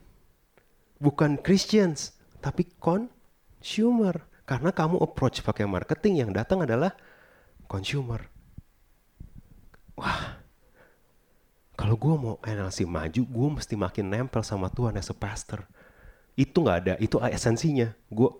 Bukan 0.98 1.38
Christians. 1.38 2.18
Tapi 2.42 2.66
consumer. 2.82 4.26
Karena 4.42 4.74
kamu 4.74 4.98
approach 4.98 5.38
pakai 5.38 5.70
marketing 5.70 6.26
yang 6.26 6.30
datang 6.34 6.66
adalah 6.66 6.98
consumer. 7.70 8.26
Wah, 9.94 10.42
kalau 11.78 11.94
gue 11.94 12.14
mau 12.18 12.42
NLC 12.42 12.82
maju, 12.90 13.22
gue 13.22 13.48
mesti 13.54 13.78
makin 13.78 14.10
nempel 14.10 14.42
sama 14.42 14.66
Tuhan 14.66 14.98
as 14.98 15.10
a 15.10 15.14
pastor. 15.14 15.62
Itu 16.38 16.62
nggak 16.62 16.78
ada, 16.86 16.94
itu 17.02 17.18
esensinya. 17.18 17.90
Gue 18.06 18.30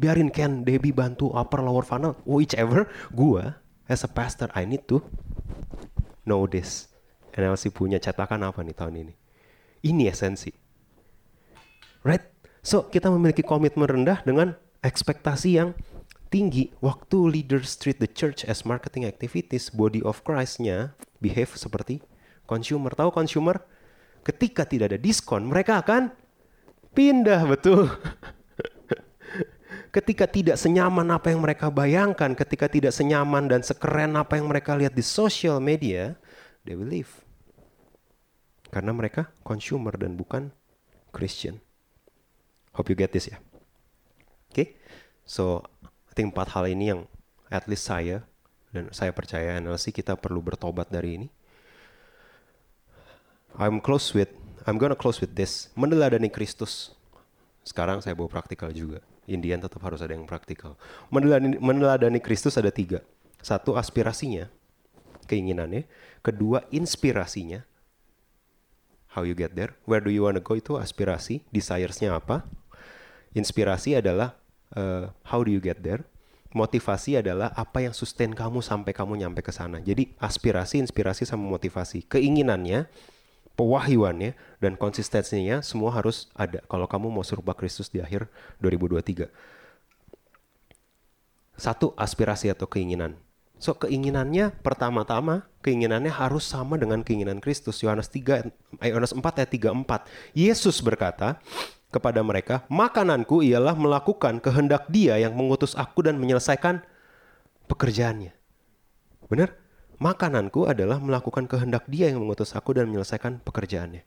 biarin 0.00 0.32
Ken, 0.32 0.64
Debbie 0.64 0.96
bantu 0.96 1.28
upper 1.36 1.60
lower 1.60 1.84
funnel, 1.84 2.16
whichever. 2.24 2.88
Gue 3.12 3.44
as 3.92 4.00
a 4.00 4.08
pastor, 4.08 4.48
I 4.56 4.64
need 4.64 4.88
to 4.88 5.04
know 6.24 6.48
this. 6.48 6.88
NLC 7.36 7.68
punya 7.68 8.00
cetakan 8.00 8.48
apa 8.48 8.64
nih 8.64 8.72
tahun 8.72 8.94
ini? 9.04 9.14
Ini 9.84 10.08
esensi. 10.08 10.48
Right? 12.00 12.24
So, 12.64 12.88
kita 12.88 13.12
memiliki 13.12 13.44
komitmen 13.44 13.84
rendah 13.84 14.24
dengan 14.24 14.56
ekspektasi 14.80 15.60
yang 15.60 15.76
tinggi 16.32 16.72
waktu 16.80 17.28
leaders 17.28 17.76
treat 17.76 18.00
the 18.00 18.08
church 18.08 18.48
as 18.48 18.64
marketing 18.64 19.04
activities 19.04 19.68
body 19.68 20.00
of 20.00 20.24
Christ-nya 20.24 20.96
behave 21.20 21.52
seperti 21.52 22.00
consumer 22.48 22.88
tahu 22.96 23.12
consumer 23.12 23.60
ketika 24.24 24.64
tidak 24.64 24.96
ada 24.96 24.98
diskon 24.98 25.44
mereka 25.44 25.84
akan 25.84 26.08
pindah 26.92 27.42
betul 27.48 27.88
ketika 29.96 30.24
tidak 30.24 30.56
senyaman 30.56 31.04
apa 31.12 31.32
yang 31.32 31.40
mereka 31.44 31.68
bayangkan 31.68 32.32
ketika 32.32 32.68
tidak 32.68 32.92
senyaman 32.92 33.48
dan 33.48 33.60
sekeren 33.60 34.16
apa 34.16 34.40
yang 34.40 34.48
mereka 34.48 34.72
lihat 34.76 34.96
di 34.96 35.04
social 35.04 35.60
media 35.60 36.16
they 36.64 36.76
will 36.76 36.88
leave 36.88 37.10
karena 38.72 38.92
mereka 38.92 39.28
consumer 39.44 39.92
dan 39.96 40.16
bukan 40.16 40.52
Christian 41.12 41.60
hope 42.72 42.88
you 42.88 42.96
get 42.96 43.12
this 43.12 43.28
ya 43.28 43.36
oke 43.36 44.52
okay? 44.52 44.76
so 45.28 45.60
I 46.08 46.12
think 46.12 46.36
empat 46.36 46.52
hal 46.52 46.68
ini 46.68 46.92
yang 46.92 47.08
at 47.48 47.68
least 47.68 47.88
saya 47.88 48.24
dan 48.72 48.88
saya 48.92 49.12
percaya 49.12 49.60
NLC 49.60 49.92
kita 49.92 50.16
perlu 50.16 50.40
bertobat 50.40 50.88
dari 50.88 51.20
ini. 51.20 51.28
I'm 53.60 53.84
close 53.84 54.16
with, 54.16 54.32
I'm 54.66 54.78
gonna 54.78 54.98
close 54.98 55.18
with 55.18 55.34
this. 55.34 55.70
Meneladani 55.74 56.30
Kristus. 56.30 56.94
Sekarang 57.62 58.02
saya 58.02 58.14
bawa 58.14 58.30
praktikal 58.30 58.70
juga. 58.74 59.02
Indian 59.26 59.62
tetap 59.62 59.78
harus 59.86 60.02
ada 60.02 60.14
yang 60.14 60.26
praktikal. 60.26 60.74
Meneladani, 61.10 61.58
meneladani 61.58 62.18
Kristus 62.18 62.58
ada 62.58 62.70
tiga. 62.74 63.02
Satu 63.42 63.74
aspirasinya, 63.78 64.50
keinginannya. 65.30 65.86
Kedua 66.22 66.66
inspirasinya. 66.70 67.62
How 69.12 69.28
you 69.28 69.36
get 69.36 69.52
there? 69.52 69.76
Where 69.84 70.00
do 70.00 70.08
you 70.08 70.24
wanna 70.26 70.42
go 70.42 70.58
itu 70.58 70.78
aspirasi. 70.78 71.44
Desiresnya 71.52 72.16
apa? 72.16 72.46
Inspirasi 73.36 73.98
adalah 73.98 74.36
uh, 74.76 75.12
how 75.26 75.44
do 75.44 75.50
you 75.52 75.60
get 75.60 75.80
there? 75.84 76.04
Motivasi 76.52 77.16
adalah 77.16 77.48
apa 77.56 77.80
yang 77.80 77.96
sustain 77.96 78.28
kamu 78.36 78.60
sampai 78.60 78.92
kamu 78.92 79.24
nyampe 79.24 79.40
ke 79.40 79.48
sana. 79.48 79.80
Jadi 79.80 80.12
aspirasi, 80.20 80.84
inspirasi 80.84 81.24
sama 81.24 81.48
motivasi, 81.48 82.04
keinginannya, 82.04 82.92
pewahyuannya 83.58 84.34
dan 84.58 84.78
konsistensinya 84.80 85.60
semua 85.60 85.92
harus 85.92 86.32
ada 86.32 86.64
kalau 86.66 86.88
kamu 86.88 87.12
mau 87.12 87.24
serupa 87.24 87.52
Kristus 87.52 87.92
di 87.92 88.00
akhir 88.00 88.28
2023. 88.64 89.28
Satu 91.56 91.92
aspirasi 91.94 92.48
atau 92.48 92.66
keinginan. 92.66 93.20
So 93.62 93.78
keinginannya 93.78 94.58
pertama-tama 94.64 95.46
keinginannya 95.62 96.10
harus 96.10 96.42
sama 96.48 96.74
dengan 96.74 97.06
keinginan 97.06 97.38
Kristus. 97.38 97.78
Yohanes 97.84 98.10
3 98.10 98.50
eh, 98.82 98.90
Yohanes 98.90 99.14
4 99.14 99.22
ayat 99.22 99.50
34. 99.54 100.34
Yesus 100.34 100.82
berkata, 100.82 101.38
kepada 101.92 102.24
mereka, 102.24 102.64
makananku 102.72 103.44
ialah 103.44 103.76
melakukan 103.76 104.40
kehendak 104.40 104.88
dia 104.88 105.20
yang 105.20 105.36
mengutus 105.36 105.76
aku 105.76 106.08
dan 106.08 106.16
menyelesaikan 106.16 106.80
pekerjaannya. 107.68 108.32
Benar? 109.28 109.61
Makananku 110.02 110.66
adalah 110.66 110.98
melakukan 110.98 111.46
kehendak 111.46 111.86
dia 111.86 112.10
yang 112.10 112.26
mengutus 112.26 112.58
aku 112.58 112.74
dan 112.74 112.90
menyelesaikan 112.90 113.38
pekerjaannya. 113.38 114.02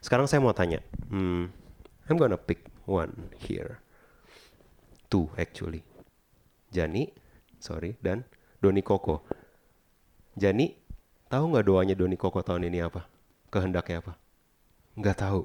Sekarang 0.00 0.24
saya 0.24 0.40
mau 0.40 0.56
tanya. 0.56 0.80
Hmm, 1.12 1.52
I'm 2.08 2.16
gonna 2.16 2.40
pick 2.40 2.64
one 2.88 3.28
here. 3.36 3.76
Two 5.12 5.28
actually. 5.36 5.84
Jani, 6.72 7.12
sorry, 7.60 8.00
dan 8.00 8.24
Doni 8.64 8.80
Koko. 8.80 9.28
Jani, 10.40 10.72
tahu 11.28 11.52
nggak 11.52 11.66
doanya 11.68 11.92
Doni 11.92 12.16
Koko 12.16 12.40
tahun 12.40 12.72
ini 12.72 12.80
apa? 12.80 13.04
Kehendaknya 13.52 14.00
apa? 14.00 14.16
Nggak 14.96 15.20
tahu. 15.20 15.44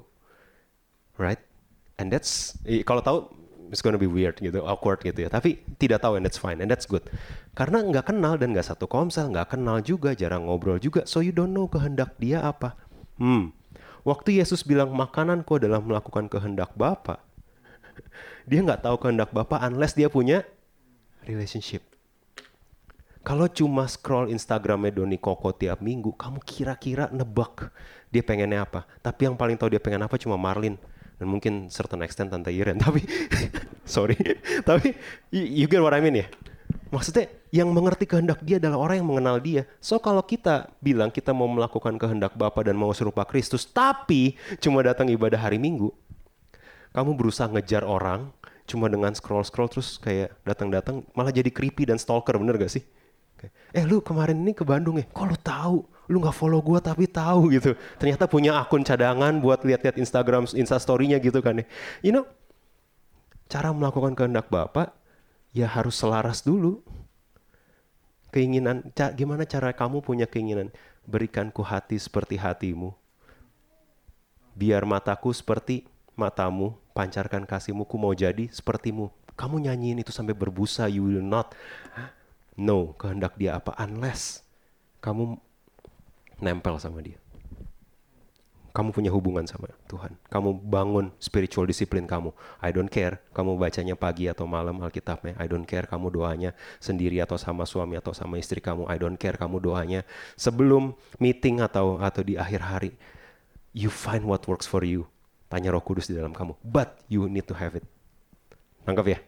Right? 1.20 1.44
And 2.00 2.08
that's, 2.08 2.56
kalau 2.88 3.04
tahu 3.04 3.18
it's 3.72 3.80
gonna 3.80 3.96
be 3.96 4.06
weird 4.06 4.36
gitu, 4.36 4.60
awkward 4.60 5.00
gitu 5.00 5.24
ya. 5.24 5.32
Tapi 5.32 5.64
tidak 5.80 6.04
tahu 6.04 6.20
and 6.20 6.28
that's 6.28 6.36
fine 6.36 6.60
and 6.60 6.68
that's 6.68 6.84
good. 6.84 7.00
Karena 7.56 7.80
nggak 7.80 8.12
kenal 8.12 8.36
dan 8.36 8.52
nggak 8.52 8.68
satu 8.68 8.84
komsel, 8.84 9.32
nggak 9.32 9.56
kenal 9.56 9.80
juga, 9.80 10.12
jarang 10.12 10.44
ngobrol 10.44 10.76
juga. 10.76 11.08
So 11.08 11.24
you 11.24 11.32
don't 11.32 11.56
know 11.56 11.66
kehendak 11.66 12.20
dia 12.20 12.44
apa. 12.44 12.76
Hmm. 13.16 13.56
Waktu 14.04 14.36
Yesus 14.36 14.60
bilang 14.60 14.92
makananku 14.92 15.56
adalah 15.56 15.80
melakukan 15.80 16.28
kehendak 16.28 16.76
Bapa, 16.76 17.24
dia 18.50 18.60
nggak 18.60 18.84
tahu 18.84 19.00
kehendak 19.00 19.32
Bapa 19.32 19.56
unless 19.64 19.96
dia 19.96 20.12
punya 20.12 20.44
relationship. 21.24 21.80
Kalau 23.22 23.46
cuma 23.46 23.86
scroll 23.86 24.34
Instagramnya 24.34 24.90
Doni 24.90 25.14
Koko 25.14 25.54
tiap 25.54 25.78
minggu, 25.78 26.10
kamu 26.18 26.42
kira-kira 26.42 27.06
nebak 27.14 27.70
dia 28.10 28.18
pengennya 28.18 28.66
apa. 28.66 28.82
Tapi 28.98 29.30
yang 29.30 29.38
paling 29.38 29.54
tahu 29.54 29.70
dia 29.70 29.78
pengen 29.78 30.02
apa 30.02 30.18
cuma 30.18 30.34
Marlin 30.34 30.74
dan 31.22 31.30
mungkin 31.30 31.70
certain 31.70 32.02
extent 32.02 32.34
Tante 32.34 32.50
Iren. 32.50 32.82
Tapi 32.84 33.06
sorry, 33.86 34.18
tapi 34.66 34.98
you, 35.30 35.70
get 35.70 35.78
what 35.78 35.94
I 35.94 36.02
mean 36.02 36.18
ya. 36.18 36.26
Maksudnya 36.90 37.30
yang 37.54 37.70
mengerti 37.70 38.10
kehendak 38.10 38.42
dia 38.42 38.58
adalah 38.58 38.82
orang 38.82 38.98
yang 38.98 39.08
mengenal 39.08 39.38
dia. 39.38 39.62
So 39.78 40.02
kalau 40.02 40.26
kita 40.26 40.66
bilang 40.82 41.14
kita 41.14 41.30
mau 41.30 41.46
melakukan 41.46 41.94
kehendak 41.94 42.34
Bapa 42.34 42.66
dan 42.66 42.74
mau 42.74 42.90
serupa 42.90 43.22
Kristus, 43.22 43.62
tapi 43.62 44.34
cuma 44.58 44.82
datang 44.82 45.06
ibadah 45.06 45.38
hari 45.38 45.62
Minggu, 45.62 45.94
kamu 46.90 47.14
berusaha 47.14 47.46
ngejar 47.46 47.86
orang 47.86 48.34
cuma 48.66 48.90
dengan 48.90 49.14
scroll-scroll 49.14 49.70
terus 49.70 49.98
kayak 49.98 50.34
datang-datang 50.46 51.02
malah 51.18 51.34
jadi 51.34 51.50
creepy 51.50 51.86
dan 51.86 51.98
stalker 51.98 52.38
bener 52.38 52.56
gak 52.56 52.70
sih? 52.70 52.84
eh 53.74 53.82
lu 53.82 53.98
kemarin 53.98 54.38
ini 54.38 54.54
ke 54.54 54.62
Bandung 54.62 55.02
ya 55.02 55.06
kok 55.10 55.26
lu 55.26 55.36
tahu 55.40 55.78
lu 56.12 56.20
nggak 56.20 56.36
follow 56.36 56.60
gua 56.60 56.78
tapi 56.78 57.08
tahu 57.08 57.56
gitu. 57.56 57.72
Ternyata 57.96 58.28
punya 58.28 58.60
akun 58.60 58.84
cadangan 58.84 59.40
buat 59.40 59.64
lihat-lihat 59.64 59.96
Instagram 59.96 60.46
instastorynya 60.52 61.16
gitu 61.18 61.40
kan 61.40 61.64
ya. 61.64 61.66
You 62.04 62.12
know 62.12 62.28
cara 63.48 63.72
melakukan 63.72 64.16
kehendak 64.16 64.52
bapak 64.52 64.92
ya 65.56 65.68
harus 65.68 65.96
selaras 65.96 66.44
dulu. 66.44 66.84
Keinginan 68.32 68.92
ca 68.96 69.12
gimana 69.12 69.44
cara 69.44 69.72
kamu 69.76 70.00
punya 70.00 70.24
keinginan? 70.24 70.72
Berikanku 71.04 71.60
hati 71.60 72.00
seperti 72.00 72.40
hatimu. 72.40 72.96
Biar 74.56 74.88
mataku 74.88 75.32
seperti 75.32 75.84
matamu 76.16 76.76
pancarkan 76.96 77.44
kasihmu 77.44 77.84
ku 77.84 78.00
mau 78.00 78.12
jadi 78.16 78.48
sepertimu. 78.48 79.12
Kamu 79.36 79.64
nyanyiin 79.64 80.00
itu 80.00 80.12
sampai 80.12 80.36
berbusa 80.36 80.88
you 80.88 81.08
will 81.08 81.24
not. 81.24 81.52
No, 82.56 82.92
kehendak 82.96 83.36
dia 83.40 83.56
apa? 83.56 83.72
Unless 83.80 84.44
kamu 85.00 85.40
nempel 86.42 86.76
sama 86.82 86.98
dia. 86.98 87.16
Kamu 88.72 88.88
punya 88.88 89.12
hubungan 89.12 89.44
sama 89.44 89.68
Tuhan. 89.84 90.16
Kamu 90.32 90.64
bangun 90.64 91.12
spiritual 91.20 91.68
disiplin 91.68 92.08
kamu. 92.08 92.32
I 92.64 92.72
don't 92.72 92.88
care 92.88 93.20
kamu 93.36 93.60
bacanya 93.60 93.92
pagi 94.00 94.32
atau 94.32 94.48
malam 94.48 94.80
Alkitabnya. 94.80 95.36
I 95.36 95.44
don't 95.44 95.68
care 95.68 95.84
kamu 95.84 96.08
doanya 96.08 96.56
sendiri 96.80 97.20
atau 97.20 97.36
sama 97.36 97.68
suami 97.68 98.00
atau 98.00 98.16
sama 98.16 98.40
istri 98.40 98.64
kamu. 98.64 98.88
I 98.88 98.96
don't 98.96 99.20
care 99.20 99.36
kamu 99.36 99.60
doanya 99.60 100.08
sebelum 100.40 100.96
meeting 101.20 101.60
atau 101.60 102.00
atau 102.00 102.24
di 102.24 102.40
akhir 102.40 102.64
hari. 102.64 102.92
You 103.76 103.92
find 103.92 104.24
what 104.24 104.48
works 104.48 104.64
for 104.64 104.80
you. 104.88 105.04
Tanya 105.52 105.68
Roh 105.76 105.84
Kudus 105.84 106.08
di 106.08 106.16
dalam 106.16 106.32
kamu. 106.32 106.56
But 106.64 106.96
you 107.12 107.28
need 107.28 107.44
to 107.52 107.56
have 107.60 107.76
it. 107.76 107.84
Nangkap 108.88 109.04
ya? 109.04 109.20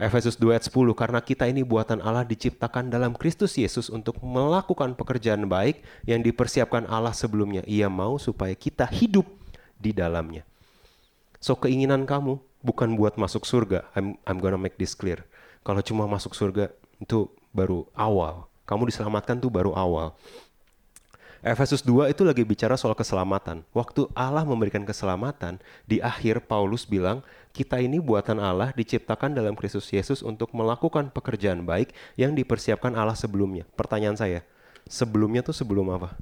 Efesus 0.00 0.40
2 0.40 0.56
ayat 0.56 0.64
10, 0.64 0.96
karena 0.96 1.20
kita 1.20 1.44
ini 1.44 1.60
buatan 1.60 2.00
Allah 2.00 2.24
diciptakan 2.24 2.88
dalam 2.88 3.12
Kristus 3.12 3.60
Yesus 3.60 3.92
untuk 3.92 4.16
melakukan 4.24 4.96
pekerjaan 4.96 5.44
baik 5.44 5.84
yang 6.08 6.24
dipersiapkan 6.24 6.88
Allah 6.88 7.12
sebelumnya. 7.12 7.60
Ia 7.68 7.92
mau 7.92 8.16
supaya 8.16 8.56
kita 8.56 8.88
hidup 8.88 9.28
di 9.76 9.92
dalamnya. 9.92 10.48
So 11.36 11.52
keinginan 11.52 12.08
kamu 12.08 12.40
bukan 12.64 12.96
buat 12.96 13.20
masuk 13.20 13.44
surga. 13.44 13.92
I'm, 13.92 14.16
I'm 14.24 14.40
gonna 14.40 14.56
make 14.56 14.80
this 14.80 14.96
clear. 14.96 15.20
Kalau 15.60 15.84
cuma 15.84 16.08
masuk 16.08 16.32
surga 16.32 16.72
itu 16.96 17.28
baru 17.52 17.84
awal. 17.92 18.48
Kamu 18.64 18.88
diselamatkan 18.88 19.36
tuh 19.36 19.52
baru 19.52 19.76
awal. 19.76 20.16
Efesus 21.40 21.80
2 21.80 22.12
itu 22.12 22.20
lagi 22.20 22.44
bicara 22.44 22.76
soal 22.76 22.92
keselamatan. 22.92 23.64
Waktu 23.72 24.12
Allah 24.12 24.44
memberikan 24.44 24.84
keselamatan, 24.84 25.56
di 25.88 25.96
akhir 26.04 26.44
Paulus 26.44 26.84
bilang, 26.84 27.24
kita 27.50 27.82
ini 27.82 27.98
buatan 27.98 28.38
Allah 28.38 28.70
diciptakan 28.72 29.34
dalam 29.34 29.58
Kristus 29.58 29.90
Yesus 29.90 30.22
untuk 30.22 30.54
melakukan 30.54 31.10
pekerjaan 31.10 31.66
baik 31.66 31.90
yang 32.14 32.34
dipersiapkan 32.34 32.94
Allah 32.94 33.18
sebelumnya. 33.18 33.66
Pertanyaan 33.74 34.14
saya, 34.14 34.46
sebelumnya 34.86 35.42
tuh 35.42 35.54
sebelum 35.54 35.90
apa? 35.90 36.14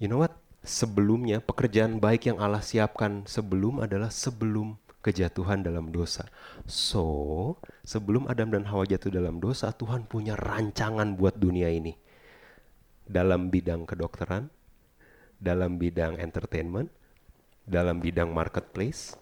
You 0.00 0.10
know 0.10 0.18
what? 0.18 0.34
Sebelumnya 0.62 1.42
pekerjaan 1.42 1.98
baik 1.98 2.30
yang 2.30 2.38
Allah 2.38 2.62
siapkan 2.62 3.26
sebelum 3.26 3.82
adalah 3.82 4.10
sebelum 4.10 4.78
kejatuhan 5.02 5.66
dalam 5.66 5.90
dosa. 5.90 6.30
So, 6.64 7.58
sebelum 7.82 8.30
Adam 8.30 8.54
dan 8.54 8.64
Hawa 8.70 8.86
jatuh 8.86 9.10
dalam 9.10 9.42
dosa, 9.42 9.74
Tuhan 9.74 10.06
punya 10.06 10.38
rancangan 10.38 11.18
buat 11.18 11.36
dunia 11.36 11.68
ini. 11.68 11.98
Dalam 13.02 13.50
bidang 13.50 13.82
kedokteran, 13.82 14.48
dalam 15.42 15.74
bidang 15.74 16.22
entertainment, 16.22 16.86
dalam 17.66 17.98
bidang 17.98 18.30
marketplace, 18.30 19.18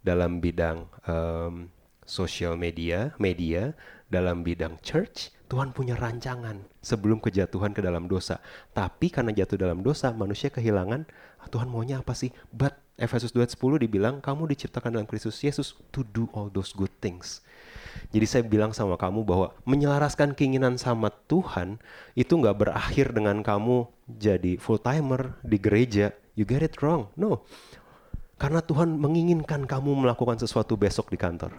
dalam 0.00 0.40
bidang 0.40 0.88
um, 1.04 1.68
social 2.08 2.56
media, 2.56 3.12
media, 3.20 3.76
dalam 4.08 4.40
bidang 4.40 4.80
church, 4.80 5.28
Tuhan 5.52 5.76
punya 5.76 5.96
rancangan 5.96 6.64
sebelum 6.80 7.20
kejatuhan 7.20 7.76
ke 7.76 7.84
dalam 7.84 8.08
dosa. 8.08 8.40
Tapi 8.72 9.12
karena 9.12 9.36
jatuh 9.36 9.60
dalam 9.60 9.84
dosa, 9.84 10.08
manusia 10.12 10.48
kehilangan, 10.48 11.04
ah, 11.40 11.48
Tuhan 11.52 11.68
maunya 11.68 12.00
apa 12.00 12.16
sih? 12.16 12.32
But 12.48 12.80
Efesus 12.96 13.36
2:10 13.36 13.80
dibilang 13.84 14.24
kamu 14.24 14.48
diciptakan 14.56 14.96
dalam 14.96 15.08
Kristus 15.08 15.40
Yesus 15.44 15.76
to 15.92 16.02
do 16.02 16.26
all 16.32 16.48
those 16.48 16.72
good 16.72 16.92
things. 17.04 17.44
Jadi 18.08 18.26
saya 18.26 18.42
bilang 18.46 18.72
sama 18.72 18.96
kamu 18.96 19.24
bahwa 19.26 19.52
menyelaraskan 19.68 20.32
keinginan 20.32 20.80
sama 20.80 21.12
Tuhan 21.30 21.82
itu 22.16 22.32
nggak 22.34 22.56
berakhir 22.56 23.12
dengan 23.12 23.44
kamu 23.44 23.88
jadi 24.08 24.56
full 24.56 24.80
timer 24.80 25.36
di 25.44 25.58
gereja. 25.60 26.16
You 26.38 26.48
get 26.48 26.64
it 26.64 26.78
wrong. 26.80 27.12
No. 27.18 27.44
Karena 28.38 28.62
Tuhan 28.62 28.96
menginginkan 28.96 29.66
kamu 29.66 30.06
melakukan 30.06 30.38
sesuatu 30.38 30.78
besok 30.78 31.10
di 31.10 31.18
kantor. 31.18 31.58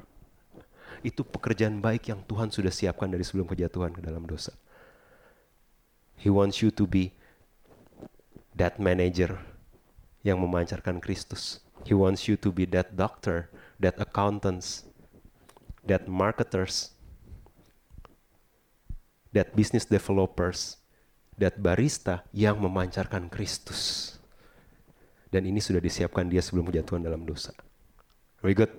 Itu 1.04 1.28
pekerjaan 1.28 1.84
baik 1.84 2.12
yang 2.12 2.24
Tuhan 2.24 2.52
sudah 2.52 2.72
siapkan 2.72 3.12
dari 3.12 3.24
sebelum 3.24 3.48
kejatuhan 3.48 3.92
ke 3.92 4.02
dalam 4.04 4.24
dosa. 4.24 4.56
He 6.20 6.28
wants 6.28 6.60
you 6.60 6.72
to 6.76 6.84
be 6.84 7.16
that 8.60 8.76
manager 8.76 9.40
yang 10.24 10.44
memancarkan 10.44 11.00
Kristus. 11.00 11.64
He 11.88 11.96
wants 11.96 12.28
you 12.28 12.36
to 12.44 12.52
be 12.52 12.68
that 12.76 13.00
doctor, 13.00 13.48
that 13.80 13.96
accountants, 13.96 14.89
that 15.90 16.06
marketers, 16.06 16.94
that 19.34 19.58
business 19.58 19.90
developers, 19.90 20.78
that 21.42 21.58
barista 21.58 22.24
yang 22.30 22.62
memancarkan 22.62 23.28
Kristus. 23.28 24.16
Dan 25.30 25.50
ini 25.50 25.62
sudah 25.62 25.82
disiapkan 25.82 26.30
dia 26.30 26.42
sebelum 26.42 26.70
kejatuhan 26.70 27.02
dalam 27.02 27.26
dosa. 27.26 27.54
Very 28.42 28.54
good. 28.54 28.72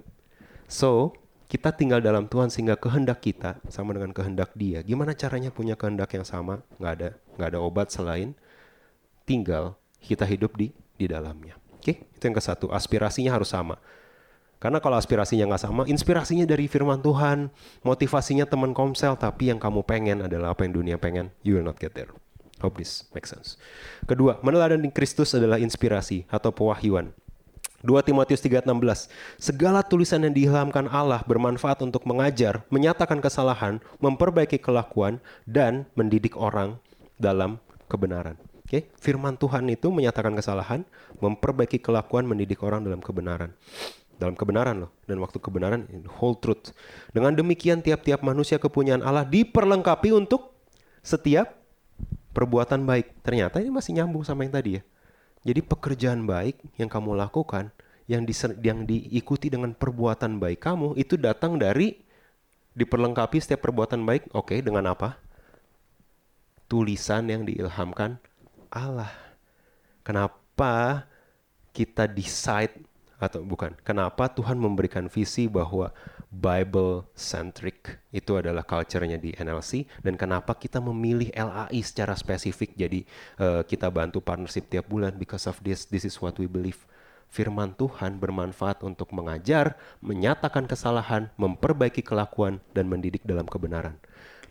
So, 0.70 1.14
kita 1.50 1.74
tinggal 1.74 1.98
dalam 1.98 2.30
Tuhan 2.30 2.46
sehingga 2.46 2.78
kehendak 2.78 3.26
kita 3.26 3.58
sama 3.66 3.90
dengan 3.90 4.14
kehendak 4.14 4.54
dia. 4.54 4.86
Gimana 4.86 5.18
caranya 5.18 5.50
punya 5.50 5.74
kehendak 5.74 6.14
yang 6.14 6.22
sama? 6.22 6.62
Nggak 6.78 6.92
ada, 6.94 7.10
nggak 7.34 7.48
ada 7.50 7.58
obat 7.58 7.90
selain 7.90 8.38
tinggal 9.26 9.78
kita 10.02 10.26
hidup 10.26 10.54
di 10.58 10.70
di 10.94 11.06
dalamnya. 11.10 11.58
Oke, 11.78 12.06
itu 12.06 12.22
yang 12.22 12.36
ke 12.36 12.42
satu. 12.42 12.70
Aspirasinya 12.70 13.34
harus 13.34 13.50
sama. 13.50 13.78
Karena 14.60 14.76
kalau 14.76 15.00
aspirasinya 15.00 15.48
nggak 15.48 15.62
sama, 15.64 15.82
inspirasinya 15.88 16.44
dari 16.44 16.68
firman 16.68 17.00
Tuhan, 17.00 17.48
motivasinya 17.80 18.44
teman 18.44 18.76
komsel, 18.76 19.16
tapi 19.16 19.48
yang 19.48 19.56
kamu 19.56 19.80
pengen 19.88 20.28
adalah 20.28 20.52
apa 20.52 20.68
yang 20.68 20.76
dunia 20.76 20.96
pengen, 21.00 21.32
you 21.40 21.56
will 21.56 21.64
not 21.64 21.80
get 21.80 21.96
there. 21.96 22.12
Hope 22.60 22.76
this 22.76 23.08
makes 23.16 23.32
sense. 23.32 23.56
Kedua, 24.04 24.36
meneladani 24.44 24.92
Kristus 24.92 25.32
adalah 25.32 25.56
inspirasi 25.56 26.28
atau 26.28 26.52
pewahyuan. 26.52 27.16
2 27.80 28.04
Timotius 28.04 28.44
3:16 28.44 29.08
Segala 29.40 29.80
tulisan 29.80 30.20
yang 30.20 30.36
diilhamkan 30.36 30.84
Allah 30.92 31.24
bermanfaat 31.24 31.80
untuk 31.80 32.04
mengajar, 32.04 32.60
menyatakan 32.68 33.24
kesalahan, 33.24 33.80
memperbaiki 34.04 34.60
kelakuan 34.60 35.24
dan 35.48 35.88
mendidik 35.96 36.36
orang 36.36 36.76
dalam 37.16 37.56
kebenaran. 37.88 38.36
Oke, 38.68 38.68
okay? 38.68 38.82
firman 39.00 39.34
Tuhan 39.40 39.64
itu 39.72 39.88
menyatakan 39.88 40.36
kesalahan, 40.36 40.84
memperbaiki 41.18 41.80
kelakuan, 41.80 42.28
mendidik 42.28 42.60
orang 42.60 42.84
dalam 42.84 43.00
kebenaran. 43.00 43.56
Dalam 44.20 44.36
kebenaran 44.36 44.84
loh, 44.84 44.92
dan 45.08 45.16
waktu 45.16 45.40
kebenaran 45.40 45.88
whole 46.20 46.36
truth. 46.36 46.76
Dengan 47.16 47.32
demikian 47.32 47.80
tiap-tiap 47.80 48.20
manusia 48.20 48.60
kepunyaan 48.60 49.00
Allah 49.00 49.24
diperlengkapi 49.24 50.12
untuk 50.12 50.52
setiap 51.00 51.56
perbuatan 52.36 52.84
baik. 52.84 53.24
Ternyata 53.24 53.64
ini 53.64 53.72
masih 53.72 53.96
nyambung 53.96 54.20
sama 54.20 54.44
yang 54.44 54.52
tadi 54.52 54.76
ya. 54.76 54.82
Jadi 55.40 55.64
pekerjaan 55.64 56.28
baik 56.28 56.60
yang 56.76 56.92
kamu 56.92 57.16
lakukan, 57.16 57.72
yang, 58.04 58.28
di, 58.28 58.34
yang 58.60 58.84
diikuti 58.84 59.48
dengan 59.48 59.72
perbuatan 59.72 60.36
baik 60.36 60.60
kamu, 60.60 61.00
itu 61.00 61.16
datang 61.16 61.56
dari 61.56 61.96
diperlengkapi 62.76 63.40
setiap 63.40 63.64
perbuatan 63.64 64.04
baik. 64.04 64.28
Oke, 64.36 64.52
okay, 64.52 64.58
dengan 64.60 64.92
apa? 64.92 65.16
Tulisan 66.68 67.32
yang 67.32 67.48
diilhamkan 67.48 68.20
Allah. 68.68 69.10
Kenapa 70.04 71.08
kita 71.72 72.04
decide 72.04 72.89
atau 73.20 73.44
bukan? 73.44 73.76
Kenapa 73.84 74.32
Tuhan 74.32 74.56
memberikan 74.56 75.06
visi 75.12 75.44
bahwa 75.46 75.92
Bible 76.32 77.04
centric 77.12 78.00
itu 78.10 78.40
adalah 78.40 78.64
culture-nya 78.64 79.20
di 79.20 79.36
NLC 79.36 79.84
dan 80.00 80.16
kenapa 80.16 80.56
kita 80.56 80.80
memilih 80.80 81.28
LAI 81.36 81.84
secara 81.84 82.16
spesifik? 82.16 82.72
Jadi 82.74 83.04
uh, 83.36 83.60
kita 83.62 83.92
bantu 83.92 84.24
partnership 84.24 84.72
tiap 84.72 84.88
bulan 84.88 85.14
because 85.20 85.44
of 85.44 85.60
this 85.60 85.84
this 85.92 86.08
is 86.08 86.16
what 86.18 86.40
we 86.40 86.48
believe. 86.48 86.80
Firman 87.30 87.78
Tuhan 87.78 88.18
bermanfaat 88.18 88.82
untuk 88.82 89.14
mengajar, 89.14 89.78
menyatakan 90.02 90.66
kesalahan, 90.66 91.30
memperbaiki 91.38 92.02
kelakuan, 92.02 92.58
dan 92.74 92.90
mendidik 92.90 93.22
dalam 93.22 93.46
kebenaran. 93.46 93.94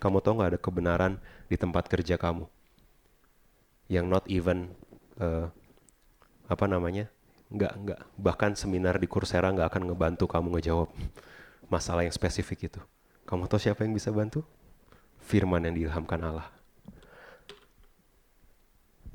Kamu 0.00 0.24
tahu 0.24 0.40
nggak 0.40 0.56
ada 0.56 0.60
kebenaran 0.60 1.12
di 1.52 1.60
tempat 1.60 1.92
kerja 1.92 2.16
kamu? 2.16 2.48
Yang 3.92 4.06
not 4.08 4.24
even 4.32 4.72
uh, 5.20 5.52
apa 6.48 6.64
namanya 6.64 7.12
nggak 7.50 7.72
nggak 7.82 8.00
bahkan 8.14 8.54
seminar 8.54 9.02
di 9.02 9.10
Coursera 9.10 9.50
nggak 9.50 9.74
akan 9.74 9.82
ngebantu 9.90 10.30
kamu 10.30 10.54
ngejawab 10.58 10.88
masalah 11.74 12.06
yang 12.06 12.14
spesifik 12.14 12.70
itu. 12.70 12.80
Kamu 13.26 13.46
tahu 13.50 13.62
siapa 13.62 13.82
yang 13.86 13.94
bisa 13.94 14.10
bantu? 14.10 14.42
Firman 15.22 15.66
yang 15.66 15.74
diilhamkan 15.78 16.18
Allah. 16.22 16.48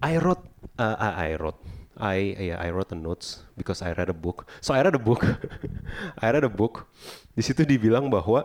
I 0.04 0.20
wrote, 0.20 0.44
uh, 0.78 0.96
I 1.00 1.40
wrote, 1.40 1.60
I 1.96 2.36
yeah, 2.52 2.60
I 2.60 2.72
wrote 2.72 2.92
a 2.92 3.00
notes 3.00 3.48
because 3.56 3.80
I 3.80 3.96
read 3.96 4.12
a 4.12 4.16
book. 4.16 4.44
So 4.60 4.76
I 4.76 4.84
read 4.84 4.96
a 4.96 5.02
book. 5.02 5.24
I 6.24 6.28
read 6.32 6.44
a 6.44 6.52
book. 6.52 6.92
Di 7.32 7.42
situ 7.42 7.64
dibilang 7.64 8.12
bahwa 8.12 8.44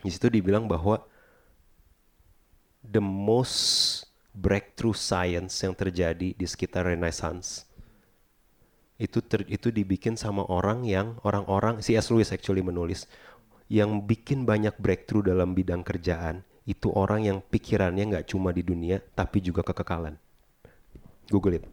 di 0.00 0.08
situ 0.08 0.32
dibilang 0.32 0.64
bahwa 0.64 1.04
the 2.80 3.04
most 3.04 4.08
breakthrough 4.32 4.96
science 4.96 5.60
yang 5.60 5.76
terjadi 5.76 6.32
di 6.32 6.46
sekitar 6.48 6.88
Renaissance 6.88 7.65
itu 8.96 9.20
ter, 9.20 9.44
itu 9.48 9.68
dibikin 9.68 10.16
sama 10.16 10.44
orang 10.48 10.84
yang 10.88 11.20
orang-orang 11.20 11.84
C.S. 11.84 12.08
Lewis 12.12 12.32
actually 12.32 12.64
menulis 12.64 13.04
yang 13.68 14.04
bikin 14.04 14.46
banyak 14.46 14.72
breakthrough 14.78 15.26
dalam 15.26 15.52
bidang 15.52 15.82
kerjaan 15.82 16.46
itu 16.66 16.90
orang 16.90 17.22
yang 17.22 17.38
pikirannya 17.44 18.10
nggak 18.16 18.26
cuma 18.30 18.50
di 18.50 18.64
dunia 18.66 18.98
tapi 19.14 19.38
juga 19.44 19.62
kekekalan. 19.62 20.18
Google 21.30 21.62
it. 21.62 21.64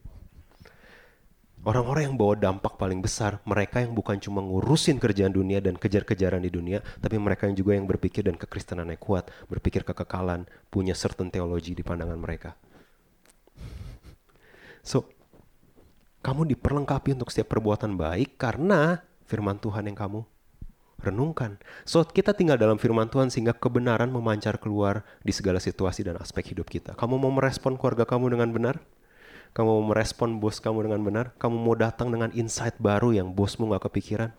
Orang-orang 1.63 2.11
yang 2.11 2.15
bawa 2.19 2.35
dampak 2.35 2.75
paling 2.75 2.99
besar, 2.99 3.39
mereka 3.47 3.79
yang 3.79 3.95
bukan 3.95 4.19
cuma 4.19 4.43
ngurusin 4.43 4.99
kerjaan 4.99 5.31
dunia 5.31 5.63
dan 5.63 5.79
kejar-kejaran 5.79 6.43
di 6.43 6.51
dunia, 6.51 6.83
tapi 6.99 7.15
mereka 7.15 7.47
yang 7.47 7.55
juga 7.55 7.71
yang 7.71 7.87
berpikir 7.87 8.27
dan 8.27 8.35
kekristenannya 8.35 8.99
kuat, 8.99 9.31
berpikir 9.47 9.87
kekekalan, 9.87 10.43
punya 10.67 10.91
certain 10.91 11.31
teologi 11.31 11.71
di 11.71 11.79
pandangan 11.79 12.19
mereka. 12.19 12.59
So, 14.83 15.07
kamu 16.23 16.55
diperlengkapi 16.55 17.19
untuk 17.19 17.29
setiap 17.29 17.59
perbuatan 17.59 17.99
baik 17.99 18.39
karena 18.39 19.03
firman 19.27 19.59
Tuhan 19.59 19.91
yang 19.91 19.99
kamu 19.99 20.23
renungkan. 21.03 21.59
So, 21.83 21.99
kita 22.07 22.31
tinggal 22.31 22.55
dalam 22.55 22.79
firman 22.79 23.11
Tuhan 23.11 23.27
sehingga 23.27 23.51
kebenaran 23.51 24.07
memancar 24.07 24.55
keluar 24.55 25.03
di 25.19 25.35
segala 25.35 25.59
situasi 25.59 26.07
dan 26.07 26.15
aspek 26.15 26.55
hidup 26.55 26.71
kita. 26.71 26.95
Kamu 26.95 27.19
mau 27.19 27.29
merespon 27.29 27.75
keluarga 27.75 28.07
kamu 28.07 28.39
dengan 28.39 28.55
benar? 28.55 28.79
Kamu 29.51 29.69
mau 29.69 29.85
merespon 29.93 30.39
bos 30.39 30.63
kamu 30.63 30.87
dengan 30.87 31.03
benar? 31.03 31.25
Kamu 31.37 31.59
mau 31.59 31.75
datang 31.75 32.09
dengan 32.09 32.31
insight 32.31 32.79
baru 32.79 33.11
yang 33.13 33.35
bosmu 33.35 33.69
gak 33.75 33.91
kepikiran? 33.91 34.31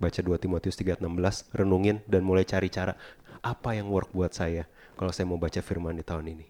Baca 0.00 0.20
2 0.24 0.42
Timotius 0.42 0.74
3:16, 0.74 1.52
renungin 1.54 2.02
dan 2.08 2.26
mulai 2.26 2.42
cari 2.42 2.66
cara 2.66 2.98
apa 3.44 3.76
yang 3.76 3.92
work 3.92 4.10
buat 4.10 4.32
saya 4.32 4.66
kalau 4.96 5.12
saya 5.12 5.28
mau 5.28 5.38
baca 5.38 5.60
firman 5.60 5.94
di 5.94 6.02
tahun 6.02 6.34
ini. 6.34 6.48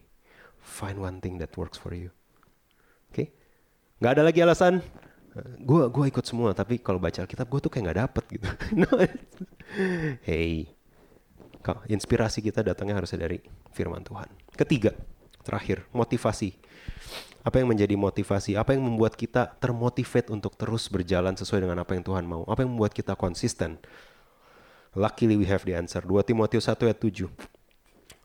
Find 0.65 0.97
one 0.97 1.21
thing 1.21 1.37
that 1.37 1.53
works 1.59 1.77
for 1.77 1.93
you. 1.93 2.09
Oke? 3.13 3.13
Okay? 3.13 3.27
Nggak 4.05 4.21
ada 4.21 4.29
lagi 4.29 4.37
alasan. 4.45 4.85
Gue 5.65 5.89
gua 5.89 6.05
ikut 6.05 6.21
semua 6.21 6.53
tapi 6.53 6.77
kalau 6.77 7.01
baca 7.01 7.25
Alkitab 7.25 7.49
gue 7.49 7.57
tuh 7.57 7.73
kayak 7.73 7.89
nggak 7.89 7.99
dapet 8.05 8.23
gitu. 8.37 8.45
No. 8.85 8.85
hey. 10.21 10.69
Inspirasi 11.89 12.45
kita 12.45 12.61
datangnya 12.61 13.01
harusnya 13.01 13.25
dari 13.25 13.41
firman 13.73 14.05
Tuhan. 14.05 14.29
Ketiga 14.53 14.93
terakhir 15.41 15.89
motivasi. 15.89 16.53
Apa 17.41 17.57
yang 17.57 17.73
menjadi 17.73 17.97
motivasi? 17.97 18.53
Apa 18.53 18.77
yang 18.77 18.85
membuat 18.85 19.17
kita 19.17 19.57
termotivate 19.57 20.29
untuk 20.29 20.53
terus 20.53 20.85
berjalan 20.85 21.33
sesuai 21.33 21.65
dengan 21.65 21.81
apa 21.81 21.97
yang 21.97 22.05
Tuhan 22.05 22.29
mau? 22.29 22.45
Apa 22.45 22.61
yang 22.61 22.77
membuat 22.77 22.93
kita 22.93 23.17
konsisten? 23.17 23.81
Luckily 24.93 25.33
we 25.33 25.49
have 25.49 25.65
the 25.65 25.73
answer. 25.73 26.05
2 26.05 26.21
Timotius 26.29 26.69
1 26.69 26.77
ayat 26.85 27.01
7 27.01 27.25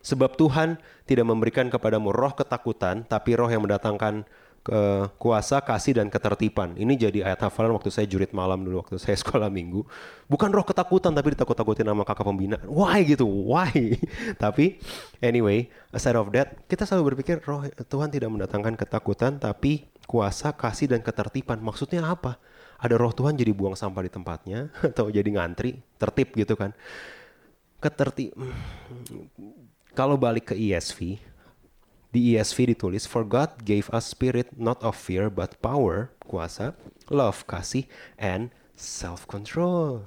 Sebab 0.05 0.37
Tuhan 0.37 0.77
tidak 1.09 1.25
memberikan 1.25 1.73
kepadamu 1.73 2.13
roh 2.13 2.37
ketakutan, 2.37 3.09
tapi 3.09 3.37
roh 3.37 3.49
yang 3.49 3.65
mendatangkan 3.65 4.29
ke 4.61 5.09
kuasa, 5.17 5.65
kasih 5.65 5.97
dan 5.97 6.13
ketertiban. 6.13 6.77
Ini 6.77 6.93
jadi 6.93 7.19
ayat 7.25 7.49
hafalan 7.49 7.73
waktu 7.81 7.89
saya 7.89 8.05
jurit 8.05 8.37
malam 8.37 8.61
dulu 8.61 8.85
waktu 8.85 9.01
saya 9.01 9.17
sekolah 9.23 9.49
minggu. 9.49 9.83
Bukan 10.29 10.53
roh 10.53 10.65
ketakutan 10.65 11.17
tapi 11.17 11.33
ditakut-takutin 11.33 11.89
sama 11.89 12.05
kakak 12.05 12.29
pembina. 12.29 12.61
Why 12.69 13.03
gitu? 13.09 13.25
Why? 13.25 13.97
tapi 14.43 14.79
anyway, 15.25 15.73
aside 15.97 16.21
of 16.21 16.29
that, 16.37 16.61
kita 16.69 16.85
selalu 16.85 17.17
berpikir 17.17 17.41
roh 17.49 17.65
Tuhan 17.67 18.13
tidak 18.13 18.29
mendatangkan 18.29 18.77
ketakutan 18.77 19.41
tapi 19.41 19.89
kuasa, 20.05 20.53
kasih 20.53 20.93
dan 20.93 21.01
ketertiban. 21.01 21.57
Maksudnya 21.59 22.05
apa? 22.05 22.37
Ada 22.81 23.01
roh 23.01 23.13
Tuhan 23.17 23.37
jadi 23.37 23.53
buang 23.57 23.77
sampah 23.77 24.05
di 24.05 24.13
tempatnya 24.13 24.69
atau 24.93 25.09
jadi 25.09 25.29
ngantri, 25.29 25.81
tertib 25.97 26.37
gitu 26.37 26.53
kan. 26.53 26.77
Ketertib 27.81 28.37
kalau 29.95 30.15
balik 30.15 30.53
ke 30.53 30.55
ESV, 30.55 31.19
di 32.11 32.35
ESV 32.35 32.75
ditulis, 32.75 33.07
For 33.07 33.23
God 33.23 33.63
gave 33.63 33.87
us 33.95 34.11
spirit 34.11 34.51
not 34.59 34.83
of 34.83 34.99
fear 34.99 35.31
but 35.31 35.59
power, 35.63 36.11
kuasa, 36.27 36.75
love, 37.07 37.47
kasih, 37.47 37.87
and 38.19 38.51
self-control. 38.75 40.07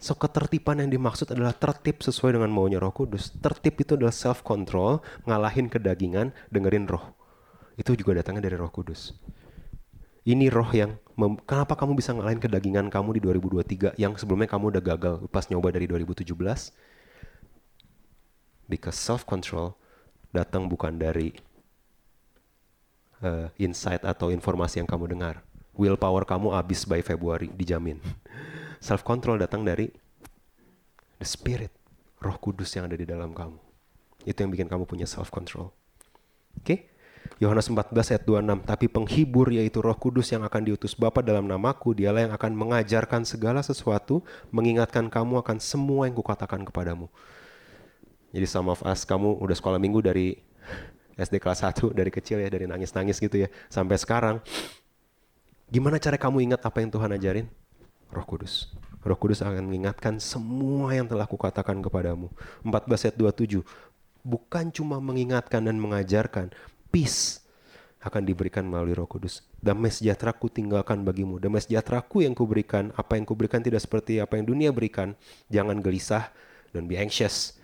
So 0.00 0.16
ketertiban 0.16 0.80
yang 0.80 0.88
dimaksud 0.88 1.28
adalah 1.28 1.52
tertib 1.52 2.00
sesuai 2.00 2.40
dengan 2.40 2.48
maunya 2.48 2.80
roh 2.80 2.88
kudus. 2.88 3.36
Tertib 3.36 3.76
itu 3.84 4.00
adalah 4.00 4.16
self-control, 4.16 5.04
ngalahin 5.28 5.68
kedagingan, 5.68 6.32
dengerin 6.48 6.88
roh. 6.88 7.12
Itu 7.76 7.92
juga 7.92 8.16
datangnya 8.16 8.48
dari 8.48 8.56
roh 8.56 8.72
kudus. 8.72 9.12
Ini 10.24 10.48
roh 10.48 10.68
yang, 10.72 10.96
kenapa 11.44 11.76
kamu 11.76 12.00
bisa 12.00 12.16
ngalahin 12.16 12.40
kedagingan 12.40 12.88
kamu 12.88 13.20
di 13.20 13.20
2023 13.24 14.00
yang 14.00 14.16
sebelumnya 14.16 14.48
kamu 14.48 14.72
udah 14.72 14.82
gagal 14.84 15.14
pas 15.28 15.44
nyoba 15.52 15.68
dari 15.68 15.84
2017? 15.84 16.24
Because 18.72 18.96
self-control 18.96 19.79
datang 20.30 20.66
bukan 20.66 20.94
dari 20.94 21.34
uh, 23.22 23.50
insight 23.58 24.02
atau 24.02 24.30
informasi 24.32 24.82
yang 24.82 24.88
kamu 24.88 25.14
dengar. 25.14 25.42
Willpower 25.74 26.26
kamu 26.26 26.52
habis 26.54 26.84
by 26.84 27.00
Februari, 27.00 27.48
dijamin. 27.52 28.02
Self 28.86 29.04
control 29.06 29.38
datang 29.38 29.62
dari 29.62 29.90
the 31.20 31.26
spirit, 31.28 31.72
Roh 32.20 32.36
Kudus 32.40 32.72
yang 32.74 32.88
ada 32.88 32.96
di 32.96 33.04
dalam 33.04 33.36
kamu. 33.36 33.60
Itu 34.24 34.40
yang 34.40 34.52
bikin 34.52 34.68
kamu 34.68 34.84
punya 34.84 35.08
self 35.08 35.32
control. 35.32 35.72
Oke? 36.56 36.64
Okay? 36.64 36.78
Yohanes 37.40 37.72
14 37.72 37.92
ayat 38.16 38.24
26, 38.24 38.68
tapi 38.68 38.86
penghibur 38.88 39.48
yaitu 39.48 39.80
Roh 39.80 39.96
Kudus 39.96 40.28
yang 40.28 40.44
akan 40.44 40.60
diutus 40.60 40.92
Bapa 40.92 41.24
dalam 41.24 41.48
namaku, 41.48 41.96
dialah 41.96 42.28
yang 42.28 42.34
akan 42.36 42.52
mengajarkan 42.52 43.24
segala 43.24 43.64
sesuatu, 43.64 44.20
mengingatkan 44.52 45.08
kamu 45.08 45.40
akan 45.40 45.56
semua 45.56 46.04
yang 46.04 46.16
kukatakan 46.16 46.64
kepadamu. 46.68 47.08
Jadi 48.30 48.46
some 48.46 48.70
of 48.70 48.78
us 48.86 49.02
kamu 49.02 49.42
udah 49.42 49.56
sekolah 49.58 49.78
minggu 49.82 50.00
dari 50.02 50.38
SD 51.20 51.42
kelas 51.42 51.66
1 51.66 51.90
dari 51.90 52.10
kecil 52.10 52.38
ya 52.38 52.48
dari 52.48 52.70
nangis-nangis 52.70 53.18
gitu 53.18 53.46
ya 53.46 53.48
sampai 53.66 53.98
sekarang. 53.98 54.38
Gimana 55.70 56.02
cara 56.02 56.18
kamu 56.18 56.50
ingat 56.50 56.66
apa 56.66 56.82
yang 56.82 56.90
Tuhan 56.90 57.10
ajarin? 57.14 57.46
Roh 58.10 58.26
Kudus. 58.26 58.74
Roh 59.06 59.14
Kudus 59.14 59.38
akan 59.38 59.70
mengingatkan 59.70 60.18
semua 60.18 60.90
yang 60.90 61.06
telah 61.06 61.30
kukatakan 61.30 61.78
kepadamu. 61.78 62.26
14 62.66 63.06
ayat 63.06 63.16
27. 63.16 63.62
Bukan 64.26 64.74
cuma 64.74 64.98
mengingatkan 64.98 65.62
dan 65.62 65.78
mengajarkan, 65.78 66.50
peace 66.90 67.46
akan 68.02 68.26
diberikan 68.26 68.66
melalui 68.66 68.98
Roh 68.98 69.06
Kudus. 69.06 69.46
Damai 69.62 69.94
sejahtera 69.94 70.34
ku 70.34 70.50
tinggalkan 70.50 71.06
bagimu. 71.06 71.38
Damai 71.38 71.62
sejahtera 71.62 72.02
ku 72.02 72.18
yang 72.18 72.34
kuberikan, 72.34 72.90
apa 72.98 73.14
yang 73.14 73.22
kuberikan 73.22 73.62
tidak 73.62 73.78
seperti 73.78 74.18
apa 74.18 74.42
yang 74.42 74.50
dunia 74.50 74.74
berikan. 74.74 75.14
Jangan 75.54 75.78
gelisah 75.78 76.34
dan 76.74 76.90
be 76.90 76.98
anxious 76.98 77.59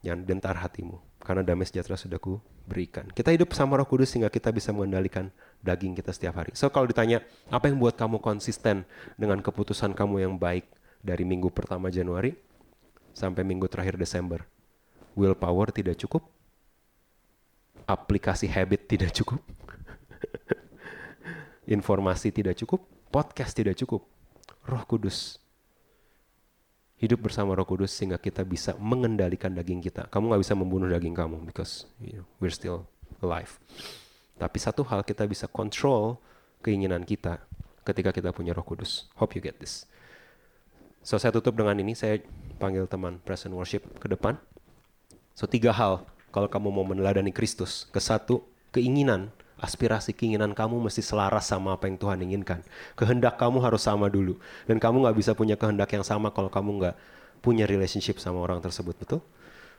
Jangan 0.00 0.24
gentar 0.24 0.56
hatimu, 0.56 0.96
karena 1.20 1.44
damai 1.44 1.68
sejahtera 1.68 1.92
sudah 1.96 2.16
ku 2.16 2.40
berikan. 2.64 3.04
Kita 3.12 3.34
hidup 3.34 3.52
sama 3.52 3.76
roh 3.76 3.84
kudus 3.84 4.08
sehingga 4.08 4.32
kita 4.32 4.48
bisa 4.48 4.72
mengendalikan 4.72 5.28
daging 5.60 5.92
kita 5.92 6.14
setiap 6.14 6.40
hari. 6.40 6.56
So 6.56 6.72
kalau 6.72 6.88
ditanya, 6.88 7.20
apa 7.52 7.68
yang 7.68 7.76
buat 7.76 7.98
kamu 8.00 8.22
konsisten 8.22 8.88
dengan 9.20 9.44
keputusan 9.44 9.92
kamu 9.92 10.24
yang 10.24 10.34
baik 10.40 10.64
dari 11.04 11.28
minggu 11.28 11.52
pertama 11.52 11.92
Januari 11.92 12.32
sampai 13.12 13.44
minggu 13.44 13.68
terakhir 13.68 14.00
Desember? 14.00 14.46
Willpower 15.18 15.74
tidak 15.74 16.00
cukup, 16.00 16.24
aplikasi 17.84 18.48
habit 18.48 18.86
tidak 18.88 19.10
cukup, 19.12 19.42
informasi 21.76 22.32
tidak 22.32 22.56
cukup, 22.56 22.86
podcast 23.10 23.52
tidak 23.52 23.76
cukup, 23.76 24.06
Roh 24.64 24.84
Kudus 24.86 25.42
hidup 27.00 27.24
bersama 27.24 27.56
Roh 27.56 27.64
Kudus 27.64 27.96
sehingga 27.96 28.20
kita 28.20 28.44
bisa 28.44 28.76
mengendalikan 28.76 29.56
daging 29.56 29.80
kita. 29.80 30.06
Kamu 30.12 30.28
nggak 30.28 30.42
bisa 30.44 30.52
membunuh 30.52 30.86
daging 30.86 31.16
kamu 31.16 31.40
because 31.48 31.88
you 32.04 32.20
know, 32.20 32.26
we're 32.38 32.52
still 32.52 32.84
alive. 33.24 33.56
Tapi 34.36 34.56
satu 34.60 34.84
hal 34.84 35.00
kita 35.00 35.24
bisa 35.24 35.48
kontrol 35.48 36.20
keinginan 36.60 37.08
kita 37.08 37.40
ketika 37.88 38.12
kita 38.12 38.36
punya 38.36 38.52
Roh 38.52 38.64
Kudus. 38.64 39.08
Hope 39.16 39.32
you 39.32 39.40
get 39.40 39.56
this. 39.56 39.88
So 41.00 41.16
saya 41.16 41.32
tutup 41.32 41.56
dengan 41.56 41.80
ini, 41.80 41.96
saya 41.96 42.20
panggil 42.60 42.84
teman 42.84 43.16
present 43.24 43.56
worship 43.56 43.80
ke 43.96 44.04
depan. 44.04 44.36
So 45.32 45.48
tiga 45.48 45.72
hal 45.72 46.04
kalau 46.28 46.52
kamu 46.52 46.68
mau 46.68 46.84
meneladani 46.84 47.32
Kristus. 47.32 47.88
Ke 47.88 47.98
satu, 47.98 48.44
keinginan 48.76 49.32
aspirasi 49.60 50.16
keinginan 50.16 50.56
kamu 50.56 50.80
mesti 50.80 51.04
selaras 51.04 51.46
sama 51.46 51.76
apa 51.76 51.86
yang 51.86 52.00
Tuhan 52.00 52.18
inginkan. 52.24 52.64
Kehendak 52.96 53.36
kamu 53.36 53.60
harus 53.60 53.84
sama 53.84 54.08
dulu. 54.08 54.40
Dan 54.64 54.80
kamu 54.80 55.04
nggak 55.04 55.16
bisa 55.16 55.36
punya 55.36 55.54
kehendak 55.54 55.92
yang 55.92 56.02
sama 56.02 56.32
kalau 56.32 56.48
kamu 56.48 56.80
nggak 56.80 56.96
punya 57.44 57.68
relationship 57.68 58.16
sama 58.16 58.40
orang 58.40 58.58
tersebut, 58.64 58.96
betul? 58.96 59.20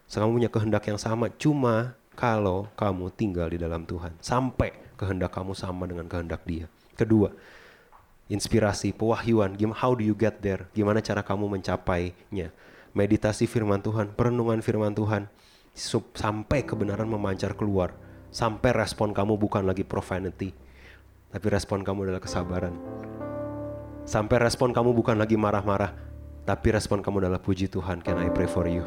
So, 0.05 0.21
kamu 0.21 0.31
punya 0.37 0.49
kehendak 0.53 0.83
yang 0.85 1.01
sama 1.01 1.33
cuma 1.33 1.97
kalau 2.13 2.69
kamu 2.77 3.09
tinggal 3.17 3.49
di 3.49 3.57
dalam 3.57 3.85
Tuhan. 3.85 4.13
Sampai 4.21 4.73
kehendak 4.97 5.33
kamu 5.33 5.57
sama 5.57 5.89
dengan 5.89 6.05
kehendak 6.05 6.45
dia. 6.45 6.69
Kedua, 6.93 7.33
inspirasi, 8.29 8.93
pewahyuan, 8.93 9.57
how 9.73 9.97
do 9.97 10.05
you 10.05 10.13
get 10.13 10.41
there? 10.45 10.69
Gimana 10.77 11.01
cara 11.01 11.25
kamu 11.25 11.57
mencapainya? 11.57 12.53
Meditasi 12.91 13.47
firman 13.47 13.79
Tuhan, 13.79 14.13
perenungan 14.13 14.59
firman 14.59 14.91
Tuhan, 14.91 15.31
sampai 16.13 16.67
kebenaran 16.67 17.07
memancar 17.07 17.55
keluar 17.55 17.95
sampai 18.31 18.71
respon 18.71 19.11
kamu 19.11 19.35
bukan 19.35 19.67
lagi 19.67 19.83
profanity, 19.83 20.55
tapi 21.29 21.47
respon 21.51 21.83
kamu 21.83 22.09
adalah 22.09 22.23
kesabaran. 22.23 22.73
Sampai 24.07 24.41
respon 24.41 24.73
kamu 24.73 24.95
bukan 24.97 25.19
lagi 25.19 25.37
marah-marah, 25.37 25.93
tapi 26.47 26.73
respon 26.73 27.05
kamu 27.05 27.27
adalah 27.27 27.37
puji 27.37 27.69
Tuhan, 27.69 28.01
can 28.01 28.17
I 28.17 28.33
pray 28.33 28.49
for 28.49 28.65
you? 28.65 28.81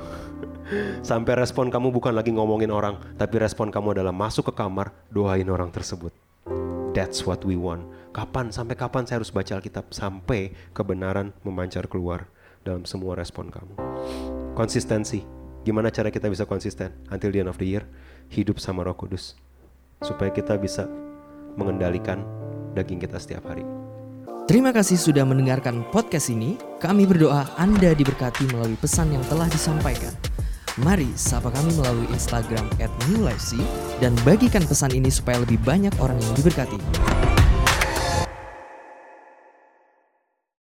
Sampai 1.07 1.39
respon 1.39 1.71
kamu 1.71 1.93
bukan 1.95 2.17
lagi 2.17 2.35
ngomongin 2.35 2.73
orang, 2.73 2.99
tapi 3.15 3.39
respon 3.39 3.71
kamu 3.71 4.01
adalah 4.01 4.11
masuk 4.11 4.51
ke 4.51 4.59
kamar, 4.59 4.91
doain 5.13 5.47
orang 5.47 5.71
tersebut. 5.71 6.11
That's 6.97 7.23
what 7.29 7.45
we 7.45 7.55
want. 7.55 7.85
Kapan, 8.15 8.55
sampai 8.55 8.79
kapan 8.79 9.03
saya 9.03 9.19
harus 9.19 9.35
baca 9.35 9.59
Alkitab? 9.59 9.91
Sampai 9.91 10.55
kebenaran 10.71 11.35
memancar 11.43 11.91
keluar 11.91 12.31
dalam 12.63 12.87
semua 12.87 13.19
respon 13.19 13.51
kamu. 13.51 13.75
Konsistensi. 14.55 15.27
Gimana 15.67 15.91
cara 15.91 16.15
kita 16.15 16.31
bisa 16.31 16.47
konsisten 16.47 16.95
until 17.11 17.35
the 17.35 17.43
end 17.43 17.51
of 17.51 17.59
the 17.59 17.67
year? 17.67 17.83
Hidup 18.31 18.61
sama 18.63 18.87
Roh 18.87 18.97
Kudus 18.97 19.35
supaya 20.05 20.29
kita 20.31 20.57
bisa 20.61 20.87
mengendalikan 21.57 22.23
daging 22.75 23.01
kita 23.01 23.17
setiap 23.19 23.47
hari. 23.49 23.65
Terima 24.45 24.77
kasih 24.77 25.01
sudah 25.01 25.25
mendengarkan 25.25 25.89
podcast 25.89 26.29
ini. 26.29 26.61
Kami 26.77 27.09
berdoa 27.09 27.49
Anda 27.57 27.97
diberkati 27.97 28.53
melalui 28.53 28.77
pesan 28.77 29.09
yang 29.17 29.25
telah 29.33 29.49
disampaikan. 29.49 30.13
Mari 30.85 31.09
sapa 31.17 31.49
kami 31.55 31.73
melalui 31.81 32.11
Instagram 32.13 32.67
@newlifec 33.09 33.63
dan 34.03 34.13
bagikan 34.27 34.67
pesan 34.67 34.93
ini 34.93 35.09
supaya 35.09 35.41
lebih 35.41 35.63
banyak 35.65 35.95
orang 35.97 36.19
yang 36.21 36.35
diberkati. 36.37 36.77